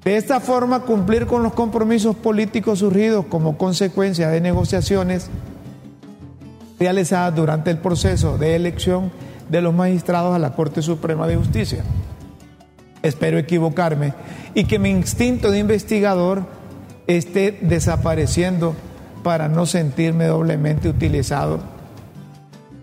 De 0.04 0.18
esta 0.18 0.38
forma, 0.38 0.80
cumplir 0.80 1.26
con 1.26 1.42
los 1.42 1.54
compromisos 1.54 2.14
políticos 2.14 2.80
surgidos 2.80 3.24
como 3.24 3.56
consecuencia 3.56 4.28
de 4.28 4.42
negociaciones 4.42 5.30
realizadas 6.78 7.34
durante 7.34 7.70
el 7.70 7.78
proceso 7.78 8.36
de 8.36 8.54
elección 8.54 9.10
de 9.48 9.62
los 9.62 9.72
magistrados 9.72 10.36
a 10.36 10.38
la 10.38 10.52
Corte 10.52 10.82
Suprema 10.82 11.26
de 11.26 11.36
Justicia. 11.36 11.82
Espero 13.02 13.38
equivocarme 13.38 14.12
y 14.52 14.64
que 14.64 14.78
mi 14.78 14.90
instinto 14.90 15.50
de 15.50 15.58
investigador 15.58 16.55
esté 17.06 17.58
desapareciendo 17.60 18.74
para 19.22 19.48
no 19.48 19.66
sentirme 19.66 20.26
doblemente 20.26 20.88
utilizado 20.88 21.60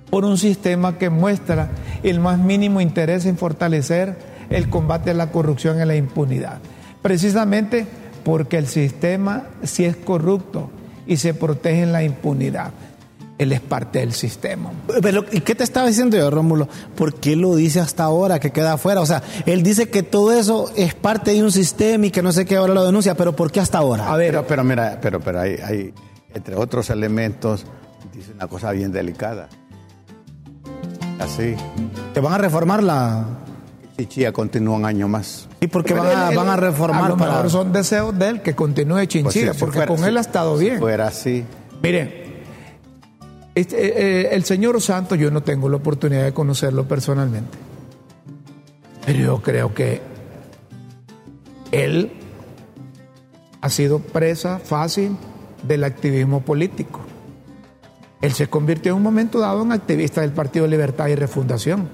por 0.10 0.26
un 0.26 0.38
sistema 0.38 1.00
que 1.00 1.10
muestra 1.10 1.72
el 2.04 2.20
más 2.20 2.38
mínimo 2.38 2.82
interés 2.82 3.26
en 3.26 3.36
fortalecer 3.36 4.16
el 4.52 4.70
combate 4.70 5.10
a 5.10 5.16
la 5.16 5.32
corrupción 5.32 5.82
y 5.82 5.86
la 5.86 5.96
impunidad. 5.96 6.60
Precisamente 7.02 7.88
porque 8.24 8.60
el 8.60 8.68
sistema 8.68 9.48
si 9.64 9.86
es 9.86 9.96
corrupto 9.96 10.70
y 11.08 11.18
se 11.18 11.34
protege 11.34 11.82
en 11.82 11.92
la 11.92 12.04
impunidad. 12.04 12.72
Él 13.44 13.52
es 13.54 13.62
parte 13.62 14.00
del 14.00 14.14
sistema. 14.14 14.72
Pero, 15.02 15.24
¿y 15.32 15.42
qué 15.42 15.54
te 15.56 15.64
estaba 15.64 15.88
diciendo 15.88 16.18
yo, 16.18 16.30
Rómulo? 16.30 16.68
¿Por 16.96 17.14
qué 17.16 17.36
lo 17.36 17.56
dice 17.56 17.80
hasta 17.80 18.04
ahora 18.04 18.40
que 18.40 18.52
queda 18.52 18.74
afuera? 18.74 19.02
O 19.02 19.06
sea, 19.06 19.22
él 19.46 19.64
dice 19.64 19.90
que 19.90 20.02
todo 20.04 20.32
eso 20.32 20.72
es 20.76 20.94
parte 20.96 21.32
de 21.34 21.44
un 21.44 21.52
sistema 21.52 22.06
y 22.08 22.12
que 22.12 22.22
no 22.22 22.32
sé 22.32 22.46
qué 22.46 22.56
ahora 22.58 22.74
lo 22.74 22.84
denuncia, 22.86 23.16
pero 23.16 23.36
¿por 23.36 23.52
qué 23.52 23.60
hasta 23.60 23.78
ahora? 23.78 24.12
A 24.12 24.18
ver, 24.18 24.32
pero, 24.32 24.48
pero 24.48 24.64
mira, 24.64 25.00
pero, 25.02 25.20
pero 25.20 25.40
hay, 25.42 25.56
hay, 25.64 25.94
entre 26.34 26.56
otros 26.56 26.90
elementos, 26.90 27.66
dice 28.14 28.32
una 28.34 28.48
cosa 28.48 28.72
bien 28.72 28.92
delicada. 28.92 29.50
Así. 31.20 31.56
¿Te 32.14 32.20
van 32.20 32.34
a 32.34 32.38
reformar 32.38 32.84
la...? 32.84 33.26
Chichilla 33.98 34.32
continúa 34.32 34.76
un 34.78 34.86
año 34.86 35.08
más. 35.08 35.48
¿Y 35.62 35.68
por 35.68 35.84
qué 35.84 35.94
van, 35.94 36.08
a, 36.08 36.32
van 36.32 36.50
a 36.50 36.56
reformar? 36.56 37.06
A 37.06 37.10
lo 37.10 37.16
mejor 37.18 37.50
son 37.52 37.72
deseos 37.72 38.18
de 38.18 38.28
él 38.30 38.42
que 38.42 38.56
continúe 38.56 39.06
Chinchilla, 39.06 39.48
Pues 39.48 39.56
si 39.58 39.60
porque 39.60 39.76
fuera- 39.78 39.88
con 39.88 39.98
si- 40.00 40.06
él 40.06 40.18
ha 40.18 40.22
estado 40.22 40.58
si 40.58 40.66
bien. 40.66 40.80
fuera 40.80 41.08
así. 41.08 41.46
Mire, 41.84 42.23
este, 43.56 43.86
eh, 43.86 43.94
eh, 43.96 44.30
el 44.32 44.44
señor 44.46 44.82
Santos 44.82 45.20
yo 45.20 45.30
no 45.30 45.44
tengo 45.44 45.70
la 45.70 45.78
oportunidad 45.78 46.24
de 46.24 46.34
conocerlo 46.34 46.88
personalmente, 46.88 47.58
pero 49.06 49.20
yo 49.20 49.42
creo 49.42 49.74
que 49.74 50.02
él 51.72 52.12
ha 53.62 53.70
sido 53.70 54.00
presa 54.00 54.60
fácil 54.60 55.16
del 55.68 55.84
activismo 55.84 56.42
político. 56.42 57.02
Él 58.22 58.34
se 58.34 58.48
convirtió 58.48 58.92
en 58.92 58.98
un 58.98 59.04
momento 59.04 59.40
dado 59.40 59.62
en 59.62 59.72
activista 59.72 60.22
del 60.22 60.32
Partido 60.32 60.66
Libertad 60.66 61.08
y 61.08 61.16
Refundación, 61.16 61.90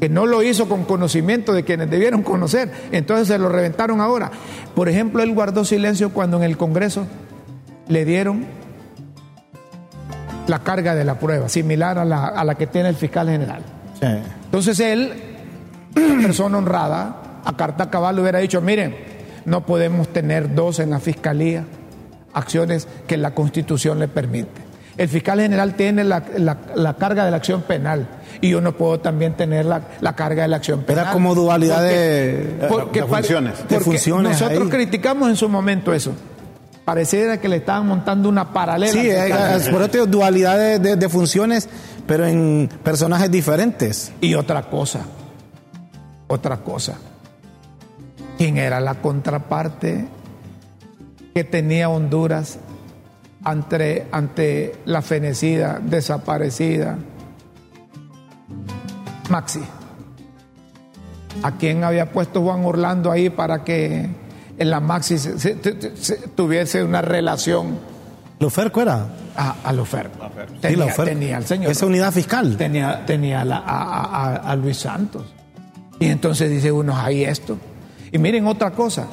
que 0.00 0.08
no 0.08 0.24
lo 0.24 0.42
hizo 0.42 0.68
con 0.68 0.84
conocimiento 0.84 1.52
de 1.52 1.64
quienes 1.64 1.90
debieron 1.90 2.22
conocer, 2.22 2.72
entonces 2.92 3.28
se 3.28 3.38
lo 3.38 3.48
reventaron 3.48 4.00
ahora. 4.00 4.30
Por 4.74 4.88
ejemplo, 4.88 5.22
él 5.22 5.34
guardó 5.34 5.64
silencio 5.64 6.10
cuando 6.10 6.38
en 6.38 6.44
el 6.44 6.56
Congreso 6.56 7.06
le 7.88 8.04
dieron 8.04 8.46
la 10.46 10.58
carga 10.60 10.94
de 10.94 11.04
la 11.04 11.18
prueba, 11.18 11.48
similar 11.48 11.98
a 11.98 12.04
la, 12.04 12.26
a 12.26 12.44
la 12.44 12.54
que 12.54 12.66
tiene 12.66 12.88
el 12.88 12.96
fiscal 12.96 13.28
general. 13.28 13.62
Sí. 14.00 14.06
Entonces 14.44 14.78
él, 14.80 15.12
persona 15.94 16.58
honrada, 16.58 17.16
a 17.44 17.56
carta 17.56 17.90
cabal 17.90 18.18
hubiera 18.18 18.38
dicho, 18.40 18.60
miren, 18.60 18.94
no 19.44 19.64
podemos 19.66 20.08
tener 20.08 20.54
dos 20.54 20.78
en 20.80 20.90
la 20.90 21.00
fiscalía, 21.00 21.64
acciones 22.32 22.88
que 23.06 23.16
la 23.16 23.32
constitución 23.34 23.98
le 23.98 24.08
permite. 24.08 24.62
El 24.96 25.08
fiscal 25.08 25.40
general 25.40 25.74
tiene 25.74 26.04
la, 26.04 26.22
la- 26.38 26.56
la 26.76 26.94
carga 26.94 27.24
de 27.24 27.30
la 27.32 27.38
acción 27.38 27.62
penal 27.62 28.06
y 28.40 28.50
yo 28.50 28.60
no 28.60 28.72
puedo 28.76 29.00
también 29.00 29.32
tener 29.34 29.64
la, 29.66 29.82
la 30.00 30.14
carga 30.14 30.42
de 30.44 30.48
la 30.48 30.56
acción 30.56 30.82
penal. 30.82 31.04
Era 31.04 31.12
como 31.12 31.34
dualidad 31.34 31.82
de- 31.82 32.58
porque 32.68 33.00
de 33.00 33.06
pa- 33.06 33.16
funciones. 33.16 33.58
De 33.58 33.62
porque 33.64 33.84
funciones 33.84 34.32
Nosotros 34.40 34.62
ahí. 34.64 34.68
criticamos 34.70 35.28
en 35.30 35.36
su 35.36 35.48
momento 35.48 35.92
eso. 35.92 36.12
Pareciera 36.84 37.40
que 37.40 37.48
le 37.48 37.56
estaban 37.56 37.86
montando 37.86 38.28
una 38.28 38.52
paralela. 38.52 38.92
Sí, 38.92 39.00
fiscal. 39.10 39.60
es, 39.60 39.68
por 39.70 39.82
eso 39.82 40.06
dualidad 40.06 40.58
de, 40.58 40.78
de- 40.78 40.96
de 40.96 41.08
funciones, 41.08 41.68
pero 42.06 42.26
en 42.26 42.68
personajes 42.82 43.30
diferentes. 43.30 44.12
Y 44.20 44.34
otra 44.34 44.68
cosa, 44.68 45.00
otra 46.26 46.58
cosa. 46.58 46.96
¿Quién 48.36 48.58
era 48.58 48.80
la 48.80 48.96
contraparte 48.96 50.06
que 51.34 51.44
tenía 51.44 51.88
Honduras 51.88 52.58
ante, 53.44 54.06
ante 54.12 54.74
la 54.84 55.00
fenecida, 55.00 55.80
desaparecida? 55.82 56.98
Maxi. 59.30 59.60
¿A 61.42 61.52
quién 61.52 61.82
había 61.82 62.10
puesto 62.12 62.42
Juan 62.42 62.64
Orlando 62.64 63.10
ahí 63.10 63.30
para 63.30 63.64
que 63.64 64.08
en 64.58 64.70
la 64.70 64.80
Maxi 64.80 65.18
se- 65.18 65.38
se- 65.38 65.56
se- 65.62 65.96
se- 65.96 66.16
tuviese 66.34 66.82
una 66.82 67.02
relación 67.02 67.78
¿Luferco 68.40 68.82
era? 68.82 69.06
a, 69.36 69.56
a 69.64 69.72
Lofer? 69.72 70.10
Sí, 70.54 70.58
Tenía, 70.60 70.94
tenía 70.94 71.36
el 71.38 71.44
señor. 71.46 71.70
Esa 71.70 71.86
unidad 71.86 72.12
fiscal. 72.12 72.56
Tenía, 72.56 73.04
tenía 73.06 73.44
la- 73.44 73.58
a, 73.58 73.82
a- 73.82 74.04
a- 74.34 74.36
a 74.52 74.56
Luis 74.56 74.76
Santos. 74.78 75.32
Y 76.00 76.06
entonces 76.06 76.50
dice 76.50 76.70
uno, 76.72 76.96
hay 76.96 77.24
esto. 77.24 77.56
Y 78.12 78.18
miren 78.18 78.46
otra 78.46 78.72
cosa, 78.72 79.06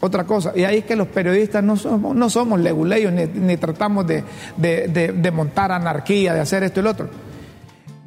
otra 0.00 0.24
cosa. 0.24 0.52
Y 0.54 0.64
ahí 0.64 0.78
es 0.78 0.84
que 0.84 0.94
los 0.96 1.08
periodistas 1.08 1.64
no 1.64 1.76
somos, 1.76 2.14
no 2.14 2.30
somos 2.30 2.60
leguleyos, 2.60 3.12
ni, 3.12 3.26
ni 3.26 3.56
tratamos 3.56 4.06
de, 4.06 4.22
de- 4.56 4.88
de- 4.88 5.12
de 5.12 5.30
montar 5.30 5.72
anarquía, 5.72 6.32
de 6.34 6.40
hacer 6.40 6.62
esto 6.62 6.80
y 6.80 6.82
lo 6.84 6.90
otro. 6.90 7.08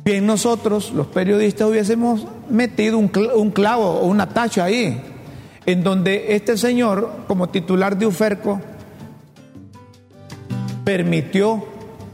Bien, 0.05 0.25
nosotros, 0.25 0.91
los 0.93 1.07
periodistas, 1.07 1.67
hubiésemos 1.67 2.25
metido 2.49 2.97
un 2.97 3.51
clavo 3.51 3.85
o 3.99 4.05
una 4.05 4.27
tacha 4.29 4.63
ahí, 4.63 4.99
en 5.65 5.83
donde 5.83 6.35
este 6.35 6.57
señor, 6.57 7.09
como 7.27 7.49
titular 7.49 7.97
de 7.97 8.05
UFERCO, 8.07 8.59
permitió 10.83 11.63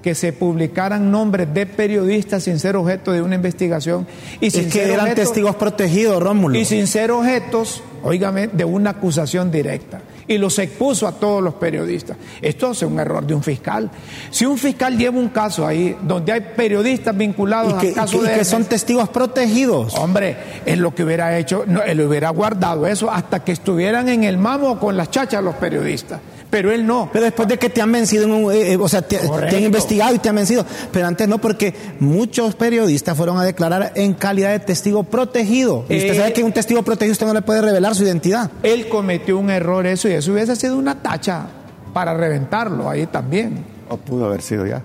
que 0.02 0.16
se 0.16 0.32
publicaran 0.32 1.12
nombres 1.12 1.54
de 1.54 1.66
periodistas 1.66 2.44
sin 2.44 2.60
ser 2.60 2.76
objeto 2.76 3.12
de 3.12 3.22
una 3.22 3.36
investigación 3.36 4.08
y 4.40 4.52
sin 4.52 4.68
Es 4.68 4.74
que 4.74 4.84
ser 4.84 4.92
eran 4.92 5.16
testigos 5.16 5.56
protegidos, 5.56 6.22
Rómulo. 6.22 6.58
y 6.58 6.66
sin 6.66 6.88
ser 6.88 7.12
objetos, 7.12 7.84
óigame, 8.04 8.48
de 8.48 8.64
una 8.64 8.92
acusación 8.92 9.52
directa. 9.52 10.02
Y 10.28 10.38
los 10.38 10.60
expuso 10.60 11.08
a 11.08 11.14
todos 11.14 11.42
los 11.42 11.54
periodistas. 11.54 12.18
Esto 12.42 12.72
es 12.72 12.82
un 12.84 13.00
error 13.00 13.26
de 13.26 13.34
un 13.34 13.42
fiscal. 13.42 13.90
Si 14.30 14.46
un 14.46 14.58
fiscal 14.58 14.98
lleva 14.98 15.18
un 15.18 15.30
caso 15.30 15.66
ahí 15.66 15.96
donde 16.02 16.34
hay 16.34 16.42
periodistas 16.56 17.16
vinculados 17.16 17.74
Y 17.74 17.78
que, 17.78 17.88
al 17.90 17.94
caso 17.96 18.18
y 18.18 18.20
que- 18.20 18.26
y 18.26 18.30
de 18.30 18.38
que 18.40 18.46
son 18.46 18.66
testigos 18.66 19.08
protegidos. 19.10 19.96
Hombre, 19.96 20.36
es 20.66 20.78
lo 20.78 20.94
que 20.94 21.04
hubiera 21.04 21.38
hecho, 21.38 21.64
no, 21.66 21.82
él 21.82 22.02
hubiera 22.02 22.30
guardado 22.32 22.86
eso 22.88 23.10
hasta 23.10 23.44
que 23.44 23.54
estuvieran 23.54 24.10
en 24.10 24.24
el 24.26 24.38
mamo 24.38 24.80
con 24.80 24.98
las 24.98 25.10
chachas 25.12 25.42
los 25.44 25.56
periodistas. 25.56 26.20
Pero 26.50 26.72
él 26.72 26.86
no. 26.88 27.10
Pero 27.12 27.26
después 27.26 27.48
de 27.48 27.58
que 27.58 27.70
te 27.70 27.82
han 27.82 27.92
vencido, 27.92 28.24
en 28.24 28.32
un- 28.32 28.52
eh, 28.54 28.72
eh, 28.74 28.78
o 28.80 28.88
sea, 28.88 29.02
te, 29.02 29.18
han 29.20 29.64
investigado 29.64 30.16
y 30.16 30.20
te 30.20 30.30
han 30.30 30.36
vencido. 30.36 30.66
Pero 30.94 31.06
antes 31.08 31.28
no, 31.28 31.40
porque 31.40 31.74
muchos 32.00 32.56
periodistas 32.56 33.18
fueron 33.18 33.38
a 33.38 33.44
declarar 33.44 33.92
en 33.96 34.14
calidad 34.14 34.52
de 34.52 34.60
testigo 34.60 35.04
protegido. 35.04 35.84
Y 35.90 35.98
usted 35.98 36.14
Eh, 36.14 36.18
sabe 36.18 36.34
que 36.34 36.44
un 36.44 36.54
testigo 36.54 36.82
protegido 36.84 37.12
usted 37.12 37.28
no 37.28 37.34
le 37.34 37.42
puede 37.42 37.62
revelar 37.62 37.96
su 37.96 38.04
identidad. 38.04 38.50
Él 38.64 38.88
cometió 38.88 39.38
un 39.38 39.50
error 39.50 39.86
eso 39.88 40.08
y 40.08 40.14
eso 40.14 40.32
hubiese 40.32 40.56
sido 40.56 40.78
una 40.78 41.02
tacha 41.02 41.48
para 41.94 42.14
reventarlo 42.14 42.90
ahí 42.90 43.08
también. 43.08 43.66
O 43.90 43.98
pudo 43.98 44.26
haber 44.26 44.42
sido 44.42 44.66
ya. 44.66 44.82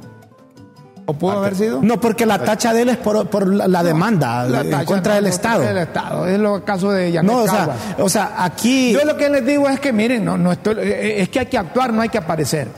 ¿O 1.04 1.14
pudo 1.14 1.32
haber 1.32 1.56
sido? 1.56 1.80
No, 1.82 2.00
porque 2.00 2.26
la 2.26 2.38
tacha 2.44 2.72
de 2.72 2.82
él 2.82 2.88
es 2.90 2.96
por, 2.96 3.28
por 3.28 3.46
la, 3.48 3.66
la 3.66 3.82
demanda 3.82 4.44
La 4.44 4.60
en 4.60 4.70
tacha 4.70 4.84
contra 4.84 5.12
no, 5.12 5.14
del 5.16 5.24
no, 5.24 5.30
Estado. 5.30 5.60
Del 5.62 5.78
Estado. 5.78 6.26
Es 6.28 6.38
lo 6.38 6.64
caso 6.64 6.92
de 6.92 7.10
Yanet 7.10 7.30
No, 7.32 7.38
o 7.38 7.48
sea, 7.48 7.76
o 7.98 8.08
sea, 8.08 8.34
aquí. 8.44 8.92
Yo 8.92 9.04
lo 9.04 9.16
que 9.16 9.28
les 9.28 9.44
digo 9.44 9.68
es 9.68 9.80
que, 9.80 9.92
miren, 9.92 10.24
no, 10.24 10.38
no 10.38 10.52
estoy- 10.52 10.76
eh, 10.78 11.20
es 11.22 11.28
que 11.28 11.40
hay 11.40 11.46
que 11.46 11.58
actuar, 11.58 11.92
no 11.92 12.02
hay 12.02 12.08
que 12.08 12.18
aparecer. 12.18 12.68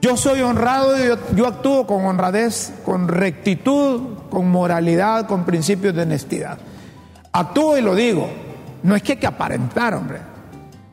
Yo 0.00 0.16
soy 0.16 0.40
honrado, 0.42 0.96
yo, 0.96 1.16
yo 1.34 1.46
actúo 1.46 1.86
con 1.86 2.04
honradez, 2.04 2.72
con 2.84 3.08
rectitud, 3.08 4.00
con 4.30 4.48
moralidad, 4.48 5.26
con 5.26 5.44
principios 5.44 5.94
de 5.94 6.02
honestidad. 6.02 6.58
Actúo 7.32 7.76
y 7.78 7.80
lo 7.80 7.94
digo. 7.94 8.28
No 8.82 8.94
es 8.94 9.02
que 9.02 9.12
hay 9.12 9.18
que 9.18 9.26
aparentar, 9.26 9.94
hombre. 9.94 10.18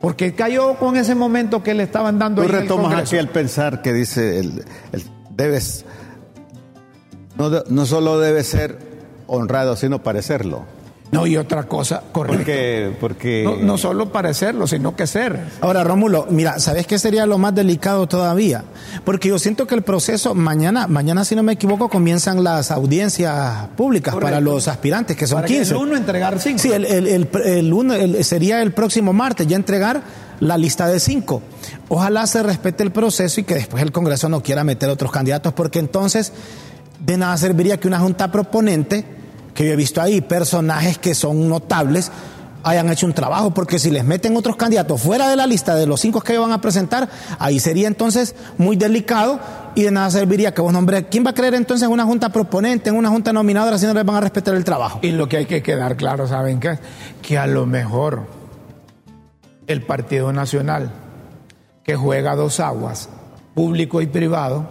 Porque 0.00 0.34
cayó 0.34 0.74
con 0.74 0.96
ese 0.96 1.14
momento 1.14 1.62
que 1.62 1.72
le 1.74 1.84
estaban 1.84 2.18
dando 2.18 2.42
Tú 2.42 2.48
ahí 2.48 2.50
en 2.50 2.56
el 2.56 2.62
retomas 2.62 2.84
Congreso. 2.86 3.08
aquí 3.10 3.16
el 3.16 3.28
pensar 3.28 3.80
que 3.82 3.92
dice, 3.92 4.38
el, 4.40 4.64
el- 4.92 5.15
debes, 5.36 5.84
no, 7.36 7.50
no 7.68 7.86
solo 7.86 8.18
debes 8.18 8.46
ser 8.48 8.78
honrado, 9.26 9.76
sino 9.76 10.02
parecerlo. 10.02 10.64
No, 11.12 11.24
y 11.24 11.36
otra 11.36 11.62
cosa, 11.68 12.02
correcto. 12.10 12.38
Porque, 12.38 12.96
porque 13.00 13.44
No, 13.44 13.56
no 13.58 13.78
solo 13.78 14.10
parecerlo, 14.10 14.66
sino 14.66 14.96
que 14.96 15.06
ser. 15.06 15.38
Ahora, 15.60 15.84
Rómulo, 15.84 16.26
mira, 16.30 16.58
¿sabes 16.58 16.88
qué 16.88 16.98
sería 16.98 17.26
lo 17.26 17.38
más 17.38 17.54
delicado 17.54 18.08
todavía? 18.08 18.64
Porque 19.04 19.28
yo 19.28 19.38
siento 19.38 19.68
que 19.68 19.76
el 19.76 19.82
proceso, 19.82 20.34
mañana, 20.34 20.88
mañana 20.88 21.24
si 21.24 21.36
no 21.36 21.44
me 21.44 21.52
equivoco, 21.52 21.88
comienzan 21.88 22.42
las 22.42 22.72
audiencias 22.72 23.68
públicas 23.76 24.14
Correcto. 24.14 24.26
para 24.32 24.40
los 24.40 24.66
aspirantes, 24.66 25.16
que 25.16 25.28
son 25.28 25.36
Para 25.36 25.46
que 25.46 25.54
15. 25.58 25.74
el 25.74 25.76
uno 25.80 25.96
entregar 25.96 26.40
cinco. 26.40 26.58
Sí, 26.58 26.72
el, 26.72 26.84
el- 26.84 27.06
el- 27.06 27.28
el 27.44 27.72
uno- 27.72 27.94
el- 27.94 28.24
sería 28.24 28.60
el 28.60 28.72
próximo 28.72 29.12
martes 29.12 29.46
ya 29.46 29.54
entregar 29.54 30.02
la 30.40 30.58
lista 30.58 30.86
de 30.88 31.00
cinco. 31.00 31.42
Ojalá 31.88 32.26
se 32.26 32.42
respete 32.42 32.82
el 32.82 32.92
proceso 32.92 33.40
y 33.40 33.44
que 33.44 33.54
después 33.54 33.82
el 33.82 33.92
Congreso 33.92 34.28
no 34.28 34.42
quiera 34.42 34.64
meter 34.64 34.88
otros 34.88 35.10
candidatos, 35.10 35.52
porque 35.52 35.78
entonces 35.78 36.32
de 37.04 37.16
nada 37.16 37.36
serviría 37.36 37.78
que 37.78 37.88
una 37.88 38.00
junta 38.00 38.30
proponente, 38.30 39.04
que 39.54 39.66
yo 39.66 39.72
he 39.72 39.76
visto 39.76 40.00
ahí 40.00 40.20
personajes 40.20 40.98
que 40.98 41.14
son 41.14 41.48
notables, 41.48 42.10
hayan 42.66 42.90
hecho 42.90 43.06
un 43.06 43.12
trabajo, 43.12 43.54
porque 43.54 43.78
si 43.78 43.90
les 43.90 44.04
meten 44.04 44.36
otros 44.36 44.56
candidatos 44.56 45.00
fuera 45.00 45.28
de 45.28 45.36
la 45.36 45.46
lista 45.46 45.76
de 45.76 45.86
los 45.86 46.00
cinco 46.00 46.20
que 46.20 46.36
van 46.36 46.50
a 46.50 46.60
presentar, 46.60 47.08
ahí 47.38 47.60
sería 47.60 47.86
entonces 47.86 48.34
muy 48.58 48.74
delicado 48.74 49.38
y 49.76 49.84
de 49.84 49.92
nada 49.92 50.10
serviría 50.10 50.52
que 50.52 50.60
vos 50.60 50.72
nombres. 50.72 51.04
¿Quién 51.08 51.24
va 51.24 51.30
a 51.30 51.34
creer 51.34 51.54
entonces 51.54 51.86
en 51.86 51.92
una 51.92 52.04
junta 52.04 52.30
proponente, 52.30 52.90
en 52.90 52.96
una 52.96 53.08
junta 53.08 53.32
nominadora, 53.32 53.78
si 53.78 53.86
no 53.86 53.94
les 53.94 54.04
van 54.04 54.16
a 54.16 54.20
respetar 54.20 54.56
el 54.56 54.64
trabajo? 54.64 54.98
Y 55.02 55.12
lo 55.12 55.28
que 55.28 55.36
hay 55.36 55.46
que 55.46 55.62
quedar 55.62 55.96
claro, 55.96 56.26
¿saben 56.26 56.58
qué? 56.58 56.80
Que 57.22 57.38
a 57.38 57.46
lo 57.46 57.66
mejor 57.66 58.26
el 59.66 59.82
Partido 59.82 60.32
Nacional, 60.32 60.92
que 61.84 61.96
juega 61.96 62.36
dos 62.36 62.60
aguas, 62.60 63.08
público 63.54 64.00
y 64.00 64.06
privado, 64.06 64.66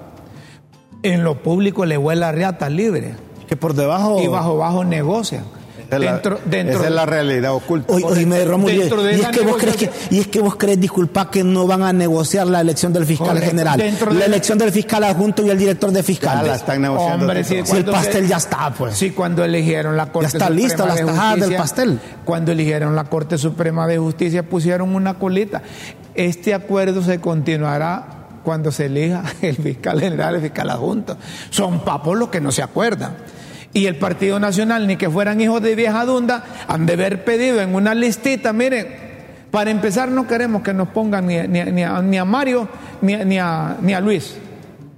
en 1.03 1.23
lo 1.23 1.41
público 1.41 1.85
le 1.85 1.97
huele 1.97 2.25
a 2.25 2.31
riata 2.31 2.69
libre. 2.69 3.15
Que 3.47 3.55
por 3.55 3.73
debajo. 3.73 4.21
Y 4.21 4.27
bajo 4.27 4.57
bajo 4.57 4.83
negocian. 4.83 5.43
Esa 5.87 5.95
es 5.97 6.01
la- 6.03 6.11
Dentro, 6.13 6.39
dentro 6.45 6.75
esa 6.79 6.87
es 6.87 6.91
la 6.93 7.05
realidad 7.05 7.53
oculta. 7.53 7.93
Y, 7.93 8.01
Dentro 8.01 9.03
de 9.03 9.17
y 9.17 9.21
es 9.21 9.27
que 9.27 9.41
vos 9.41 9.57
crees 9.57 9.75
que, 9.77 9.85
negociación- 9.87 10.13
y 10.15 10.19
es 10.19 10.27
que 10.27 10.39
vos 10.41 10.55
crees, 10.55 10.79
disculpa, 10.79 11.29
que 11.29 11.43
no 11.43 11.67
van 11.67 11.83
a 11.83 11.93
negociar 11.93 12.47
la 12.47 12.61
elección 12.61 12.91
del 12.93 13.05
fiscal 13.05 13.27
Correcto. 13.27 13.49
general, 13.49 13.77
Dentro 13.77 14.07
de 14.07 14.13
la 14.13 14.19
la- 14.21 14.25
elección 14.25 14.57
del 14.57 14.71
fiscal 14.71 15.03
adjunto 15.03 15.45
y 15.45 15.49
el 15.49 15.57
director 15.57 15.91
de 15.91 15.99
Ya 15.99 16.03
fiscales. 16.03 16.47
la 16.47 16.55
están 16.55 16.81
negociando. 16.81 17.25
Hombre, 17.25 17.43
Si 17.43 17.55
el 17.55 17.85
pastel 17.85 18.23
se- 18.23 18.29
ya 18.29 18.37
está, 18.37 18.73
pues. 18.77 18.95
Sí, 18.97 19.11
cuando 19.11 19.43
eligieron 19.43 19.95
la 19.97 20.11
Corte 20.11 20.27
está 20.27 20.47
Suprema 20.47 20.61
lista, 20.61 20.85
las 20.85 20.95
de 20.97 21.05
tajadas 21.05 21.31
del 21.33 21.39
Justicia, 21.41 21.57
pastel. 21.57 21.99
Cuando 22.25 22.51
eligieron 22.51 22.95
la 22.95 23.03
Corte 23.05 23.37
Suprema 23.37 23.87
de 23.87 23.97
Justicia 23.97 24.43
pusieron 24.43 24.95
una 24.95 25.15
colita. 25.15 25.61
Este 26.15 26.53
acuerdo 26.53 27.03
se 27.03 27.19
continuará 27.19 28.07
cuando 28.43 28.71
se 28.71 28.85
elija 28.85 29.23
el 29.41 29.55
fiscal 29.57 29.99
general, 29.99 30.35
el 30.35 30.41
fiscal 30.41 30.69
adjunto. 30.69 31.17
Son 31.49 31.79
papos 31.83 32.17
los 32.17 32.29
que 32.29 32.39
no 32.41 32.51
se 32.51 32.61
acuerdan. 32.63 33.15
Y 33.75 33.87
el 33.87 33.97
Partido 33.97 34.39
Nacional, 34.39 34.87
ni 34.87 34.95
que 34.95 35.09
fueran 35.09 35.41
hijos 35.41 35.61
de 35.61 35.75
vieja 35.75 36.05
dunda, 36.05 36.45
han 36.67 36.85
de 36.85 36.93
haber 36.93 37.25
pedido 37.25 37.59
en 37.59 37.75
una 37.75 37.93
listita, 37.93 38.53
miren, 38.53 38.87
para 39.51 39.69
empezar 39.69 40.07
no 40.09 40.25
queremos 40.25 40.61
que 40.61 40.73
nos 40.73 40.87
pongan 40.87 41.27
ni, 41.27 41.37
ni- 41.47 41.63
ni 41.65 41.83
a, 41.83 42.01
ni 42.01 42.17
a 42.17 42.23
Mario 42.23 42.69
ni, 43.01 43.13
a- 43.37 43.75
ni 43.81 43.93
a, 43.93 43.99
Luis. 43.99 44.37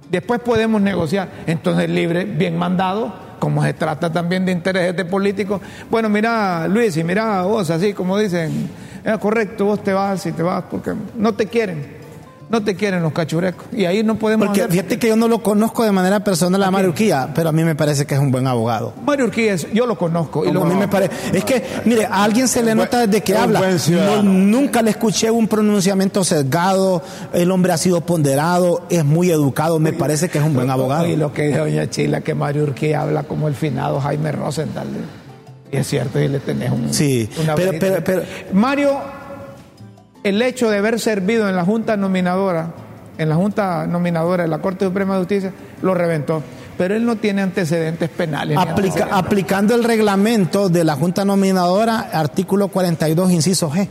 Después 0.08 0.40
podemos 0.40 0.80
negociar. 0.80 1.28
Entonces, 1.48 1.90
libre, 1.90 2.24
bien 2.24 2.56
mandado, 2.56 3.12
como 3.40 3.64
se 3.64 3.74
trata 3.74 4.12
también 4.12 4.46
de 4.46 4.52
intereses 4.52 4.96
de 4.96 5.04
políticos. 5.04 5.60
Bueno, 5.90 6.08
mira, 6.08 6.68
Luis, 6.68 6.96
y 6.96 7.02
mira 7.02 7.42
vos, 7.42 7.68
así 7.70 7.92
como 7.92 8.16
dicen, 8.16 8.70
es 9.04 9.18
correcto, 9.18 9.64
vos 9.64 9.82
te 9.82 9.92
vas 9.92 10.24
y 10.24 10.30
te 10.32 10.42
vas 10.44 10.62
porque 10.70 10.92
no 11.16 11.34
te 11.34 11.46
quieren. 11.46 11.97
No 12.50 12.62
te 12.64 12.74
quieren 12.76 13.02
los 13.02 13.12
cachurecos. 13.12 13.66
Y 13.72 13.84
ahí 13.84 14.02
no 14.02 14.18
podemos 14.18 14.46
Porque 14.46 14.62
hacer- 14.62 14.72
fíjate 14.72 14.98
que 14.98 15.08
yo 15.08 15.16
no 15.16 15.28
lo 15.28 15.42
conozco 15.42 15.84
de 15.84 15.92
manera 15.92 16.24
personal 16.24 16.62
a 16.62 16.70
Mario 16.70 16.88
Urquía, 16.90 17.28
pero 17.34 17.50
a 17.50 17.52
mí 17.52 17.62
me 17.62 17.74
parece 17.74 18.06
que 18.06 18.14
es 18.14 18.20
un 18.20 18.30
buen 18.30 18.46
abogado. 18.46 18.94
Mario 19.04 19.26
Urquía, 19.26 19.52
es- 19.52 19.70
yo 19.74 19.84
lo 19.86 19.98
conozco. 19.98 20.46
Y 20.46 20.50
lo, 20.50 20.62
a 20.62 20.64
mí 20.64 20.74
me 20.74 20.88
parece. 20.88 21.12
Es 21.36 21.44
que, 21.44 21.62
mire, 21.84 22.06
a 22.06 22.24
alguien 22.24 22.48
se 22.48 22.62
le 22.62 22.74
nota 22.74 23.06
desde 23.06 23.22
que 23.22 23.36
habla. 23.36 23.60
No, 23.90 24.22
nunca 24.22 24.80
le 24.80 24.90
escuché 24.90 25.30
un 25.30 25.46
pronunciamiento 25.46 26.24
sesgado. 26.24 27.02
El 27.34 27.50
hombre 27.50 27.72
ha 27.72 27.76
sido 27.76 28.00
ponderado, 28.00 28.82
es 28.88 29.04
muy 29.04 29.30
educado. 29.30 29.78
Me 29.78 29.92
parece 29.92 30.30
que 30.30 30.38
es 30.38 30.44
un 30.44 30.54
buen 30.54 30.70
abogado. 30.70 31.06
Y 31.06 31.16
lo 31.16 31.32
que 31.34 31.42
dice 31.48 31.58
doña 31.58 31.90
Chila, 31.90 32.22
que 32.22 32.34
Mario 32.34 32.62
Urquía 32.62 33.02
habla 33.02 33.24
como 33.24 33.48
el 33.48 33.54
finado 33.54 34.00
Jaime 34.00 34.32
Rosenthal. 34.32 34.86
Y 35.70 35.76
es 35.76 35.86
cierto, 35.86 36.18
y 36.18 36.28
le 36.28 36.40
tenés 36.40 36.70
un. 36.70 36.94
Sí, 36.94 37.28
una 37.42 37.54
pero- 37.54 37.72
pero- 37.78 38.02
pero- 38.02 38.22
Mario, 38.54 38.98
el 40.24 40.42
hecho 40.42 40.70
de 40.70 40.78
haber 40.78 40.98
servido 41.00 41.48
en 41.48 41.56
la 41.56 41.64
Junta 41.64 41.96
Nominadora, 41.96 42.72
en 43.18 43.28
la 43.28 43.34
Junta 43.36 43.86
Nominadora 43.86 44.44
de 44.44 44.48
la 44.48 44.58
Corte 44.58 44.84
Suprema 44.84 45.14
de 45.14 45.20
Justicia, 45.20 45.52
lo 45.82 45.94
reventó. 45.94 46.42
Pero 46.76 46.94
él 46.94 47.04
no 47.04 47.16
tiene 47.16 47.42
antecedentes 47.42 48.08
penales. 48.08 48.56
ni 48.56 48.62
Aplica- 48.62 48.76
antecedentes. 49.04 49.18
aplicando 49.18 49.74
el 49.74 49.82
reglamento 49.84 50.68
de 50.68 50.84
la 50.84 50.94
Junta 50.94 51.24
Nominadora, 51.24 52.08
artículo 52.12 52.68
42, 52.68 53.32
inciso 53.32 53.70
G. 53.70 53.88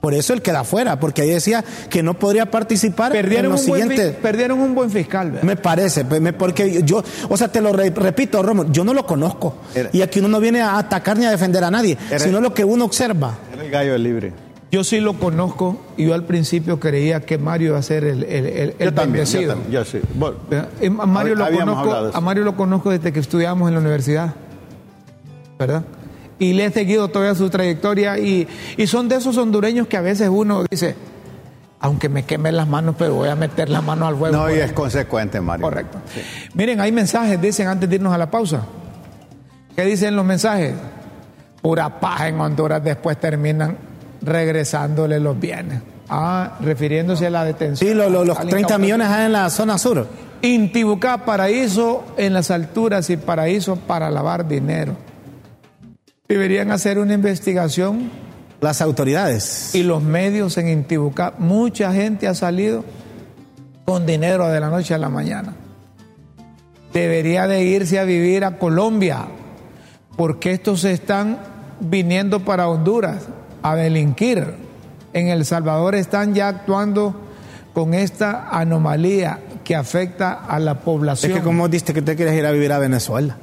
Por 0.00 0.14
eso 0.14 0.32
él 0.34 0.40
queda 0.40 0.62
fuera, 0.62 1.00
porque 1.00 1.22
ahí 1.22 1.30
decía 1.30 1.64
que 1.90 2.00
no 2.02 2.14
podría 2.14 2.46
participar 2.48 3.10
Perdieron, 3.10 3.46
en 3.46 3.52
los 3.52 3.62
un 3.62 3.66
buen, 3.68 3.82
siguientes. 3.88 4.16
perdieron 4.22 4.60
un 4.60 4.74
buen 4.74 4.88
fiscal. 4.90 5.32
¿verdad? 5.32 5.42
Me 5.42 5.56
parece, 5.56 6.04
pues, 6.04 6.22
porque 6.38 6.82
yo, 6.84 7.02
o 7.28 7.36
sea, 7.36 7.48
te 7.48 7.60
lo 7.60 7.72
re- 7.72 7.90
repito, 7.90 8.40
Romo, 8.42 8.70
yo 8.70 8.84
no 8.84 8.94
lo 8.94 9.04
conozco. 9.04 9.56
Era- 9.74 9.90
Y 9.92 10.02
aquí 10.02 10.20
uno 10.20 10.28
no 10.28 10.38
viene 10.38 10.60
a 10.62 10.78
atacar 10.78 11.18
ni 11.18 11.24
a 11.26 11.30
defender 11.30 11.64
a 11.64 11.70
nadie, 11.72 11.98
Era- 12.08 12.20
sino 12.20 12.40
lo 12.40 12.54
que 12.54 12.64
uno 12.64 12.84
observa. 12.84 13.34
Era 13.52 13.64
el 13.64 13.70
gallo 13.70 13.98
libre. 13.98 14.32
Yo 14.70 14.82
sí 14.82 15.00
lo 15.00 15.14
conozco 15.14 15.78
y 15.96 16.06
yo 16.06 16.14
al 16.14 16.24
principio 16.24 16.80
creía 16.80 17.20
que 17.20 17.38
Mario 17.38 17.68
iba 17.68 17.78
a 17.78 17.82
ser 17.82 18.04
el, 18.04 18.24
el, 18.24 18.46
el, 18.46 18.74
el 18.78 18.86
Yo 18.88 18.94
también, 18.94 19.24
yo 19.24 19.38
bendecido. 19.38 19.52
también, 19.54 19.72
yo 19.72 19.84
sí. 19.84 20.00
Bueno, 20.14 20.36
¿verdad? 20.50 20.68
A 21.00 21.06
Mario, 21.06 21.34
lo 21.36 21.50
conozco, 21.50 22.10
a 22.14 22.20
Mario 22.20 22.44
lo 22.44 22.56
conozco 22.56 22.90
desde 22.90 23.12
que 23.12 23.20
estudiábamos 23.20 23.68
en 23.68 23.74
la 23.74 23.80
universidad, 23.80 24.34
¿verdad? 25.58 25.84
Y 26.38 26.52
le 26.52 26.66
he 26.66 26.70
seguido 26.70 27.08
toda 27.08 27.34
su 27.34 27.48
trayectoria 27.48 28.18
y, 28.18 28.46
y 28.76 28.86
son 28.88 29.08
de 29.08 29.16
esos 29.16 29.36
hondureños 29.38 29.86
que 29.86 29.96
a 29.96 30.02
veces 30.02 30.28
uno 30.30 30.64
dice, 30.68 30.96
aunque 31.80 32.08
me 32.08 32.24
quemen 32.24 32.56
las 32.56 32.66
manos, 32.68 32.96
pero 32.98 33.14
voy 33.14 33.28
a 33.28 33.36
meter 33.36 33.68
las 33.70 33.82
manos 33.84 34.08
al 34.08 34.16
fuego. 34.16 34.36
no, 34.36 34.50
y 34.50 34.58
es 34.58 34.72
consecuente, 34.72 35.40
Mario. 35.40 35.62
Correcto. 35.64 35.98
Miren, 36.54 36.80
hay 36.80 36.90
mensajes, 36.92 37.40
dicen 37.40 37.68
antes 37.68 37.88
de 37.88 37.96
irnos 37.96 38.12
a 38.12 38.18
la 38.18 38.30
pausa. 38.30 38.62
¿Qué 39.76 39.84
dicen 39.84 40.16
los 40.16 40.24
mensajes? 40.24 40.74
Pura 41.62 42.00
paja 42.00 42.28
en 42.28 42.40
Honduras, 42.40 42.82
después 42.82 43.18
terminan 43.18 43.78
regresándole 44.26 45.18
los 45.20 45.38
bienes. 45.40 45.80
Ah, 46.08 46.56
refiriéndose 46.60 47.26
a 47.26 47.30
la 47.30 47.44
detención. 47.44 47.88
Sí, 47.90 47.94
lo- 47.94 48.10
lo- 48.10 48.24
los 48.24 48.36
al 48.36 48.48
30 48.48 48.58
incautación. 48.58 48.80
millones 48.82 49.08
hay 49.08 49.26
en 49.26 49.32
la 49.32 49.48
zona 49.50 49.78
sur. 49.78 50.06
Intibucá, 50.42 51.24
paraíso 51.24 52.04
en 52.16 52.32
las 52.34 52.50
alturas 52.50 53.08
y 53.10 53.16
paraíso 53.16 53.76
para 53.76 54.10
lavar 54.10 54.46
dinero. 54.46 54.94
Deberían 56.28 56.70
hacer 56.72 56.98
una 56.98 57.14
investigación 57.14 58.10
Las 58.60 58.82
autoridades. 58.82 59.74
y 59.74 59.82
los 59.82 60.02
medios 60.02 60.58
en 60.58 60.68
Intibucá. 60.68 61.34
Mucha 61.38 61.92
gente 61.92 62.28
ha 62.28 62.34
salido 62.34 62.84
con 63.84 64.06
dinero 64.06 64.48
de 64.48 64.60
la 64.60 64.68
noche 64.68 64.94
a 64.94 64.98
la 64.98 65.08
mañana. 65.08 65.54
Debería 66.92 67.46
de 67.46 67.64
irse 67.64 67.98
a 67.98 68.04
vivir 68.04 68.44
a 68.44 68.58
Colombia, 68.58 69.26
porque 70.16 70.52
estos 70.52 70.84
están 70.84 71.38
viniendo 71.80 72.40
para 72.40 72.68
Honduras 72.68 73.22
a 73.70 73.76
delinquir. 73.76 74.54
En 75.12 75.28
El 75.28 75.44
Salvador 75.44 75.94
están 75.94 76.34
ya 76.34 76.48
actuando 76.48 77.14
con 77.72 77.94
esta 77.94 78.48
anomalía 78.50 79.38
que 79.64 79.74
afecta 79.74 80.32
a 80.32 80.58
la 80.58 80.72
Es 80.72 80.78
población. 80.78 81.32
que 81.32 81.40
como 81.40 81.68
diste 81.68 81.92
que 81.92 82.02
te 82.02 82.16
quieres 82.16 82.34
ir 82.34 82.46
a 82.46 82.50
vivir 82.52 82.72
a 82.72 82.78
Venezuela. 82.78 83.36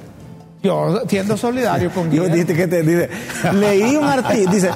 Yo 0.62 1.02
siendo 1.08 1.36
solidario 1.36 1.90
con 1.90 2.10
Yo 2.12 2.26
dijiste 2.26 2.54
que 2.54 2.66
te 2.66 2.82
dice, 2.82 3.10
leí 3.52 3.96
un 3.96 4.04
artículo, 4.04 4.50
dice, 4.50 4.70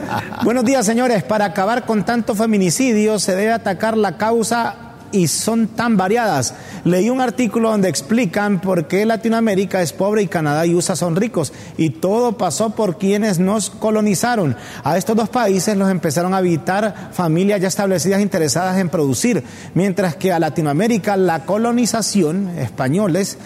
buenos 0.44 0.64
días 0.64 0.84
señores, 0.84 1.22
para 1.22 1.46
acabar 1.46 1.86
con 1.86 2.04
tanto 2.04 2.34
feminicidio 2.34 3.18
se 3.18 3.34
debe 3.34 3.52
atacar 3.52 3.96
la 3.96 4.18
causa 4.18 4.87
y 5.12 5.28
son 5.28 5.68
tan 5.68 5.96
variadas. 5.96 6.54
Leí 6.84 7.10
un 7.10 7.20
artículo 7.20 7.70
donde 7.70 7.88
explican 7.88 8.60
por 8.60 8.86
qué 8.88 9.06
Latinoamérica 9.06 9.82
es 9.82 9.92
pobre 9.92 10.22
y 10.22 10.28
Canadá 10.28 10.66
y 10.66 10.74
USA 10.74 10.96
son 10.96 11.16
ricos 11.16 11.52
y 11.76 11.90
todo 11.90 12.36
pasó 12.36 12.70
por 12.70 12.98
quienes 12.98 13.38
nos 13.38 13.70
colonizaron. 13.70 14.56
A 14.84 14.96
estos 14.96 15.16
dos 15.16 15.28
países 15.28 15.76
los 15.76 15.90
empezaron 15.90 16.34
a 16.34 16.38
habitar 16.38 17.10
familias 17.12 17.60
ya 17.60 17.68
establecidas 17.68 18.20
interesadas 18.20 18.78
en 18.78 18.88
producir, 18.88 19.42
mientras 19.74 20.16
que 20.16 20.32
a 20.32 20.38
Latinoamérica 20.38 21.16
la 21.16 21.44
colonización, 21.44 22.50
españoles, 22.58 23.38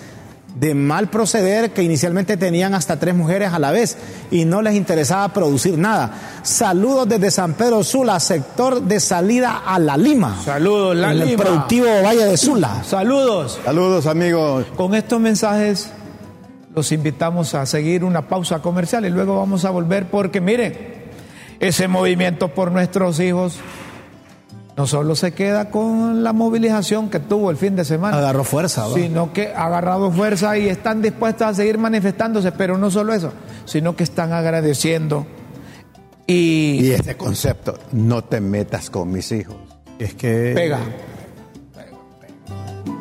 de 0.54 0.74
mal 0.74 1.08
proceder 1.08 1.72
que 1.72 1.82
inicialmente 1.82 2.36
tenían 2.36 2.74
hasta 2.74 2.98
tres 2.98 3.14
mujeres 3.14 3.52
a 3.52 3.58
la 3.58 3.70
vez 3.70 3.96
y 4.30 4.44
no 4.44 4.62
les 4.62 4.74
interesaba 4.74 5.32
producir 5.32 5.78
nada. 5.78 6.40
Saludos 6.42 7.08
desde 7.08 7.30
San 7.30 7.54
Pedro 7.54 7.82
Sula, 7.82 8.20
sector 8.20 8.82
de 8.82 9.00
salida 9.00 9.62
a 9.64 9.78
La 9.78 9.96
Lima. 9.96 10.40
Saludos, 10.44 10.96
La 10.96 11.12
en 11.12 11.22
el 11.22 11.36
productivo 11.36 11.86
Valle 12.04 12.26
de 12.26 12.36
Sula. 12.36 12.82
Saludos. 12.84 13.58
Saludos, 13.64 14.06
amigos. 14.06 14.66
Con 14.76 14.94
estos 14.94 15.20
mensajes 15.20 15.90
los 16.74 16.92
invitamos 16.92 17.54
a 17.54 17.66
seguir 17.66 18.04
una 18.04 18.28
pausa 18.28 18.60
comercial 18.60 19.04
y 19.04 19.10
luego 19.10 19.36
vamos 19.38 19.64
a 19.64 19.70
volver 19.70 20.10
porque 20.10 20.40
miren, 20.40 20.92
ese 21.60 21.86
movimiento 21.86 22.48
por 22.48 22.72
nuestros 22.72 23.20
hijos 23.20 23.58
no 24.76 24.86
solo 24.86 25.14
se 25.14 25.32
queda 25.32 25.70
con 25.70 26.22
la 26.24 26.32
movilización 26.32 27.10
que 27.10 27.20
tuvo 27.20 27.50
el 27.50 27.56
fin 27.56 27.76
de 27.76 27.84
semana, 27.84 28.16
Agarró 28.18 28.42
fuerza. 28.44 28.86
¿va? 28.88 28.94
sino 28.94 29.32
que 29.32 29.48
ha 29.54 29.66
agarrado 29.66 30.10
fuerza 30.10 30.56
y 30.56 30.68
están 30.68 31.02
dispuestos 31.02 31.46
a 31.46 31.54
seguir 31.54 31.76
manifestándose, 31.78 32.52
pero 32.52 32.78
no 32.78 32.90
solo 32.90 33.12
eso, 33.12 33.32
sino 33.66 33.94
que 33.96 34.04
están 34.04 34.32
agradeciendo 34.32 35.26
y, 36.26 36.86
Y 36.86 36.90
este 36.92 37.16
concepto, 37.16 37.78
no 37.92 38.22
te 38.24 38.40
metas 38.40 38.88
con 38.90 39.10
mis 39.10 39.30
hijos. 39.32 39.56
Es 39.98 40.14
que 40.14 40.52
pega. 40.54 40.78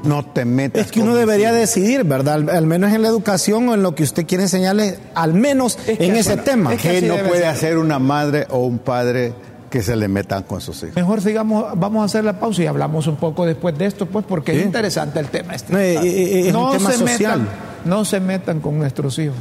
No 0.04 0.26
te 0.26 0.46
metas 0.46 0.88
Es 0.88 0.92
que 0.92 1.02
uno 1.02 1.14
debería 1.16 1.50
hijos. 1.50 1.60
decidir, 1.60 2.04
¿verdad? 2.04 2.34
Al, 2.36 2.50
al 2.50 2.66
menos 2.66 2.92
en 2.92 3.04
la 3.04 3.08
educación 3.08 3.70
o 3.70 3.76
en 3.76 3.84
lo 3.84 3.94
que 3.94 4.02
usted 4.04 4.26
quiere 4.26 4.44
enseñarle, 4.46 4.98
al 5.14 5.36
menos 5.36 5.78
Es 5.88 6.00
que 6.00 6.06
en 6.08 6.16
ese 6.16 6.38
tema. 6.38 6.74
es 6.74 6.82
que 6.82 6.98
así 6.98 7.06
no 7.06 7.18
puede 7.18 7.42
ser. 7.42 7.46
hacer 7.50 7.78
una 7.78 8.00
madre 8.00 8.48
o 8.50 8.60
un 8.66 8.80
padre 8.80 9.34
que 9.72 9.82
se 9.82 9.96
le 9.96 10.08
metan 10.10 10.44
con 10.44 10.62
sus 10.62 10.84
hijos. 10.84 10.96
Mejor 10.96 11.22
sigamos, 11.22 11.66
vamos 11.76 12.02
a 12.02 12.06
hacer 12.06 12.26
la 12.26 12.40
pausa 12.40 12.62
y 12.62 12.68
hablamos 12.68 13.08
un 13.08 13.16
poco 13.16 13.46
después 13.46 13.76
de 13.78 13.86
esto, 13.86 14.06
pues, 14.06 14.26
porque 14.28 14.52
es 14.60 14.66
interesante 14.66 15.20
el 15.20 15.30
tema. 15.30 15.56
Este. 15.56 15.74
No, 15.74 15.80
eh, 15.80 15.94
eh, 15.94 16.02
eh, 16.04 16.48
es 16.48 16.54
no 16.54 16.78
se. 16.78 17.04
Metan, 17.04 17.48
no 17.86 18.06
se 18.06 18.20
metan 18.20 18.60
con 18.60 18.78
nuestros 18.78 19.18
hijos. 19.18 19.38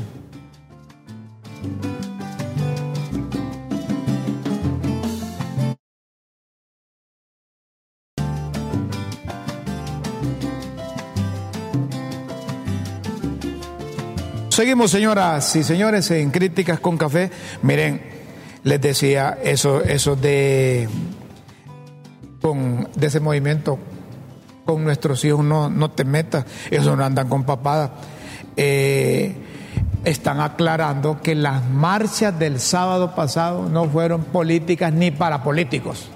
Seguimos, 14.48 14.90
señoras 14.90 15.56
y 15.56 15.64
señores, 15.64 16.10
en 16.12 16.30
Críticas 16.30 16.78
con 16.80 16.98
Café. 16.98 17.30
Miren, 17.62 18.19
les 18.64 18.80
decía 18.80 19.38
eso, 19.42 19.82
eso 19.82 20.16
de, 20.16 20.88
con, 22.40 22.88
de 22.94 23.06
ese 23.06 23.20
movimiento 23.20 23.78
con 24.64 24.84
nuestros 24.84 25.24
hijos, 25.24 25.44
no, 25.44 25.68
no 25.68 25.90
te 25.90 26.04
metas, 26.04 26.44
eso 26.70 26.94
no 26.96 27.04
andan 27.04 27.28
con 27.28 27.44
papada. 27.44 27.92
Eh, 28.56 29.34
están 30.04 30.40
aclarando 30.40 31.20
que 31.20 31.34
las 31.34 31.68
marchas 31.68 32.38
del 32.38 32.60
sábado 32.60 33.14
pasado 33.14 33.68
no 33.68 33.88
fueron 33.88 34.22
políticas 34.24 34.92
ni 34.92 35.10
para 35.10 35.42
políticos. 35.42 36.08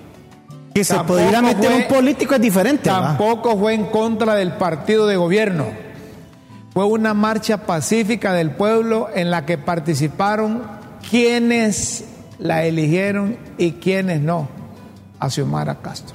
Que 0.75 0.85
se 0.85 0.95
Tampoco 0.95 1.21
podría 1.21 1.43
meter 1.43 1.71
fue- 1.71 1.77
un 1.83 1.89
político 1.89 2.35
es 2.35 2.41
diferente. 2.41 2.85
Tampoco 2.85 3.57
fue 3.59 3.75
en 3.75 3.87
contra 3.87 4.35
del 4.35 4.53
partido 4.53 5.07
de 5.07 5.17
gobierno. 5.17 5.67
Fue 6.73 6.85
una 6.87 7.15
marcha 7.15 7.59
pacífica 7.67 8.33
del 8.33 8.51
pueblo 8.53 9.09
en 9.15 9.31
la 9.31 9.47
que 9.47 9.59
participaron 9.59 10.63
quienes 11.09 12.05
la 12.45 12.65
eligieron 12.67 13.39
y 13.57 13.73
quienes 13.73 14.21
no 14.21 14.47
a 15.19 15.31
Xiomara 15.31 15.77
Castro. 15.77 16.15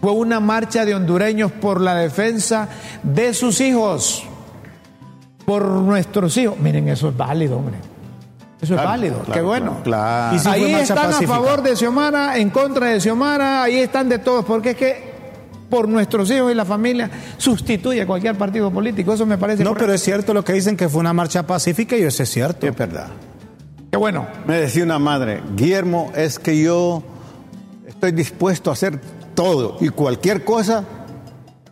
Fue 0.00 0.12
una 0.12 0.38
marcha 0.38 0.84
de 0.84 0.94
hondureños 0.94 1.50
por 1.50 1.80
la 1.80 1.96
defensa 1.96 2.68
de 3.02 3.34
sus 3.34 3.60
hijos, 3.60 4.22
por 5.44 5.64
nuestros 5.66 6.36
hijos. 6.36 6.56
Miren, 6.60 6.88
eso 6.88 7.08
es 7.08 7.16
válido, 7.16 7.56
hombre. 7.56 7.74
Eso 8.60 8.76
es 8.76 8.84
válido, 8.84 9.16
claro, 9.18 9.32
qué 9.32 9.40
bueno. 9.40 9.76
claro. 9.82 10.36
Y 10.36 10.38
fue 10.38 10.52
ahí 10.52 10.74
están 10.74 10.96
pacífica. 11.10 11.32
a 11.32 11.34
favor 11.36 11.62
de 11.62 11.74
Xiomara, 11.74 12.38
en 12.38 12.50
contra 12.50 12.86
de 12.86 13.00
Xiomara, 13.00 13.64
ahí 13.64 13.78
están 13.78 14.08
de 14.08 14.20
todos, 14.20 14.44
porque 14.44 14.70
es 14.70 14.76
que 14.76 15.08
por 15.68 15.88
nuestros 15.88 16.30
hijos 16.30 16.52
y 16.52 16.54
la 16.54 16.64
familia 16.64 17.10
sustituye 17.36 18.02
a 18.02 18.06
cualquier 18.06 18.36
partido 18.38 18.70
político. 18.70 19.12
Eso 19.12 19.26
me 19.26 19.38
parece 19.38 19.64
No, 19.64 19.70
correcto. 19.70 19.86
pero 19.86 19.94
es 19.94 20.02
cierto 20.04 20.32
lo 20.34 20.44
que 20.44 20.52
dicen 20.52 20.76
que 20.76 20.88
fue 20.88 21.00
una 21.00 21.12
marcha 21.12 21.44
pacífica 21.44 21.96
y 21.96 22.02
eso 22.02 22.22
es 22.22 22.30
cierto. 22.30 22.64
Es 22.66 22.76
verdad. 22.76 23.08
Qué 23.90 23.96
bueno. 23.96 24.26
Me 24.46 24.58
decía 24.58 24.84
una 24.84 24.98
madre, 24.98 25.42
Guillermo, 25.56 26.12
es 26.14 26.38
que 26.38 26.60
yo 26.62 27.02
estoy 27.86 28.12
dispuesto 28.12 28.70
a 28.70 28.74
hacer 28.74 29.00
todo 29.34 29.78
y 29.80 29.88
cualquier 29.88 30.44
cosa 30.44 30.84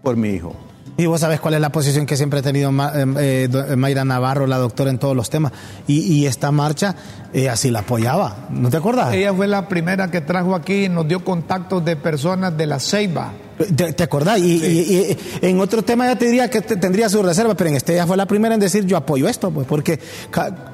por 0.03 0.17
mi 0.17 0.31
hijo. 0.31 0.55
Y 0.99 1.05
vos 1.07 1.21
sabés 1.21 1.41
cuál 1.41 1.53
es 1.55 1.61
la 1.61 1.69
posición 1.71 2.07
que 2.07 2.17
siempre 2.17 2.39
ha 2.39 2.43
tenido 2.43 2.73
Ma- 2.73 2.91
eh, 2.95 3.05
eh, 3.19 3.49
do- 3.51 3.77
Mayra 3.77 4.05
Navarro, 4.07 4.47
la 4.47 4.57
doctora, 4.57 4.89
en 4.91 4.99
todos 4.99 5.15
los 5.15 5.29
temas. 5.29 5.53
Y, 5.87 6.01
y 6.01 6.27
esta 6.27 6.51
marcha 6.51 6.95
eh, 7.35 7.51
así 7.51 7.71
la 7.71 7.81
apoyaba. 7.81 8.47
¿No 8.49 8.71
te 8.71 8.79
acordás? 8.79 9.13
Ella 9.13 9.35
fue 9.35 9.47
la 9.47 9.69
primera 9.69 10.11
que 10.11 10.23
trajo 10.23 10.55
aquí 10.55 10.85
y 10.85 10.89
nos 10.89 11.07
dio 11.07 11.23
contactos 11.23 11.85
de 11.85 11.97
personas 11.97 12.57
de 12.57 12.67
la 12.67 12.81
Ceiba. 12.81 13.33
¿Te, 13.75 13.93
te 13.93 14.03
acordás? 14.03 14.39
Y, 14.39 14.53
y- 14.57 15.19
y 15.43 15.47
en 15.47 15.61
otro 15.61 15.83
tema 15.83 16.07
ya 16.07 16.17
te 16.17 16.27
diría 16.27 16.49
que 16.49 16.63
te- 16.63 16.77
tendría 16.77 17.09
su 17.11 17.23
reserva, 17.23 17.55
pero 17.55 17.69
en 17.71 17.77
este 17.77 17.93
ella 17.93 18.07
fue 18.07 18.17
la 18.17 18.25
primera 18.27 18.55
en 18.55 18.61
decir 18.61 18.87
yo 18.87 18.97
apoyo 18.97 19.29
esto, 19.29 19.51
pues, 19.51 19.67
porque 19.67 19.99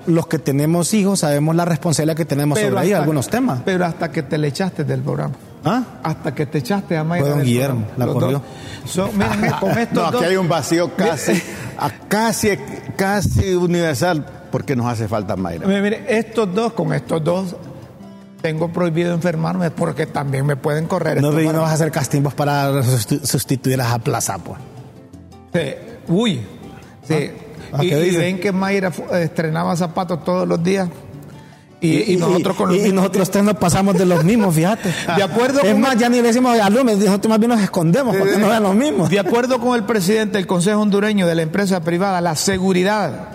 los 0.07 0.27
que 0.29 0.39
tenemos 0.39 0.95
hijos 0.95 1.21
sabemos 1.21 1.57
la 1.57 1.65
responsabilidad 1.65 2.17
que 2.17 2.25
tenemos 2.25 2.59
sobre 2.59 2.87
ellos, 2.87 3.01
algunos 3.01 3.29
temas. 3.29 3.61
Pero 3.65 3.85
hasta 3.87 4.11
que 4.13 4.23
te 4.23 4.39
le 4.39 4.49
echaste 4.49 4.85
del 4.85 5.01
programa. 5.01 5.35
¿Ah? 5.65 5.85
Hasta 6.03 6.35
que 6.35 6.47
te 6.47 6.59
echaste 6.59 6.97
a 6.97 7.05
Mayra 7.05 7.27
Fue 7.27 7.35
don 7.37 7.45
Guillermo, 7.45 7.87
la 7.97 8.07
corrió. 8.07 8.43
Son- 8.85 9.11
miren, 9.17 9.53
con 9.61 9.71
estos 9.79 9.95
No, 9.95 10.05
aquí 10.07 10.13
dos- 10.17 10.25
hay 10.25 10.37
un 10.37 10.49
vacío 10.49 10.91
casi, 10.97 11.41
a 11.79 11.91
casi, 12.09 12.57
casi 12.97 13.55
universal 13.55 14.27
porque 14.51 14.75
nos 14.75 14.87
hace 14.87 15.07
falta 15.09 15.37
Mayra. 15.37 15.67
Mire, 15.67 15.83
mire, 15.83 16.05
estos 16.19 16.53
dos, 16.55 16.73
con 16.73 16.93
estos 16.93 17.23
dos, 17.23 17.57
tengo 18.41 18.73
prohibido 18.73 19.15
enfermarme 19.15 19.71
porque 19.71 20.07
también 20.07 20.45
me 20.47 20.57
pueden 20.57 20.87
correr. 20.89 21.23
No, 21.23 21.31
no 21.31 21.61
vas 21.61 21.71
a 21.71 21.75
hacer 21.75 21.93
castigos 21.93 22.35
para 22.35 22.73
sustitu- 22.83 23.25
sustituir 23.25 23.81
a 23.81 23.99
Plaza, 24.01 24.39
pues. 24.39 24.59
Sí. 25.55 25.75
Uy. 26.09 26.41
Sí. 27.07 27.31
Ah, 27.73 27.85
y, 27.85 27.89
¿qué 27.89 28.01
y 28.01 28.05
dice? 28.05 28.19
ven 28.19 28.41
que 28.41 28.51
Mayra 28.53 28.91
estrenaba 29.13 29.75
zapatos 29.77 30.25
todos 30.25 30.47
los 30.49 30.63
días. 30.63 30.89
Y, 31.83 32.13
y 32.13 32.17
nosotros 32.17 32.57
con 32.57 32.69
los 32.69 32.77
y- 32.77 32.79
y 32.79 32.83
mismos. 32.85 33.03
nosotros 33.03 33.31
tres 33.31 33.45
nos 33.45 33.57
pasamos 33.57 33.99
de 33.99 34.07
los 34.07 34.23
mismos, 34.25 34.55
fíjate. 34.55 34.89
De 35.17 35.23
acuerdo 35.23 35.61
Es 35.63 35.73
con- 35.73 35.81
más, 35.81 35.97
ya 35.99 36.09
ni 36.09 36.17
le 36.19 36.23
decimos 36.29 36.59
alumnos, 36.61 36.97
nosotros 36.97 37.29
más 37.29 37.39
bien 37.41 37.51
nos 37.51 37.61
escondemos 37.61 38.17
porque 38.17 38.39
no 38.39 38.49
vean 38.49 38.63
los 38.63 38.75
mismos. 38.75 39.11
De 39.11 39.19
acuerdo 39.19 39.59
con 39.59 39.75
el 39.75 39.85
presidente 39.85 40.39
del 40.39 40.47
Consejo 40.47 40.81
Hondureño 40.81 41.27
de 41.27 41.35
la 41.35 41.43
empresa 41.43 41.81
privada, 41.83 42.21
la 42.21 42.37
seguridad 42.37 43.29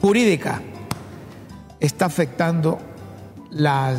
jurídica 0.00 0.62
está 1.80 2.06
afectando 2.06 2.78
las 3.50 3.96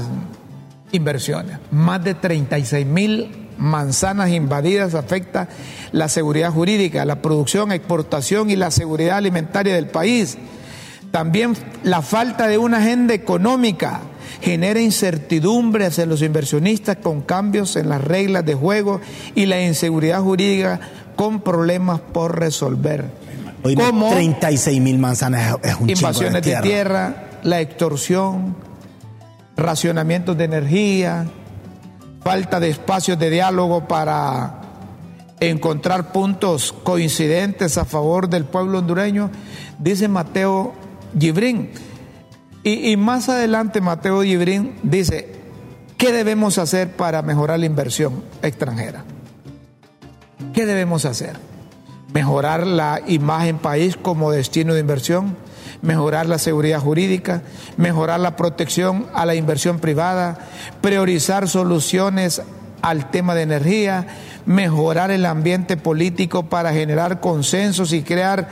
inversiones. 0.92 1.58
Más 1.72 2.04
de 2.04 2.14
36 2.14 2.86
mil 2.86 3.48
manzanas 3.58 4.30
invadidas 4.32 4.96
afecta 4.96 5.48
la 5.92 6.10
seguridad 6.10 6.52
jurídica, 6.52 7.06
la 7.06 7.22
producción, 7.22 7.72
exportación 7.72 8.50
y 8.50 8.56
la 8.56 8.72
seguridad 8.72 9.18
alimentaria 9.18 9.74
del 9.76 9.88
país. 9.88 10.38
También 11.16 11.54
la 11.84 12.02
falta 12.02 12.46
de 12.46 12.58
una 12.58 12.80
agenda 12.80 13.14
económica 13.14 14.02
genera 14.42 14.82
incertidumbre 14.82 15.86
hacia 15.86 16.06
los 16.06 16.22
inversionistas 16.22 16.98
con 16.98 17.22
cambios 17.22 17.78
en 17.78 17.88
las 17.88 18.04
reglas 18.04 18.46
de 18.46 18.54
juego 18.54 19.00
y 19.34 19.46
la 19.46 19.62
inseguridad 19.62 20.20
jurídica 20.20 20.78
con 21.16 21.40
problemas 21.40 22.02
por 22.02 22.38
resolver. 22.38 23.06
Oye, 23.64 23.78
como 23.78 24.10
36 24.10 24.82
mil 24.82 25.00
manzanas 25.00 25.56
es, 25.64 25.76
un 25.80 25.90
invasiones 25.90 26.34
de 26.34 26.42
tierra. 26.42 26.62
tierra, 26.62 27.24
la 27.44 27.62
extorsión, 27.62 28.58
racionamientos 29.56 30.38
de 30.38 30.44
energía, 30.44 31.28
falta 32.26 32.60
de 32.60 32.72
espacios 32.72 33.18
de 33.18 33.30
diálogo 33.30 33.88
para 33.88 34.60
encontrar 35.40 36.12
puntos 36.12 36.74
coincidentes 36.74 37.78
a 37.78 37.86
favor 37.86 38.28
del 38.28 38.44
pueblo 38.44 38.80
hondureño, 38.80 39.32
dice 39.80 40.10
Mateo 40.10 40.84
Gibrín. 41.18 41.72
Y, 42.64 42.98
más 42.98 43.30
adelante 43.30 43.80
Mateo 43.80 44.24
Gibrín 44.24 44.74
dice, 44.82 45.30
¿qué 45.98 46.12
debemos 46.12 46.58
hacer 46.58 46.90
para 46.90 47.22
mejorar 47.22 47.60
la 47.60 47.68
inversión 47.68 48.24
extranjera? 48.42 49.04
¿Qué 50.54 50.66
debemos 50.66 51.06
hacer? 51.06 51.36
Mejorar 52.12 52.66
la 52.66 53.02
imagen 53.06 53.60
país 53.60 53.98
como 53.98 54.32
destino 54.32 54.74
de 54.74 54.80
inversión, 54.80 55.38
mejorar 55.84 56.26
la 56.26 56.40
seguridad 56.40 56.80
jurídica, 56.80 57.44
mejorar 57.78 58.20
la 58.20 58.36
protección 58.36 59.06
a 59.14 59.28
la 59.28 59.36
inversión 59.36 59.78
privada, 59.78 60.40
priorizar 60.82 61.48
soluciones 61.48 62.42
al 62.82 63.12
tema 63.12 63.36
de 63.36 63.44
energía, 63.44 64.08
mejorar 64.46 65.12
el 65.12 65.26
ambiente 65.26 65.78
político 65.78 66.50
para 66.50 66.74
generar 66.74 67.20
consensos 67.20 67.94
y 67.94 68.02
crear 68.02 68.50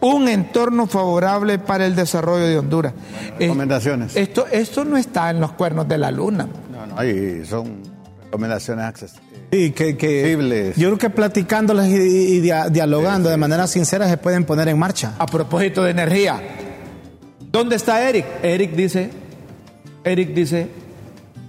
un 0.00 0.28
entorno 0.28 0.86
favorable 0.86 1.58
para 1.58 1.86
el 1.86 1.94
desarrollo 1.94 2.46
de 2.46 2.58
Honduras. 2.58 2.92
recomendaciones. 3.38 4.16
Eh, 4.16 4.22
Esto, 4.22 4.46
esto 4.50 4.84
no 4.84 4.96
está 4.96 5.30
en 5.30 5.40
los 5.40 5.52
cuernos 5.52 5.86
de 5.88 5.98
la 5.98 6.10
luna. 6.10 6.48
No, 6.72 6.86
no, 6.86 6.98
ahí 6.98 7.44
son 7.44 7.82
recomendaciones 8.24 8.84
accesibles. 8.84 9.30
Sí, 9.52 9.72
que, 9.72 10.72
yo 10.76 10.88
creo 10.88 10.98
que 10.98 11.10
platicándolas 11.10 11.88
y, 11.88 11.94
y 11.96 12.40
dia- 12.40 12.68
dialogando 12.68 13.28
de 13.28 13.36
manera 13.36 13.66
sincera 13.66 14.08
se 14.08 14.16
pueden 14.16 14.44
poner 14.44 14.68
en 14.68 14.78
marcha. 14.78 15.14
A 15.18 15.26
propósito 15.26 15.82
de 15.82 15.90
energía, 15.90 16.40
¿dónde 17.50 17.74
está 17.76 18.08
Eric? 18.08 18.24
Eric 18.42 18.72
dice, 18.76 19.10
Eric 20.04 20.34
dice 20.34 20.68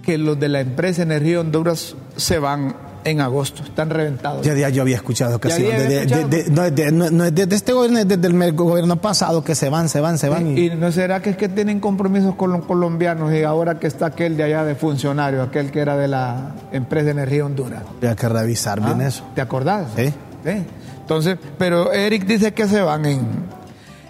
que 0.02 0.18
los 0.18 0.38
de 0.40 0.48
la 0.48 0.60
empresa 0.60 1.02
Energía 1.02 1.38
Honduras 1.40 1.94
se 2.16 2.40
van 2.40 2.74
en 3.04 3.20
agosto, 3.20 3.62
están 3.64 3.90
reventados. 3.90 4.44
Ya, 4.46 4.54
ya 4.54 4.68
yo 4.68 4.82
había 4.82 4.96
escuchado 4.96 5.40
que 5.40 5.50
sí, 5.50 5.62
de- 5.62 6.06
de- 6.06 6.26
de- 6.44 6.70
de- 6.70 6.92
no, 6.92 7.04
es 7.24 7.34
de- 7.34 7.46
desde 7.46 7.56
este 7.56 7.72
gobierno, 7.72 7.98
es 7.98 8.08
desde 8.08 8.26
el 8.28 8.52
gobierno 8.52 8.96
pasado 9.00 9.42
que 9.42 9.54
se 9.54 9.68
van, 9.68 9.88
se 9.88 10.00
van, 10.00 10.18
se 10.18 10.28
van. 10.28 10.56
Y, 10.56 10.66
¿Y 10.66 10.70
no 10.76 10.92
será 10.92 11.20
que 11.20 11.30
es 11.30 11.36
que 11.36 11.48
tienen 11.48 11.80
compromisos 11.80 12.34
con 12.36 12.52
los 12.52 12.64
colombianos 12.64 13.32
y 13.32 13.42
ahora 13.42 13.78
que 13.78 13.86
está 13.86 14.06
aquel 14.06 14.36
de 14.36 14.44
allá 14.44 14.64
de 14.64 14.74
funcionario, 14.74 15.42
aquel 15.42 15.70
que 15.70 15.80
era 15.80 15.96
de 15.96 16.08
la 16.08 16.52
empresa 16.72 17.10
Energía 17.10 17.44
Honduras? 17.44 17.82
había 17.98 18.14
que 18.14 18.28
revisar 18.28 18.80
bien 18.80 19.00
¿Ah? 19.00 19.08
eso. 19.08 19.24
¿Te 19.34 19.40
acordás? 19.40 19.88
Sí. 19.96 20.06
Sí. 20.44 20.64
Entonces, 21.00 21.36
pero 21.58 21.92
Eric 21.92 22.24
dice 22.26 22.52
que 22.54 22.66
se 22.68 22.80
van 22.80 23.04
en... 23.06 23.20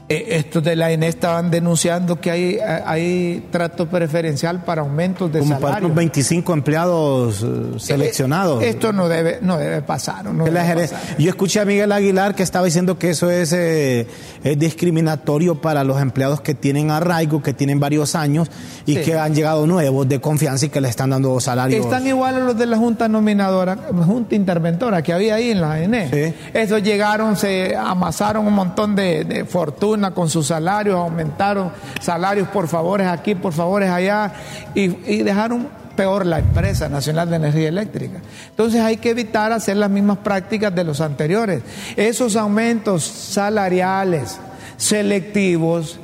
eh, 0.09 0.26
estos 0.30 0.62
de 0.62 0.76
la 0.76 0.90
ENE 0.90 1.09
estaban 1.09 1.50
denunciando 1.50 2.20
que 2.20 2.30
hay, 2.30 2.59
hay 2.59 3.46
trato 3.50 3.86
preferencial 3.88 4.62
para 4.64 4.82
aumentos 4.82 5.32
de 5.32 5.38
Como 5.38 5.53
para 5.55 5.66
salario. 5.74 5.86
unos 5.86 5.96
25 5.96 6.53
empleados 6.53 7.42
eh, 7.42 7.78
seleccionados. 7.78 8.62
Eh, 8.62 8.70
Esto 8.70 8.92
no 8.92 9.09
debe, 9.09 9.38
no 9.40 9.57
debe 9.59 9.80
pasar. 9.82 10.24
No 10.26 10.44
debe. 10.44 10.88
Yo 11.18 11.30
escuché 11.30 11.61
a 11.61 11.64
Miguel 11.64 11.92
Aguilar 11.92 12.34
que 12.34 12.42
estaba 12.42 12.64
diciendo 12.66 12.98
que 12.98 13.11
eso 13.11 13.30
es, 13.30 13.53
eh, 13.53 14.07
es 14.42 14.59
discriminatorio 14.59 15.61
para 15.61 15.84
los 15.84 16.00
empleados 16.00 16.40
que 16.40 16.55
tienen 16.55 16.90
arraigo, 16.90 17.42
que 17.42 17.53
tienen 17.55 17.78
varios 17.80 18.14
años 18.14 18.50
y 18.86 18.96
Sí. 18.96 19.03
que 19.03 19.18
han 19.18 19.34
llegado 19.34 19.66
nuevos 19.66 20.09
de 20.09 20.20
confianza 20.20 20.66
y 20.66 20.68
que 20.68 20.80
le 20.80 20.88
están 20.88 21.11
dando 21.11 21.38
salarios. 21.40 21.84
Están 21.84 22.07
igual 22.07 22.34
a 22.34 22.38
los 22.40 22.59
de 22.59 22.66
la 22.66 22.76
Junta 22.76 23.09
Nominadora, 23.09 23.76
Junta 24.05 24.34
Interventora 24.34 25.00
que 25.03 25.12
había 25.12 25.36
ahí 25.36 25.50
en 25.53 25.61
la 25.61 25.80
ENE. 25.80 26.11
Sí. 26.11 26.34
Esos 26.53 26.82
llegaron, 26.82 27.36
se 27.36 27.76
amasaron 27.76 28.46
un 28.46 28.53
montón 28.55 28.94
de, 28.96 29.24
de 29.24 29.44
fortuna 29.44 29.91
con 30.14 30.28
sus 30.28 30.47
salarios, 30.47 30.97
aumentaron 30.97 31.70
salarios 32.01 32.49
por 32.49 32.68
favores 32.68 33.07
aquí, 33.07 33.34
por 33.34 33.53
favores 33.53 33.90
allá, 33.90 34.32
y, 34.74 34.88
dejaron 35.22 35.68
peor 35.97 36.24
la 36.24 36.38
empresa 36.38 36.88
nacional 36.88 37.28
de 37.28 37.36
energía 37.36 37.68
eléctrica. 37.68 38.20
Entonces 38.51 38.80
hay 38.80 38.97
que 38.97 39.11
evitar 39.11 39.53
hacer 39.53 39.76
las 39.76 39.90
mismas 39.90 40.18
prácticas 40.18 40.74
de 40.74 40.84
los 40.84 41.01
anteriores. 41.01 41.62
Esos 41.97 42.36
aumentos 42.36 43.05
salariales 43.05 44.38
selectivos, 44.76 46.01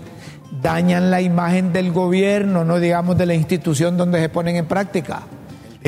dañan 0.63 1.11
la 1.11 1.21
imagen 1.21 1.73
del 1.73 1.93
gobierno, 1.93 2.65
no 2.65 2.79
digamos 2.79 3.17
de 3.17 3.27
la 3.27 3.35
institución 3.35 3.97
donde 3.97 4.21
se 4.21 4.29
ponen 4.29 4.57
en 4.57 4.67
práctica. 4.67 5.23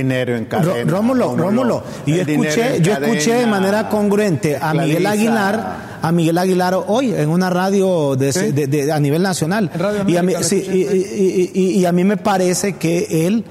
Dinero 0.02 0.36
en 0.36 0.44
cadena. 0.46 0.74
Ró- 0.84 0.96
Rómulo, 0.96 1.36
Rómulo, 1.36 1.82
y 2.06 2.14
yo 2.16 2.22
escuché, 2.22 2.80
yo 2.82 2.92
escuché 2.92 3.34
de 3.34 3.46
manera 3.46 3.88
congruente 3.88 4.56
a 4.60 4.72
Miguel. 4.74 5.06
Aguilar, 5.06 5.76
a 6.02 6.12
Miguel 6.12 6.38
Aguilar 6.38 6.74
hoy 6.86 7.14
en 7.14 7.28
una 7.28 7.50
radio 7.50 8.16
de, 8.16 8.32
Sí. 8.32 8.52
de- 8.52 8.66
de- 8.66 8.92
a 8.92 8.98
nivel 8.98 9.22
nacional. 9.22 9.70
Radio 9.74 10.04
y, 10.06 10.16
a 10.16 10.22
mí, 10.22 10.32
sí, 10.42 10.56
y- 10.56 11.50
y- 11.54 11.78
y 11.80 11.84
a 11.86 11.92
mí 11.92 12.04
me 12.04 12.16
parece 12.16 12.76
que 12.76 13.26
él 13.26 13.44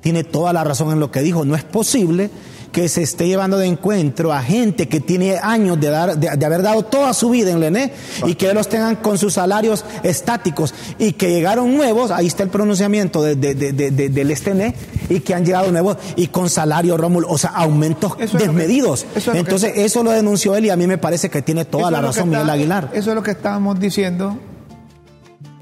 tiene 0.00 0.24
toda 0.24 0.52
la 0.52 0.64
razón 0.64 0.92
en 0.92 1.00
lo 1.00 1.10
que 1.10 1.20
dijo. 1.20 1.44
No 1.44 1.54
es 1.54 1.64
posible 1.64 2.30
que 2.72 2.88
se 2.88 3.02
esté 3.02 3.26
llevando 3.26 3.56
de 3.58 3.66
encuentro 3.66 4.32
a 4.32 4.42
gente 4.42 4.88
que 4.88 5.00
tiene 5.00 5.38
años 5.38 5.80
de, 5.80 5.88
dar, 5.90 6.18
de, 6.18 6.36
de 6.36 6.46
haber 6.46 6.62
dado 6.62 6.82
toda 6.84 7.12
su 7.14 7.30
vida 7.30 7.50
en 7.50 7.60
Lené 7.60 7.92
y 8.26 8.34
que 8.34 8.52
los 8.52 8.68
tengan 8.68 8.96
con 8.96 9.16
sus 9.18 9.34
salarios 9.34 9.84
estáticos 10.02 10.74
y 10.98 11.12
que 11.12 11.30
llegaron 11.30 11.76
nuevos, 11.76 12.10
ahí 12.10 12.26
está 12.26 12.42
el 12.42 12.50
pronunciamiento 12.50 13.22
de, 13.22 13.36
de- 13.36 13.54
de- 13.54 13.72
de- 13.72 13.90
de- 13.90 14.08
del 14.10 14.30
Estené, 14.30 14.74
y 15.08 15.20
que 15.20 15.34
han 15.34 15.44
llegado 15.44 15.70
nuevos 15.72 15.96
y 16.16 16.26
con 16.28 16.50
salario 16.50 16.96
Rómulo, 16.96 17.28
o 17.30 17.38
sea, 17.38 17.50
aumentos 17.50 18.12
Eso 18.18 18.22
es 18.24 18.32
lo 18.34 18.38
que- 18.38 18.44
desmedidos. 18.46 19.06
eso 19.14 19.18
es 19.18 19.26
lo 19.28 19.32
que- 19.32 19.38
Entonces, 19.38 19.72
eso 19.76 20.02
lo 20.02 20.10
denunció 20.10 20.54
él 20.54 20.66
y 20.66 20.70
a 20.70 20.76
mí 20.76 20.86
me 20.86 20.98
parece 20.98 21.30
que 21.30 21.42
tiene 21.42 21.64
toda 21.64 21.90
la 21.90 22.00
razón 22.00 22.28
está- 22.28 22.38
Miguel 22.40 22.50
Aguilar. 22.50 22.90
Eso 22.92 23.10
es 23.10 23.14
lo 23.16 23.22
que 23.22 23.30
estábamos 23.30 23.80
diciendo, 23.80 24.36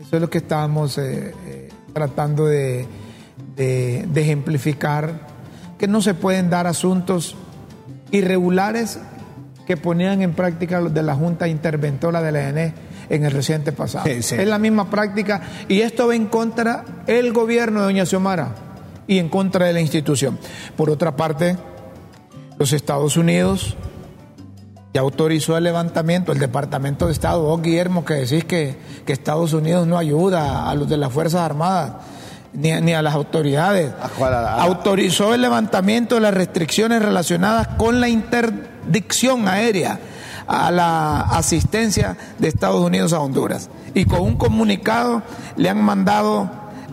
eso 0.00 0.16
es 0.16 0.20
lo 0.20 0.28
que 0.30 0.38
estábamos 0.38 0.98
eh, 0.98 1.32
eh, 1.46 1.68
tratando 1.92 2.46
de, 2.46 2.86
de- 3.56 4.06
de 4.12 4.20
ejemplificar, 4.20 5.25
que 5.78 5.88
no 5.88 6.02
se 6.02 6.14
pueden 6.14 6.50
dar 6.50 6.66
asuntos 6.66 7.36
irregulares 8.10 8.98
que 9.66 9.76
ponían 9.76 10.22
en 10.22 10.32
práctica 10.32 10.80
los 10.80 10.94
de 10.94 11.02
la 11.02 11.14
Junta 11.14 11.48
Interventora 11.48 12.22
de 12.22 12.32
la 12.32 12.48
ENE 12.48 12.74
en 13.08 13.24
el 13.24 13.32
reciente 13.32 13.72
pasado. 13.72 14.06
Sí, 14.06 14.22
sí. 14.22 14.36
Es 14.36 14.46
la 14.46 14.58
misma 14.58 14.90
práctica 14.90 15.42
y 15.68 15.80
esto 15.80 16.06
va 16.06 16.14
en 16.14 16.26
contra 16.26 16.84
el 17.06 17.32
gobierno 17.32 17.80
de 17.80 17.86
Doña 17.86 18.06
Xiomara 18.06 18.54
y 19.06 19.18
en 19.18 19.28
contra 19.28 19.66
de 19.66 19.72
la 19.72 19.80
institución. 19.80 20.38
Por 20.76 20.90
otra 20.90 21.16
parte, 21.16 21.56
los 22.58 22.72
Estados 22.72 23.16
Unidos 23.16 23.76
ya 24.94 25.02
autorizó 25.02 25.56
el 25.58 25.64
levantamiento, 25.64 26.32
el 26.32 26.38
Departamento 26.38 27.06
de 27.06 27.12
Estado, 27.12 27.42
vos 27.42 27.60
Guillermo, 27.60 28.04
que 28.04 28.14
decís 28.14 28.44
que, 28.44 28.76
que 29.04 29.12
Estados 29.12 29.52
Unidos 29.52 29.86
no 29.86 29.98
ayuda 29.98 30.70
a 30.70 30.74
los 30.74 30.88
de 30.88 30.96
las 30.96 31.12
Fuerzas 31.12 31.42
Armadas, 31.42 31.92
ni, 32.56 32.72
a- 32.72 32.80
ni 32.80 32.92
a 32.94 33.02
las 33.02 33.14
autoridades. 33.14 33.92
¿A 34.02 34.08
cuál? 34.08 34.34
A- 34.34 34.54
a- 34.54 34.62
Autorizó 34.62 35.34
el 35.34 35.42
levantamiento 35.42 36.16
de 36.16 36.22
las 36.22 36.34
restricciones 36.34 37.02
relacionadas 37.02 37.68
con 37.76 38.00
la 38.00 38.08
interdicción 38.08 39.46
aérea 39.48 39.98
a 40.48 40.70
la 40.70 41.20
asistencia 41.20 42.16
de 42.38 42.48
Estados 42.48 42.82
Unidos 42.84 43.12
a 43.12 43.20
Honduras. 43.20 43.68
Y 43.94 44.04
con 44.04 44.20
un 44.22 44.36
comunicado 44.36 45.22
le 45.56 45.68
han 45.68 45.82
mandado 45.82 46.50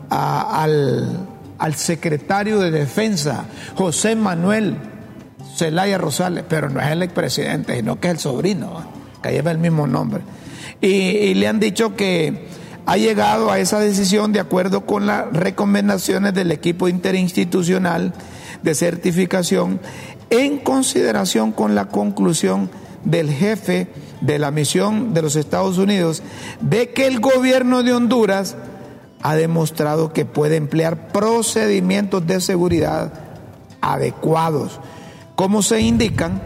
al, 0.10 1.28
al 1.60 1.76
secretario 1.76 2.60
de 2.60 2.72
Defensa, 2.72 3.46
José 3.76 4.16
Manuel 4.16 4.78
Celaya 5.56 5.98
Rosales, 5.98 6.44
pero 6.48 6.70
no 6.70 6.80
es 6.82 6.88
el 6.88 7.04
expresidente, 7.04 7.76
sino 7.76 8.00
que 8.00 8.08
es 8.08 8.14
el 8.16 8.20
sobrino, 8.20 8.82
que 9.22 9.32
lleva 9.32 9.52
el 9.52 9.60
mismo 9.60 9.86
nombre. 9.86 10.24
Y, 10.82 10.88
y 10.88 11.34
le 11.36 11.48
han 11.48 11.60
dicho 11.60 11.96
que 11.96 12.48
ha 12.86 12.98
llegado 12.98 13.52
a 13.52 13.60
esa 13.60 13.80
decisión 13.80 14.34
de 14.34 14.40
acuerdo 14.40 14.86
con 14.86 15.06
las 15.06 15.32
recomendaciones 15.32 16.34
del 16.34 16.52
equipo 16.52 16.88
interinstitucional 16.88 18.14
de 18.62 18.76
certificación 18.76 19.80
en 20.30 20.58
consideración 20.58 21.52
con 21.52 21.76
la 21.76 21.88
conclusión 21.88 22.70
del 23.06 23.32
jefe 23.32 23.88
de 24.22 24.40
la 24.40 24.52
misión 24.52 25.14
de 25.14 25.22
los 25.22 25.36
Estados 25.36 25.78
Unidos 25.78 26.24
de 26.62 26.92
que 26.92 27.08
el 27.08 27.20
gobierno 27.20 27.84
de 27.84 27.94
Honduras 27.94 28.56
ha 29.22 29.36
demostrado 29.36 30.12
que 30.12 30.26
puede 30.26 30.58
emplear 30.58 31.10
procedimientos 31.10 32.26
de 32.28 32.42
seguridad 32.42 33.14
adecuados, 33.82 34.80
como 35.36 35.62
se 35.62 35.82
indican 35.82 36.42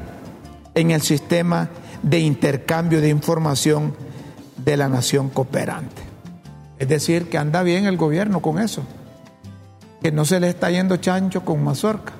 en 0.75 0.91
el 0.91 1.01
sistema 1.01 1.69
de 2.03 2.19
intercambio 2.19 3.01
de 3.01 3.09
información 3.09 3.95
de 4.63 4.77
la 4.77 4.89
nación 4.89 5.29
cooperante. 5.29 6.06
Es 6.79 6.87
decir, 6.87 7.29
que 7.29 7.37
anda 7.37 7.63
bien 7.63 7.85
el 7.85 7.97
gobierno 7.97 8.41
con 8.41 8.59
eso, 8.59 8.83
que 10.01 10.11
no 10.11 10.25
se 10.25 10.39
le 10.39 10.49
está 10.49 10.69
yendo 10.69 10.97
chancho 10.97 11.43
con 11.43 11.63
mazorca. 11.63 12.13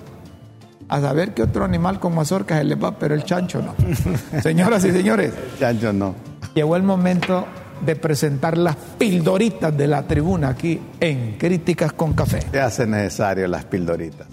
A 0.89 1.01
saber 1.01 1.34
qué 1.34 1.43
otro 1.43 1.66
animal 1.66 1.99
con 1.99 2.16
mazorca 2.16 2.58
se 2.58 2.64
le 2.64 2.76
va, 2.76 2.97
pero 2.97 3.14
el 3.14 3.24
chancho 3.24 3.62
no. 3.62 3.76
Señoras 4.41 4.86
y 4.86 4.91
señores, 4.91 5.34
Chancho 5.60 5.91
no. 5.91 6.16
llegó 6.55 6.76
el 6.78 6.84
momento 6.84 7.45
de 7.86 7.95
presentar 7.95 8.58
las 8.58 8.76
pildoritas 8.97 9.76
de 9.78 9.88
la 9.88 10.03
tribuna 10.08 10.49
aquí 10.49 10.80
en 10.99 11.38
Críticas 11.38 11.91
con 11.91 12.14
Café. 12.14 12.41
Se 12.51 12.60
hace 12.62 12.88
necesario 12.88 13.47
las 13.47 13.66
pildoritas. 13.66 14.28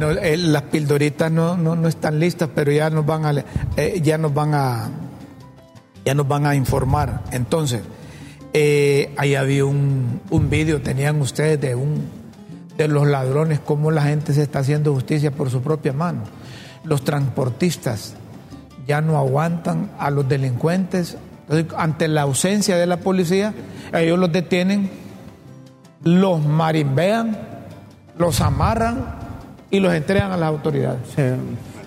Las 0.00 0.62
pildoritas 0.62 1.30
no, 1.30 1.56
no, 1.56 1.76
no 1.76 1.88
están 1.88 2.18
listas, 2.18 2.48
pero 2.54 2.72
ya 2.72 2.90
nos 2.90 3.06
van 3.06 3.24
a 3.24 3.44
eh, 3.76 4.00
ya 4.02 4.18
nos 4.18 4.32
van 4.34 4.54
a 4.54 4.90
ya 6.04 6.14
nos 6.14 6.26
van 6.26 6.46
a 6.46 6.54
informar. 6.54 7.22
Entonces, 7.30 7.82
eh, 8.52 9.14
ahí 9.16 9.34
había 9.34 9.64
un, 9.64 10.20
un 10.30 10.50
vídeo, 10.50 10.80
tenían 10.80 11.20
ustedes 11.20 11.60
de 11.60 11.74
un 11.74 12.20
de 12.76 12.88
los 12.88 13.06
ladrones, 13.06 13.60
cómo 13.60 13.90
la 13.90 14.02
gente 14.02 14.32
se 14.32 14.42
está 14.42 14.60
haciendo 14.60 14.94
justicia 14.94 15.30
por 15.30 15.50
su 15.50 15.60
propia 15.60 15.92
mano. 15.92 16.22
Los 16.82 17.04
transportistas 17.04 18.14
ya 18.86 19.02
no 19.02 19.18
aguantan 19.18 19.90
a 19.98 20.10
los 20.10 20.26
delincuentes. 20.28 21.18
Ante 21.76 22.08
la 22.08 22.22
ausencia 22.22 22.76
de 22.76 22.86
la 22.86 22.98
policía, 22.98 23.52
ellos 23.92 24.18
los 24.18 24.32
detienen, 24.32 24.90
los 26.02 26.42
marimbean, 26.44 27.38
los 28.16 28.40
amarran 28.40 29.19
y 29.70 29.80
los 29.80 29.92
entregan 29.94 30.32
a 30.32 30.36
las 30.36 30.48
autoridades. 30.48 31.00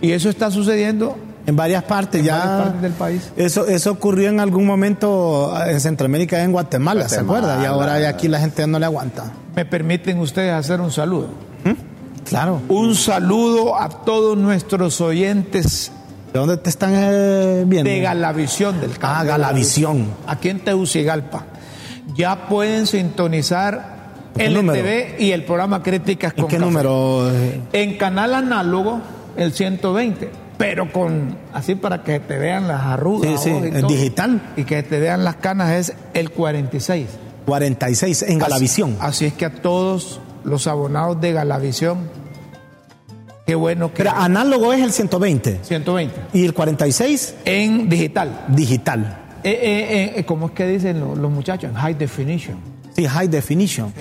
Y 0.02 0.12
eso 0.12 0.30
está 0.30 0.52
sucediendo 0.52 1.18
En 1.46 1.56
varias 1.56 1.84
partes 1.84 2.20
En 2.22 2.28
ya. 2.28 2.38
varias 2.38 2.64
partes 2.64 2.82
del 2.82 2.92
país. 2.94 3.32
Eso, 3.36 3.68
eso 3.68 3.92
ocurrió 3.92 4.30
en 4.30 4.40
algún 4.40 4.66
momento 4.66 5.54
en 5.68 5.80
Centroamérica, 5.80 6.42
en 6.44 6.52
Guatemala, 6.52 7.08
¿se 7.10 7.20
acuerda? 7.20 7.62
Y 7.62 7.66
ahora 7.66 8.00
ya 8.00 8.10
aquí 8.10 8.28
la 8.28 8.40
gente 8.40 8.66
no 8.68 8.80
le 8.80 8.86
aguanta. 8.86 9.32
Me 9.56 9.66
permiten 9.66 10.20
ustedes 10.20 10.54
hacer 10.54 10.80
un 10.82 10.92
saludo. 10.92 11.28
Claro. 12.26 12.62
Un 12.70 12.96
saludo 12.96 13.78
a 13.78 13.90
todos 13.90 14.38
nuestros 14.38 15.02
oyentes 15.02 15.92
¿De 16.32 16.40
dónde 16.40 16.58
te 16.58 16.70
están 16.70 16.94
eh, 16.96 17.64
viendo? 17.68 17.90
de 17.92 18.00
Galavisión 18.00 18.80
del 18.82 18.98
Cambio. 18.98 19.20
Ah, 19.20 19.24
Galavisión. 19.24 20.08
Aquí 20.26 20.50
en 20.50 20.62
Tegucigalpa. 20.62 21.44
Ya 22.16 22.48
pueden 22.48 22.88
sintonizar 22.88 23.93
qué 24.38 24.46
el 24.46 24.54
número? 24.54 24.82
TV 24.82 25.16
y 25.20 25.32
el 25.32 25.44
programa 25.44 25.82
Críticas 25.84 26.34
¿En 26.36 26.42
con 26.42 26.50
qué 26.50 26.58
Café. 26.58 26.66
número? 26.66 27.32
En 27.72 27.98
canal 27.98 28.34
análogo, 28.34 29.02
el 29.38 29.54
120, 29.54 30.30
pero 30.58 30.92
con 30.92 31.38
así 31.54 31.76
para 31.76 32.04
que 32.04 32.20
te 32.20 32.38
vean 32.38 32.68
las 32.68 32.82
arrugas. 32.82 33.42
Sí, 33.44 33.50
sí, 33.50 33.56
y 33.64 33.68
en 33.68 33.82
todo. 33.82 33.88
digital. 33.90 34.54
Y 34.58 34.64
que 34.64 34.84
te 34.84 35.00
vean 35.00 35.24
las 35.24 35.36
canas 35.38 35.72
es 35.72 35.94
el 36.14 36.32
46. 36.32 37.08
46 37.46 38.22
en 38.24 38.40
Galavisión. 38.40 38.92
Así, 39.00 39.08
así 39.08 39.26
es 39.26 39.34
que 39.34 39.46
a 39.46 39.54
todos 39.54 40.20
los 40.44 40.68
abonados 40.68 41.20
de 41.20 41.34
Galavisión, 41.34 41.98
qué 43.46 43.56
bueno 43.56 43.90
que... 43.92 43.98
Pero 43.98 44.12
análogo 44.12 44.72
es 44.74 44.82
el 44.82 44.92
120 44.92 45.60
120. 45.62 46.16
y 46.34 46.46
el 46.46 46.54
46 46.54 47.36
En 47.46 47.90
digital. 47.90 48.46
digital. 48.50 49.20
Eh, 49.44 49.52
eh, 49.62 50.14
eh, 50.20 50.24
¿Cómo 50.26 50.46
es 50.48 50.52
que 50.54 50.66
dicen 50.68 51.02
los, 51.02 51.18
los 51.18 51.30
muchachos? 51.30 51.70
En 51.70 51.76
high 51.76 51.96
definition. 51.96 52.58
Sí, 52.96 53.06
high 53.08 53.28
definition. 53.28 53.94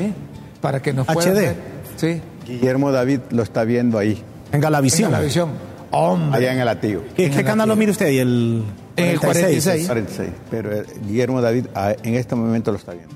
Para 0.61 0.81
que 0.81 0.93
nos 0.93 1.07
puedan 1.07 1.33
HD. 1.35 1.41
ver. 1.41 1.57
Sí. 1.97 2.21
Guillermo 2.47 2.93
David 2.93 3.21
lo 3.31 3.43
está 3.43 3.65
viendo 3.65 3.99
ahí, 3.99 4.23
En 4.53 4.61
Galavisión. 4.61 5.07
En 5.09 5.13
Galavisión. 5.13 5.51
Hombre. 5.91 6.39
allá 6.39 6.53
en 6.55 6.61
el 6.61 6.69
Atío. 6.69 7.03
¿Qué, 7.15 7.27
En 7.27 7.33
qué 7.33 7.41
el 7.41 7.45
canal 7.45 7.69
lo 7.69 7.77
mira 7.77 7.93
usted? 7.93 8.09
¿Y 8.11 8.19
el 8.19 8.65
En 8.97 9.09
el 9.11 9.21
46. 9.21 9.87
46. 9.87 10.31
Pero 10.51 10.73
eh, 10.75 10.85
Guillermo 11.07 11.41
David 11.43 11.67
ah, 11.75 11.95
en 12.03 12.15
este 12.15 12.35
momento 12.35 12.71
lo 12.73 12.79
está 12.79 12.93
viendo. 12.93 13.15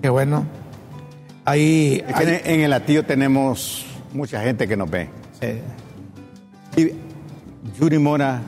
Qué 0.00 0.08
bueno. 0.08 0.46
Ahí, 1.44 2.02
Es 2.08 2.14
que 2.16 2.42
en 2.44 2.60
el 2.60 2.70
latillo 2.70 3.04
tenemos 3.04 3.84
mucha 4.14 4.42
gente 4.42 4.66
que 4.66 4.76
nos 4.76 4.90
ve. 4.90 5.08
Y 6.76 6.90
Yuri 7.78 7.98
Mora 7.98 8.40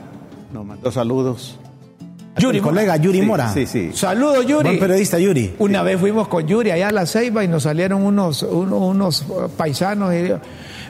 nos 0.51 0.65
mandó 0.65 0.91
saludos. 0.91 1.59
Yuri, 2.39 2.59
colega 2.59 2.97
Yuri 2.97 3.19
Sí, 3.21 3.25
Mora. 3.25 3.51
Sí, 3.53 3.65
sí. 3.65 3.91
Saludos, 3.93 4.45
Yuri. 4.45 4.63
Buen 4.63 4.79
periodista 4.79 5.17
Yuri. 5.19 5.55
Una 5.59 5.81
vez 5.83 5.99
fuimos 5.99 6.27
con 6.27 6.45
Yuri 6.47 6.71
allá 6.71 6.89
a 6.89 6.91
la 6.91 7.05
Ceiba 7.05 7.43
y 7.43 7.47
nos 7.47 7.63
salieron 7.63 8.03
unos, 8.03 8.43
unos, 8.43 8.81
unos, 8.81 9.25
paisanos 9.57 10.13
y 10.13 10.31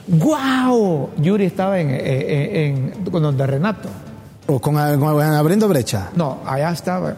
¡Guau! 0.06 1.10
Yuri 1.18 1.44
estaba 1.46 1.78
en, 1.78 1.90
en, 1.90 2.56
en- 2.56 3.04
con 3.10 3.22
donde 3.22 3.46
Renato. 3.46 3.88
O 4.46 4.58
con, 4.60 4.74
con- 4.74 5.22
abriendo 5.22 5.68
brecha. 5.68 6.08
No, 6.16 6.38
allá 6.46 6.70
estaba. 6.72 7.14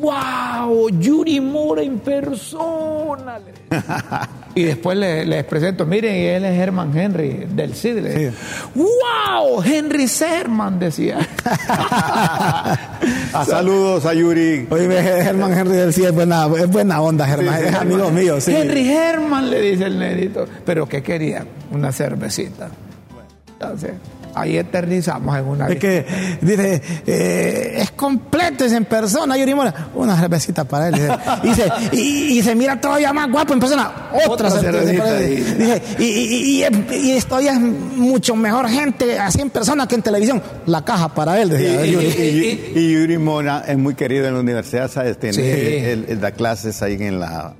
¡Wow! 0.00 0.88
Yuri 0.98 1.40
Mora 1.40 1.82
en 1.82 1.98
persona. 2.00 3.38
y 4.56 4.64
después 4.64 4.96
le- 4.98 5.24
les 5.24 5.44
presento, 5.44 5.86
miren, 5.86 6.14
él 6.14 6.44
es 6.44 6.58
Herman 6.58 6.96
Henry 6.98 7.46
del 7.48 7.74
CID. 7.74 7.98
Le 8.00 8.08
dije, 8.14 8.32
¡Wow! 8.74 9.62
Henry 9.62 10.08
Serman, 10.08 10.78
decía. 10.78 11.18
Ah, 13.32 13.44
saludos 13.44 14.06
a 14.06 14.14
Yuri. 14.14 14.66
Oye, 14.70 15.02
Germán 15.02 15.52
Henry 15.52 15.76
del 15.76 15.92
CIE 15.92 16.06
es 16.06 16.12
buena, 16.14 16.48
es 16.58 16.68
buena 16.68 17.00
onda, 17.02 17.26
Germán. 17.26 17.62
es 17.62 17.74
amigo 17.74 18.10
mío, 18.10 18.40
sí. 18.40 18.54
Henry 18.54 18.88
Herman, 18.90 19.50
le 19.50 19.60
dice 19.60 19.84
el 19.84 19.98
negrito. 19.98 20.46
¿Pero 20.64 20.88
qué 20.88 21.02
quería? 21.02 21.44
Una 21.70 21.92
cervecita. 21.92 22.68
Entonces, 23.52 23.92
ahí 24.36 24.58
aterrizamos 24.58 25.36
en 25.36 25.44
una... 25.44 25.68
Es 25.68 25.78
que 25.78 26.04
dice, 26.40 26.82
eh, 27.06 27.74
es 27.78 27.90
completo, 27.92 28.64
es 28.64 28.72
en 28.72 28.84
persona, 28.84 29.36
Yuri 29.36 29.54
Mora. 29.54 29.88
Una 29.94 30.16
cervecita 30.18 30.64
para 30.64 30.88
él. 30.88 30.94
Dice, 30.94 31.08
y, 31.42 31.54
se, 31.54 31.96
y- 31.96 32.38
y 32.38 32.42
se 32.42 32.54
mira 32.54 32.80
todavía 32.80 33.12
más 33.12 33.30
guapo 33.30 33.52
en 33.54 33.60
persona. 33.60 33.90
Otra, 34.28 34.48
Otra 34.48 34.50
cervecita. 34.50 35.02
para 35.04 35.20
él. 35.20 35.58
Dice, 35.58 35.82
y, 35.98 36.04
y, 36.04 36.64
y, 36.64 36.96
y 36.96 37.10
esto 37.12 37.40
ya 37.40 37.52
es 37.54 37.60
mucho 37.60 38.36
mejor 38.36 38.68
gente 38.68 39.18
así 39.18 39.40
en 39.40 39.50
persona 39.50 39.86
que 39.88 39.94
en 39.96 40.02
televisión. 40.02 40.42
La 40.66 40.84
caja 40.84 41.08
para 41.14 41.40
él, 41.40 41.48
decía 41.50 41.84
Yuri. 41.86 42.06
y- 42.06 42.78
y 42.78 42.92
Yuri 42.92 43.18
Mora 43.18 43.64
es 43.66 43.76
muy 43.78 43.94
querido 43.94 44.26
en 44.26 44.34
la 44.34 44.40
universidad, 44.40 44.90
¿sabes? 44.90 45.18
Tiene, 45.18 45.34
Sí. 45.34 45.40
él, 45.42 46.06
él 46.08 46.20
da 46.20 46.32
clases 46.32 46.82
ahí 46.82 46.94
en 47.00 47.20
la 47.20 47.54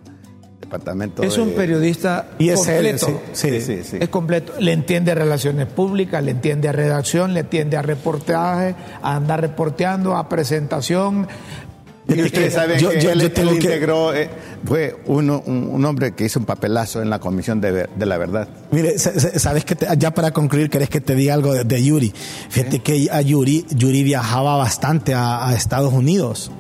departamento 0.67 1.23
Es 1.23 1.39
un 1.39 1.51
periodista 1.51 2.27
Y 2.39 2.51
es 2.51 2.67
él, 2.69 2.99
completo. 2.99 3.07
sí, 3.07 3.15
sí. 3.33 3.51
Sí, 3.51 3.61
sí, 3.61 3.83
sí. 3.91 3.97
Es 4.01 4.09
completo. 4.09 4.53
Le 4.59 4.73
entiende 4.73 5.13
a 5.13 5.15
relaciones 5.15 5.67
públicas, 5.67 6.23
le 6.23 6.33
entiende 6.33 6.69
a 6.69 6.73
redacción, 6.73 7.33
le 7.35 7.41
entiende 7.41 7.77
a 7.77 7.83
reportaje, 7.83 8.75
a 9.03 9.17
andar 9.17 9.41
reporteando, 9.41 10.17
a 10.17 10.29
presentación. 10.29 11.27
Y 12.09 12.23
ustedes 12.23 12.55
saben 12.55 12.79
Yo- 12.79 12.91
que 12.91 13.01
yo- 13.01 13.11
él, 13.11 13.19
yo 13.19 13.27
él 13.27 13.33
que- 13.33 13.55
integró, 13.67 14.15
eh, 14.15 14.31
fue 14.65 14.97
uno, 15.07 15.43
un, 15.45 15.69
un 15.73 15.85
hombre 15.85 16.15
que 16.15 16.25
hizo 16.25 16.39
un 16.39 16.47
papelazo 16.47 17.03
en 17.03 17.11
la 17.11 17.19
Comisión 17.19 17.61
de, 17.61 17.89
la 17.99 18.17
Verdad. 18.19 18.49
Mire, 18.71 18.97
sa- 18.97 19.19
sa- 19.19 19.37
sabes 19.41 19.65
que 19.65 19.75
te- 19.75 19.89
ya 19.99 20.13
para 20.13 20.31
concluir, 20.31 20.71
querés 20.71 20.89
que 20.89 21.01
te 21.01 21.17
diga 21.17 21.35
algo 21.35 21.53
de, 21.53 21.65
de 21.65 21.83
Yuri. 21.83 22.13
Fíjate 22.49 22.79
que 22.79 23.09
a 23.11 23.21
Yuri, 23.23 23.67
Yuri 23.71 24.05
viajaba 24.05 24.57
bastante 24.57 25.15
a, 25.15 25.49
a 25.49 25.55
Estados 25.57 25.93
Unidos. 25.93 26.53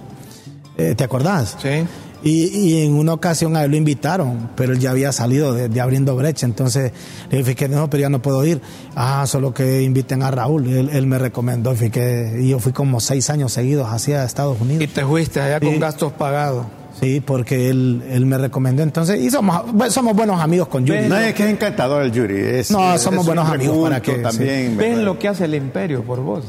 Eh, 0.78 0.94
¿Te 0.96 1.04
acordás? 1.04 1.56
Sí. 1.62 1.84
Y, 2.26 2.48
y 2.58 2.84
en 2.84 2.94
una 2.94 3.12
ocasión 3.12 3.56
a 3.56 3.62
él 3.64 3.70
lo 3.70 3.76
invitaron, 3.76 4.50
pero 4.56 4.72
él 4.72 4.80
ya 4.80 4.90
había 4.90 5.12
salido 5.12 5.52
de, 5.54 5.68
de 5.68 5.80
abriendo 5.80 6.16
brecha. 6.16 6.44
Entonces 6.44 6.92
le 7.30 7.38
dije 7.38 7.54
que 7.54 7.68
no, 7.68 7.88
pero 7.88 8.00
ya 8.00 8.08
no 8.08 8.20
puedo 8.20 8.44
ir. 8.44 8.60
Ah, 8.96 9.24
solo 9.28 9.54
que 9.54 9.82
inviten 9.82 10.22
a 10.24 10.30
Raúl. 10.32 10.66
Él, 10.66 10.90
él 10.92 11.06
me 11.06 11.18
recomendó. 11.18 11.72
Y, 11.80 11.88
que- 11.90 12.38
y 12.42 12.48
yo 12.48 12.58
fui 12.58 12.72
como 12.72 12.98
seis 13.00 13.30
años 13.30 13.52
seguidos 13.52 13.88
hacia 13.90 14.24
Estados 14.24 14.60
Unidos. 14.60 14.82
Y 14.82 14.88
te 14.88 15.04
fuiste 15.04 15.40
allá 15.40 15.60
con 15.60 15.78
gastos 15.78 16.12
pagados. 16.14 16.66
Sí, 17.00 17.20
porque 17.20 17.68
él, 17.68 18.02
él 18.10 18.24
me 18.26 18.38
recomendó. 18.38 18.82
Entonces, 18.82 19.20
y 19.20 19.30
somos, 19.30 19.70
bueno, 19.72 19.92
somos 19.92 20.16
buenos 20.16 20.40
amigos 20.40 20.66
con 20.68 20.84
Yuri. 20.86 21.08
No, 21.08 21.16
es 21.18 21.34
que 21.34 21.44
es 21.44 21.50
encantador 21.50 22.02
el 22.02 22.10
Yuri. 22.10 22.38
Es, 22.38 22.70
No, 22.70 22.96
somos 22.98 23.20
es 23.20 23.26
buenos 23.26 23.48
amigos 23.48 23.76
para 23.82 24.00
que- 24.00 24.14
también. 24.14 24.76
Ven 24.76 25.04
lo 25.04 25.18
que 25.18 25.28
hace 25.28 25.44
el 25.44 25.54
imperio 25.54 26.02
por 26.02 26.20
vos. 26.20 26.44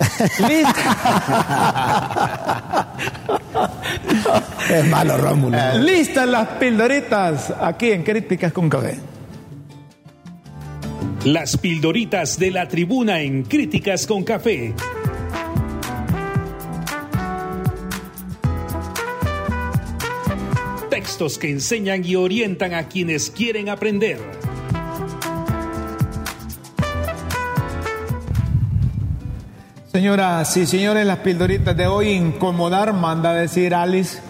Es 4.70 4.86
malo, 4.86 5.18
Rómulo. 5.18 5.58
Listas 5.78 6.28
las 6.28 6.46
pildoritas 6.48 7.52
aquí 7.60 7.90
en 7.90 8.04
Críticas 8.04 8.52
con 8.52 8.68
Café. 8.68 8.98
Las 11.24 11.56
pildoritas 11.56 12.38
de 12.38 12.50
la 12.50 12.68
tribuna 12.68 13.20
en 13.20 13.42
Críticas 13.42 14.06
con 14.06 14.22
Café. 14.22 14.74
Textos 20.88 21.38
que 21.38 21.50
enseñan 21.50 22.04
y 22.04 22.14
orientan 22.14 22.74
a 22.74 22.88
quienes 22.88 23.30
quieren 23.30 23.68
aprender. 23.68 24.39
Señoras 29.92 30.56
y 30.56 30.66
señores, 30.66 31.04
las 31.04 31.18
pildoritas 31.18 31.76
de 31.76 31.88
hoy, 31.88 32.10
incomodar, 32.10 32.92
manda 32.92 33.30
a 33.30 33.34
decir 33.34 33.74
Alice, 33.74 34.20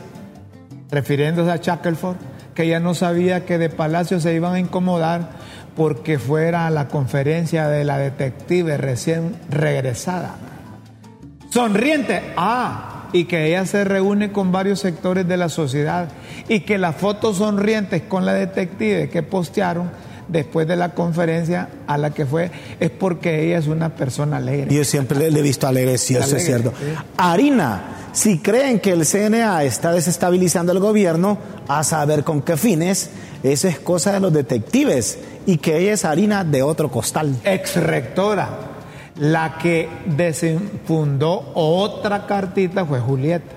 refiriéndose 0.91 1.51
a 1.51 1.57
Shackelford, 1.57 2.17
que 2.55 2.63
ella 2.63 2.81
no 2.81 2.95
sabía 2.95 3.45
que 3.45 3.59
de 3.59 3.69
Palacio 3.69 4.21
se 4.21 4.33
iban 4.35 4.55
a 4.55 4.59
incomodar 4.59 5.33
porque 5.77 6.19
fuera 6.19 6.67
a 6.67 6.71
la 6.71 6.89
conferencia 6.89 7.69
de 7.69 7.85
la 7.85 7.99
detective 7.99 8.79
recién 8.79 9.37
regresada. 9.51 10.37
Sonriente, 11.51 12.23
ah, 12.39 13.11
y 13.13 13.25
que 13.25 13.49
ella 13.49 13.67
se 13.67 13.85
reúne 13.85 14.33
con 14.33 14.53
varios 14.53 14.81
sectores 14.81 15.29
de 15.29 15.37
la 15.37 15.51
sociedad 15.51 16.09
y 16.49 16.61
que 16.61 16.79
las 16.79 16.97
fotos 16.97 17.37
sonrientes 17.37 18.01
con 18.09 18.25
la 18.25 18.33
detective 18.33 19.11
que 19.11 19.23
postearon 19.23 19.91
después 20.31 20.67
de 20.67 20.77
la 20.77 20.95
conferencia 20.95 21.69
a 21.87 21.99
la 21.99 22.11
que 22.11 22.27
fue 22.27 22.51
es 22.79 22.91
porque 22.91 23.45
ella 23.47 23.59
es 23.59 23.67
una 23.67 23.91
persona 23.91 24.39
alegre. 24.39 24.75
Yo 24.75 24.85
siempre 24.85 25.19
le, 25.19 25.31
le 25.31 25.41
he 25.41 25.43
visto 25.43 25.67
alegre, 25.67 25.99
sí, 25.99 26.17
eso 26.17 26.37
es 26.37 26.45
cierto. 26.45 26.73
sí. 26.79 26.87
Harina, 27.17 27.83
si 28.13 28.39
creen 28.39 28.81
que 28.81 28.93
el 28.93 29.07
CNA 29.07 29.63
está 29.65 29.93
desestabilizando 29.93 30.73
el 30.73 30.81
gobierno, 30.81 31.39
a 31.69 31.85
saber 31.85 32.25
con 32.25 32.43
qué 32.43 32.57
fines, 32.57 33.11
eso 33.43 33.69
es 33.69 33.79
cosa 33.79 34.13
de 34.13 34.21
los 34.21 34.33
detectives 34.33 35.19
y 35.47 35.59
que 35.59 35.79
ella 35.79 35.93
es 35.93 36.05
harina 36.05 36.45
de 36.45 36.63
otro 36.63 36.91
costal. 36.91 37.37
ex 37.45 37.77
rectora. 37.77 38.49
La 39.17 39.59
que 39.59 39.89
desenfundó 40.07 41.53
otra 41.55 42.27
cartita 42.27 42.87
fue 42.87 43.01
Julieta. 43.01 43.53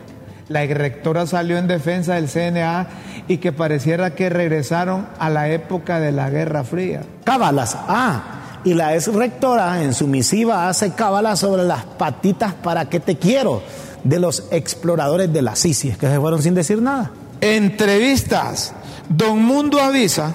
La 0.50 0.64
ex 0.64 0.76
rectora 0.76 1.26
salió 1.26 1.58
en 1.58 1.68
defensa 1.68 2.16
del 2.16 2.28
CNA 2.28 2.88
y 3.28 3.38
que 3.38 3.52
pareciera 3.52 4.16
que 4.16 4.30
regresaron 4.30 5.08
a 5.20 5.30
la 5.30 5.50
época 5.50 6.00
de 6.00 6.12
la 6.12 6.30
Guerra 6.30 6.64
Fría. 6.64 7.04
Cábalas, 7.24 7.78
ah, 7.88 8.62
y 8.64 8.74
la 8.74 8.96
ex 8.96 9.14
rectora 9.14 9.84
en 9.84 9.94
su 9.94 10.08
misiva 10.08 10.70
hace 10.70 10.92
cábalas 10.92 11.40
sobre 11.40 11.64
las 11.64 11.84
patitas 11.84 12.54
para 12.54 12.90
que 12.90 13.00
te 13.00 13.18
quiero 13.18 13.62
de 14.04 14.20
los 14.20 14.46
exploradores 14.52 15.32
de 15.32 15.42
la 15.42 15.56
CICI, 15.56 15.92
que 15.94 16.08
se 16.08 16.20
fueron 16.20 16.42
sin 16.42 16.56
decir 16.56 16.82
nada. 16.82 17.12
Entrevistas. 17.42 18.74
Don 19.10 19.44
Mundo 19.44 19.82
avisa, 19.82 20.34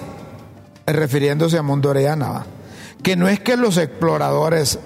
refiriéndose 0.85 1.57
a 1.57 1.63
Mundo 1.63 1.89
Orellana, 1.89 2.45
que 3.01 3.15
no 3.15 3.27
es 3.27 3.39
que 3.39 3.57
los 3.57 3.77
exploradores 3.77 4.79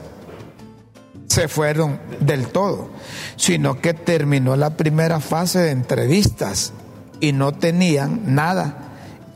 se 1.27 1.47
fueron 1.47 1.99
del 2.19 2.47
todo, 2.47 2.89
sino 3.35 3.81
que 3.81 3.93
terminó 3.93 4.55
la 4.55 4.71
primera 4.77 5.19
fase 5.19 5.59
de 5.59 5.71
entrevistas 5.71 6.73
y 7.23 7.31
no 7.31 7.53
tenían 7.53 8.19
nada, 8.35 8.75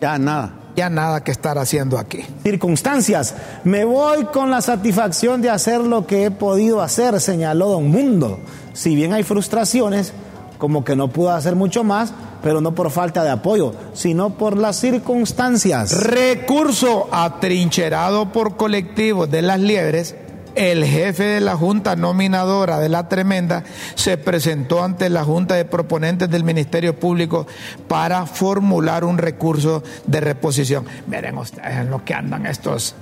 Ya 0.01 0.17
nada. 0.17 0.51
ya 0.75 0.89
nada 0.89 1.23
que 1.23 1.31
estar 1.31 1.57
haciendo 1.57 1.97
aquí. 1.97 2.19
Circunstancias, 2.43 3.33
me 3.63 3.85
voy 3.85 4.25
con 4.25 4.51
la 4.51 4.61
satisfacción 4.61 5.41
de 5.41 5.49
hacer 5.49 5.79
lo 5.79 6.05
que 6.05 6.25
he 6.25 6.31
podido 6.31 6.81
hacer, 6.81 7.21
señaló 7.21 7.69
Don 7.69 7.89
Mundo. 7.89 8.39
Si 8.73 8.93
bien 8.93 9.13
hay 9.13 9.23
frustraciones, 9.23 10.11
como 10.57 10.83
que 10.83 10.97
no 10.97 11.07
pudo 11.07 11.31
hacer 11.31 11.55
mucho 11.55 11.85
más, 11.85 12.11
pero 12.43 12.59
no 12.59 12.75
por 12.75 12.91
falta 12.91 13.23
de 13.23 13.29
apoyo, 13.29 13.73
sino 13.93 14.31
por 14.31 14.57
las 14.57 14.75
circunstancias. 14.75 16.03
Recurso 16.03 17.07
atrincherado 17.11 18.33
por 18.33 18.57
colectivos 18.57 19.31
de 19.31 19.41
las 19.43 19.59
liebres, 19.61 20.13
el 20.57 20.83
jefe 20.85 21.23
de 21.23 21.39
la 21.41 21.55
Junta 21.55 21.95
Nominadora 21.95 22.79
de 22.79 22.89
la 22.89 23.07
Tremenda 23.07 23.63
se 23.95 24.17
presentó 24.17 24.83
ante 24.83 25.09
la 25.09 25.23
Junta 25.23 25.55
de 25.55 25.65
Proponentes 25.65 26.29
del 26.29 26.43
Ministerio 26.43 26.99
Público 26.99 27.47
para 27.87 28.25
formular 28.25 29.03
un 29.03 29.17
recurso 29.17 29.83
de 30.05 30.19
reposición. 30.21 30.85
Miren 31.07 31.37
ustedes 31.37 31.77
en 31.77 31.89
lo 31.89 32.03
que 32.03 32.13
andan 32.13 32.45
estos, 32.45 32.95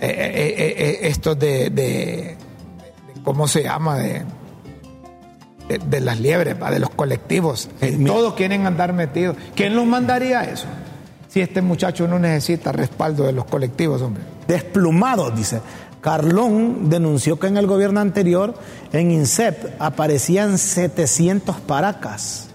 eh, 0.00 0.06
eh, 0.08 0.74
eh, 0.78 0.98
estos 1.08 1.38
de, 1.38 1.70
de- 1.70 1.70
de- 1.70 2.36
¿cómo 3.24 3.46
se 3.48 3.62
llama? 3.64 3.98
De, 3.98 4.22
de, 5.68 5.78
de 5.78 6.00
las 6.00 6.20
liebres, 6.20 6.56
¿va? 6.62 6.70
de 6.70 6.78
los 6.78 6.90
colectivos. 6.90 7.68
Todos 8.06 8.34
quieren 8.34 8.66
andar 8.66 8.92
metidos. 8.92 9.36
¿Quién 9.54 9.74
los 9.74 9.86
mandaría 9.86 10.40
a 10.40 10.44
eso? 10.44 10.66
Si 11.28 11.40
este 11.40 11.62
muchacho 11.62 12.06
no 12.06 12.18
necesita 12.20 12.70
respaldo 12.70 13.24
de 13.24 13.32
los 13.32 13.46
colectivos, 13.46 14.00
hombre. 14.02 14.22
Desplumados, 14.46 15.34
dice. 15.34 15.60
Carlón 16.04 16.90
denunció 16.90 17.38
que 17.38 17.46
en 17.46 17.56
el 17.56 17.66
gobierno 17.66 17.98
anterior, 17.98 18.52
en 18.92 19.10
INSEP, 19.10 19.80
aparecían 19.80 20.58
700 20.58 21.56
paracas. 21.60 22.48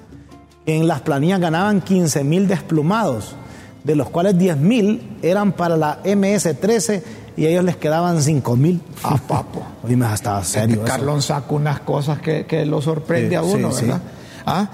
En 0.68 0.88
las 0.88 1.02
planillas 1.02 1.40
ganaban 1.40 1.82
15 1.82 2.24
mil 2.24 2.48
desplumados. 2.48 3.36
de 3.84 3.96
los 3.96 4.10
cuales 4.12 4.38
10 4.38 4.58
mil 4.58 5.18
eran 5.24 5.54
para 5.54 5.78
la 5.78 6.04
MS-13 6.04 7.02
y 7.38 7.46
a 7.46 7.50
ellos 7.50 7.64
les 7.64 7.76
quedaban 7.78 8.22
5 8.22 8.56
mil. 8.56 8.82
Ah, 9.04 9.18
papo. 9.28 9.64
Oye, 9.84 9.96
me 9.96 10.14
estaba 10.14 10.44
serio. 10.44 10.84
Carlón 10.84 11.24
saca 11.24 11.52
unas 11.56 11.80
cosas 11.80 12.20
que, 12.20 12.46
que 12.46 12.66
lo 12.68 12.84
sorprende 12.84 13.30
Sí, 13.30 13.36
a 13.36 13.42
uno, 13.42 13.72
sí, 13.72 13.80
sí. 13.80 13.86
¿verdad? 13.86 14.02
Ah, 14.46 14.70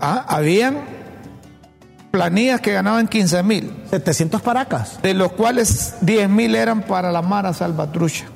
ah, 0.00 0.24
habían 0.28 0.80
planillas 2.12 2.60
que 2.60 2.72
ganaban 2.72 3.08
15 3.08 3.42
mil, 3.42 3.72
700 3.90 4.40
paracas. 4.40 5.02
de 5.02 5.14
los 5.14 5.32
cuales 5.32 5.96
10 6.02 6.28
mil 6.28 6.54
eran 6.54 6.82
para 6.82 7.10
la 7.10 7.22
Mara 7.22 7.52
Salvatrucha. 7.52 8.26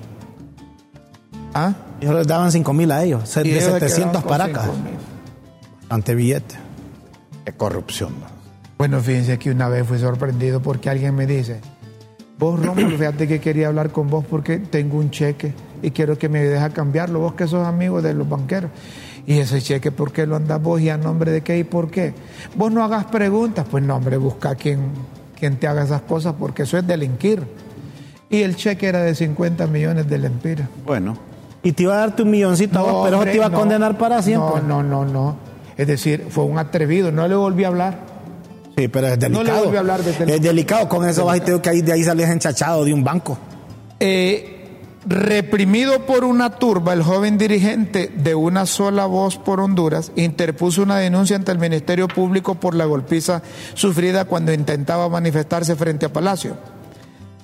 ¿Ah? 1.55 1.75
Ellos 2.01 2.15
les 2.17 2.27
daban 2.27 2.51
5 2.51 2.73
mil 2.73 2.91
a 2.91 3.05
ellos, 3.05 3.33
de 3.35 3.43
ellos 3.43 3.63
se 3.63 3.71
700 3.73 3.95
quedaban 3.95 4.23
con 4.23 4.29
paracas. 4.29 4.67
5.000. 4.67 4.73
Ante 5.91 6.15
billete. 6.15 6.57
De 7.45 7.53
corrupción. 7.53 8.15
¿no? 8.21 8.27
Bueno, 8.79 9.01
fíjense 9.01 9.39
que 9.39 9.51
una 9.51 9.69
vez 9.69 9.87
fui 9.87 9.99
sorprendido 9.99 10.61
porque 10.61 10.91
alguien 10.91 11.15
me 11.15 11.27
dice, 11.27 11.61
vos 12.39 12.59
Rómulo, 12.61 12.91
fíjate 12.99 13.29
que 13.29 13.41
quería 13.41 13.69
hablar 13.69 13.91
con 13.91 14.09
vos 14.09 14.25
porque 14.29 14.59
tengo 14.59 14.99
un 14.99 15.11
cheque 15.11 15.55
y 15.83 15.91
quiero 15.93 16.19
que 16.19 16.29
me 16.29 16.57
a 16.59 16.71
cambiarlo, 16.71 17.21
vos 17.21 17.35
que 17.35 17.47
sos 17.47 17.67
amigo 17.67 18.03
de 18.03 18.15
los 18.15 18.29
banqueros. 18.29 18.71
Y 19.27 19.39
ese 19.41 19.61
cheque, 19.61 19.91
¿por 19.91 20.13
qué 20.13 20.25
lo 20.27 20.37
andas 20.37 20.63
vos 20.63 20.81
y 20.81 20.89
a 20.89 20.97
nombre 20.97 21.33
de 21.33 21.43
qué 21.43 21.59
y 21.59 21.65
por 21.65 21.91
qué? 21.91 22.15
Vos 22.55 22.71
no 22.71 22.85
hagas 22.85 23.07
preguntas, 23.07 23.67
pues 23.71 23.83
no, 23.83 23.97
hombre, 23.97 24.17
busca 24.19 24.55
quien, 24.55 24.81
quien 25.39 25.57
te 25.57 25.67
haga 25.67 25.83
esas 25.83 26.03
cosas 26.03 26.35
porque 26.39 26.63
eso 26.63 26.79
es 26.79 26.87
delinquir. 26.87 27.43
Y 28.31 28.43
el 28.43 28.55
cheque 28.57 28.87
era 28.87 29.03
de 29.03 29.15
50 29.15 29.67
millones 29.67 30.09
de 30.09 30.19
lempiras. 30.19 30.69
Bueno, 30.85 31.17
Y 31.63 31.73
te 31.73 31.83
iba 31.85 31.95
a 31.95 31.99
darte 31.99 32.23
un 32.23 32.31
milloncito 32.31 32.79
a 32.79 32.83
vos, 32.83 33.05
pero 33.07 33.17
eso 33.23 33.25
te 33.31 33.37
iba 33.37 33.47
a 33.47 33.51
no. 33.51 33.59
condenar 33.59 33.99
para 33.99 34.23
siempre. 34.23 34.63
No, 34.63 34.83
no, 34.83 35.05
no, 35.05 35.13
no. 35.13 35.37
Es 35.77 35.87
decir, 35.89 36.27
fue 36.31 36.45
un 36.45 36.59
atrevido, 36.59 37.11
no 37.11 37.27
le 37.27 37.35
volví 37.35 37.65
a 37.65 37.69
hablar. 37.69 37.99
Sí, 38.77 38.89
pero 38.89 39.09
es 39.09 39.19
No 39.19 39.29
le 39.29 39.35
delicado. 39.39 39.65
volví 39.65 39.77
a 39.77 39.81
hablar 39.81 39.99
de 39.99 40.13
teléfono. 40.13 40.33
es 40.35 40.43
delicado, 40.43 40.89
con 40.89 41.09
eso 41.09 41.25
vas 41.25 41.39
y 41.39 41.41
te 41.41 41.47
digo 41.47 41.61
que 41.63 41.71
ahí, 41.71 41.83
de 41.83 41.93
ahí 41.93 42.05
salías 42.05 42.31
enchachado 42.31 42.85
de 42.85 42.93
un 42.95 43.03
banco. 43.03 43.37
Eh, 43.99 44.56
reprimido 45.07 46.05
por 46.05 46.25
una 46.25 46.51
turba, 46.51 46.93
el 46.93 47.03
joven 47.03 47.39
dirigente 47.39 48.13
de 48.15 48.35
una 48.35 48.67
sola 48.67 49.07
voz 49.07 49.39
por 49.39 49.61
Honduras 49.61 50.11
interpuso 50.17 50.83
una 50.83 50.99
denuncia 50.99 51.37
ante 51.37 51.53
el 51.53 51.59
Ministerio 51.59 52.09
Público 52.09 52.57
por 52.57 52.75
la 52.75 52.87
golpiza 52.87 53.41
sufrida 53.75 54.25
cuando 54.25 54.53
intentaba 54.53 55.09
manifestarse 55.09 55.77
frente 55.77 56.07
a 56.07 56.13
Palacio. 56.13 56.57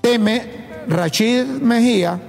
Teme, 0.01 0.43
Rachid 0.89 1.45
Mejía, 1.45 2.21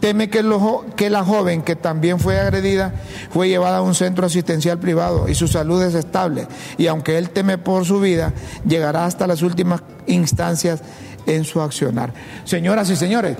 teme 0.00 0.30
que, 0.30 0.42
lo 0.42 0.86
que 0.96 1.10
la 1.10 1.24
joven 1.24 1.60
que 1.60 1.76
también 1.76 2.18
fue 2.18 2.40
agredida 2.40 2.94
fue 3.30 3.48
llevada 3.48 3.78
a 3.78 3.82
un 3.82 3.94
centro 3.94 4.24
asistencial 4.24 4.78
privado 4.78 5.28
y 5.28 5.34
su 5.34 5.46
salud 5.46 5.82
es 5.82 5.94
estable. 5.94 6.48
Y 6.78 6.86
aunque 6.86 7.18
él 7.18 7.28
teme 7.28 7.58
por 7.58 7.84
su 7.84 8.00
vida, 8.00 8.32
llegará 8.66 9.04
hasta 9.04 9.26
las 9.26 9.42
últimas 9.42 9.82
instancias 10.06 10.80
en 11.26 11.44
su 11.44 11.60
accionar. 11.60 12.14
Señoras 12.44 12.88
y 12.88 12.96
señores, 12.96 13.36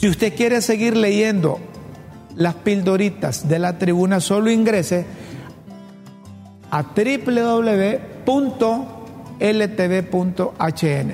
si 0.00 0.08
usted 0.08 0.34
quiere 0.34 0.62
seguir 0.62 0.96
leyendo 0.96 1.60
las 2.34 2.54
pildoritas 2.54 3.46
de 3.46 3.58
la 3.58 3.76
tribuna, 3.76 4.20
solo 4.20 4.50
ingrese 4.50 5.04
a 6.70 6.82
www.ltv.hn. 6.82 8.00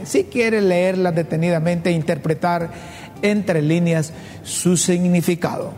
Si 0.06 0.24
quiere 0.24 0.60
leerlas 0.60 1.16
detenidamente 1.16 1.90
e 1.90 1.94
interpretar 1.94 2.70
entre 3.22 3.60
líneas 3.60 4.12
su 4.44 4.76
significado. 4.76 5.72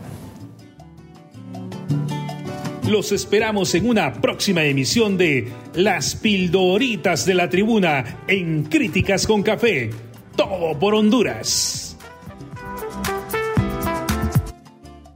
Los 2.87 3.11
esperamos 3.11 3.73
en 3.73 3.89
una 3.89 4.13
próxima 4.13 4.63
emisión 4.65 5.17
de 5.17 5.47
Las 5.73 6.15
Pildoritas 6.15 7.25
de 7.25 7.33
la 7.33 7.49
Tribuna 7.49 8.19
en 8.27 8.65
Críticas 8.65 9.25
con 9.25 9.41
Café. 9.41 9.89
Todo 10.35 10.77
por 10.77 10.93
Honduras. 10.93 11.88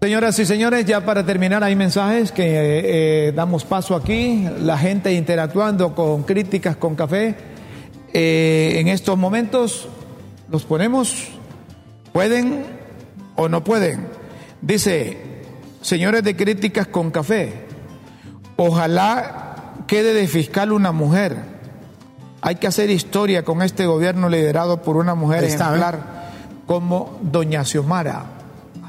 Señoras 0.03 0.37
y 0.37 0.45
señores, 0.45 0.83
ya 0.83 1.05
para 1.05 1.25
terminar 1.25 1.63
hay 1.63 1.77
mensajes 1.77 2.33
que 2.33 2.43
eh, 2.43 3.27
eh, 3.27 3.31
damos 3.33 3.63
paso 3.63 3.95
aquí, 3.95 4.45
la 4.59 4.77
gente 4.77 5.13
interactuando 5.13 5.95
con 5.95 6.23
críticas 6.23 6.75
con 6.75 6.93
café. 6.93 7.33
Eh, 8.11 8.73
en 8.79 8.89
estos 8.89 9.17
momentos 9.17 9.87
los 10.49 10.65
ponemos, 10.65 11.29
pueden 12.11 12.65
o 13.37 13.47
no 13.47 13.63
pueden. 13.63 14.09
Dice, 14.61 15.19
señores 15.79 16.21
de 16.25 16.35
críticas 16.35 16.87
con 16.87 17.09
café, 17.09 17.63
ojalá 18.57 19.75
quede 19.87 20.13
de 20.13 20.27
fiscal 20.27 20.73
una 20.73 20.91
mujer. 20.91 21.37
Hay 22.41 22.55
que 22.55 22.67
hacer 22.67 22.89
historia 22.89 23.45
con 23.45 23.61
este 23.61 23.85
gobierno 23.85 24.27
liderado 24.27 24.81
por 24.81 24.97
una 24.97 25.15
mujer 25.15 25.45
está, 25.45 25.67
ejemplar 25.67 26.31
como 26.67 27.19
Doña 27.21 27.63
Xiomara. 27.63 28.32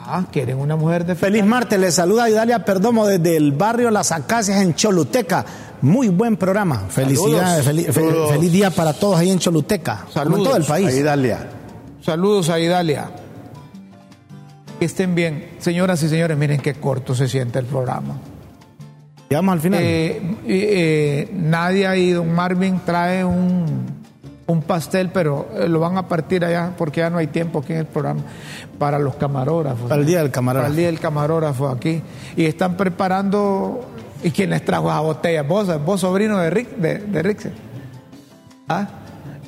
Ah, 0.06 0.24
quieren 0.30 0.58
una 0.58 0.76
mujer 0.76 1.06
de 1.06 1.14
Feliz 1.14 1.44
martes, 1.44 1.78
les 1.78 1.94
saluda 1.94 2.28
Idalia 2.28 2.64
Perdomo 2.64 3.06
desde 3.06 3.36
el 3.36 3.52
barrio 3.52 3.90
Las 3.90 4.12
Acacias 4.12 4.60
en 4.60 4.74
Choluteca. 4.74 5.44
Muy 5.80 6.08
buen 6.08 6.36
programa. 6.36 6.84
Felicidades, 6.88 7.64
Saludos. 7.64 7.64
feliz, 7.64 7.86
fel- 7.88 8.10
Saludos. 8.10 8.32
feliz 8.32 8.52
día 8.52 8.70
para 8.70 8.92
todos 8.92 9.18
ahí 9.18 9.30
en 9.30 9.38
Choluteca. 9.38 9.96
Como 9.96 10.08
en 10.08 10.12
Saludos. 10.14 10.44
todo 10.44 10.56
el 10.56 10.64
país. 10.64 10.88
ahí 10.88 11.02
Dalia. 11.02 11.48
Saludos 12.02 12.50
a 12.50 12.60
Idalia. 12.60 13.10
Que 14.78 14.84
estén 14.86 15.14
bien. 15.14 15.52
Señoras 15.58 16.02
y 16.02 16.08
señores, 16.08 16.36
miren 16.36 16.60
qué 16.60 16.74
corto 16.74 17.14
se 17.14 17.28
siente 17.28 17.58
el 17.58 17.64
programa. 17.66 18.16
Llegamos 19.30 19.52
al 19.54 19.60
final. 19.60 19.80
Eh, 19.82 20.36
eh, 20.46 21.30
Nadia 21.32 21.96
y 21.96 22.10
don 22.12 22.32
Marvin 22.34 22.80
trae 22.84 23.24
un, 23.24 23.86
un 24.46 24.62
pastel, 24.62 25.10
pero 25.10 25.48
eh, 25.54 25.68
lo 25.68 25.80
van 25.80 25.96
a 25.96 26.06
partir 26.06 26.44
allá 26.44 26.72
porque 26.76 27.00
ya 27.00 27.10
no 27.10 27.18
hay 27.18 27.28
tiempo 27.28 27.60
aquí 27.60 27.72
en 27.72 27.80
el 27.80 27.86
programa 27.86 28.22
para 28.78 28.98
los 28.98 29.14
camarógrafos. 29.16 29.88
Para 29.88 30.00
el 30.00 30.06
día 30.06 30.18
del 30.18 30.30
camarógrafo. 30.30 30.64
Para 30.64 30.70
el 30.70 30.76
día 30.76 30.86
del 30.86 31.00
camarógrafo 31.00 31.68
aquí. 31.68 32.02
Y 32.36 32.44
están 32.44 32.76
preparando. 32.76 33.90
¿Y 34.22 34.30
quién 34.30 34.50
les 34.50 34.64
trajo 34.64 34.88
esa 34.88 35.00
botella? 35.00 35.42
Vos, 35.42 35.84
vos 35.84 36.00
sobrino 36.00 36.38
de 36.38 36.50
Rick, 36.50 36.76
de, 36.76 36.98
de. 36.98 37.52
¿Ah? 38.68 38.88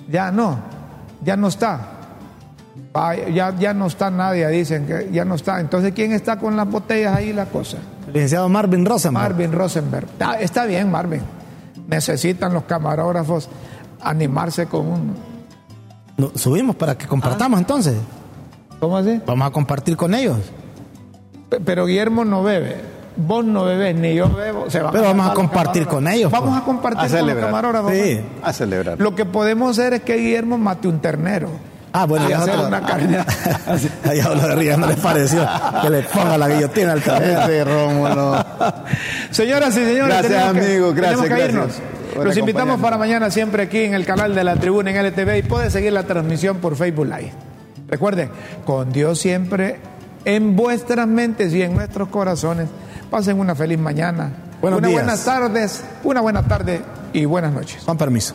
Ya 0.09 0.31
no, 0.31 0.59
ya 1.25 1.37
no 1.37 1.49
está. 1.49 1.93
Ah, 2.93 3.15
ya, 3.15 3.55
ya 3.59 3.75
no 3.75 3.87
está 3.87 4.11
nadie, 4.11 4.47
dicen 4.49 4.87
que 4.87 5.11
ya 5.13 5.25
no 5.25 5.35
está. 5.35 5.61
Entonces, 5.61 5.93
¿quién 5.95 6.13
está 6.13 6.39
con 6.39 6.57
las 6.57 6.69
botellas 6.69 7.17
ahí 7.17 7.33
la 7.33 7.47
cosa? 7.47 7.79
Licenciado 8.07 8.49
Marvin 8.49 8.87
Rosenberg. 8.87 9.23
Marvin 9.23 9.53
Rosenberg. 9.53 10.07
Está, 10.07 10.41
está 10.41 10.65
bien, 10.65 10.91
Marvin. 10.91 11.23
Necesitan 11.89 12.53
los 12.53 12.65
camarógrafos 12.65 13.49
animarse 14.11 14.67
con 14.67 14.87
uno. 14.87 15.13
No, 16.17 16.31
subimos 16.35 16.77
para 16.77 16.97
que 16.97 17.05
Ah. 17.05 17.09
compartamos 17.09 17.59
entonces. 17.61 17.95
¿Cómo 18.81 18.97
así? 18.97 19.21
Vamos 19.27 19.49
a 19.49 19.51
compartir 19.51 19.97
con 19.97 20.15
ellos. 20.15 20.39
Pero 21.65 21.87
Guillermo 21.87 22.25
no 22.25 22.43
bebe. 22.43 22.77
Vos 23.17 23.45
no 23.45 23.65
bebés, 23.65 23.97
ni 23.97 24.15
yo 24.15 24.29
bebo. 24.29 24.69
Se 24.71 24.81
van 24.83 24.93
Pero 24.93 25.05
vamos 25.05 25.31
a 25.31 25.33
compartir 25.35 25.87
con 25.87 26.07
ellos, 26.07 26.31
Vamos 26.31 26.51
pues. 26.51 26.61
a 26.63 26.65
compartir 26.65 26.99
A 26.99 27.03
con 27.05 27.13
los 27.13 27.21
celebrar. 27.21 27.47
camarógrafos. 27.47 27.93
Sí. 27.93 28.21
pues. 28.21 28.45
A 28.49 28.53
celebrar. 28.53 29.01
Lo 29.01 29.15
que 29.15 29.25
podemos 29.25 29.71
hacer 29.79 29.95
es 29.95 30.03
que 30.03 30.17
Guillermo 30.17 30.59
mate 30.59 30.89
un 30.89 31.01
ternero. 31.01 31.49
Ah, 31.95 32.05
bueno, 32.05 32.27
Y 32.27 32.31
ya 32.31 32.41
hacer 32.41 32.57
otro- 32.57 32.67
una 32.69 32.83
carne. 32.83 33.19
Ahí 34.05 34.21
hablo 34.21 34.43
de 34.49 34.55
Ríos, 34.55 34.77
no 34.79 34.87
les 34.87 34.99
pareció 34.99 35.49
que 35.81 35.89
le 35.89 36.03
ponga 36.03 36.37
la 36.37 36.49
guillotina 36.49 36.93
al 36.93 37.01
tablero. 37.03 37.41
Ese 37.43 37.65
Rómulo. 37.65 38.45
Señoras 39.31 39.71
y 39.77 39.85
señores, 39.85 40.09
Gracias, 40.09 40.33
tenemos 40.33 40.53
que- 40.53 40.67
amigo, 40.73 40.93
gracias, 40.93 41.21
que 41.23 41.29
gracias 41.29 41.49
irnos. 41.51 41.67
por 41.73 41.96
Los 42.23 42.37
invitamos 42.37 42.81
para 42.81 42.99
mañana 42.99 43.31
siempre 43.31 43.65
aquí 43.65 43.79
en 43.79 43.95
el 43.95 44.05
canal 44.05 44.35
de 44.35 44.45
la 44.45 44.57
Tribuna 44.57 44.91
en 44.91 45.07
LTV 45.07 45.39
y 45.39 45.43
puede 45.43 45.71
seguir 45.71 45.93
la 45.93 46.05
transmisión 46.05 46.59
por 46.59 46.77
Facebook 46.77 47.07
Live. 47.07 47.33
Recuerden, 47.89 48.31
con 48.65 48.93
Dios 48.93 49.19
siempre 49.19 49.79
en 50.25 50.57
vuestras 50.57 51.07
mentes 51.07 51.55
y 51.55 51.63
en 51.63 51.75
nuestros 51.75 52.09
corazones. 52.09 52.69
Pasen 53.11 53.39
una 53.39 53.55
feliz 53.55 53.79
mañana. 53.79 54.33
Buenos 54.61 54.83
días. 54.83 54.93
buenas 54.93 55.25
tardes, 55.25 55.85
una 56.03 56.21
buena 56.21 56.43
tarde 56.43 56.81
y 57.13 57.25
buenas 57.25 57.53
noches. 57.53 57.83
Con 57.85 57.97
permiso. 57.97 58.35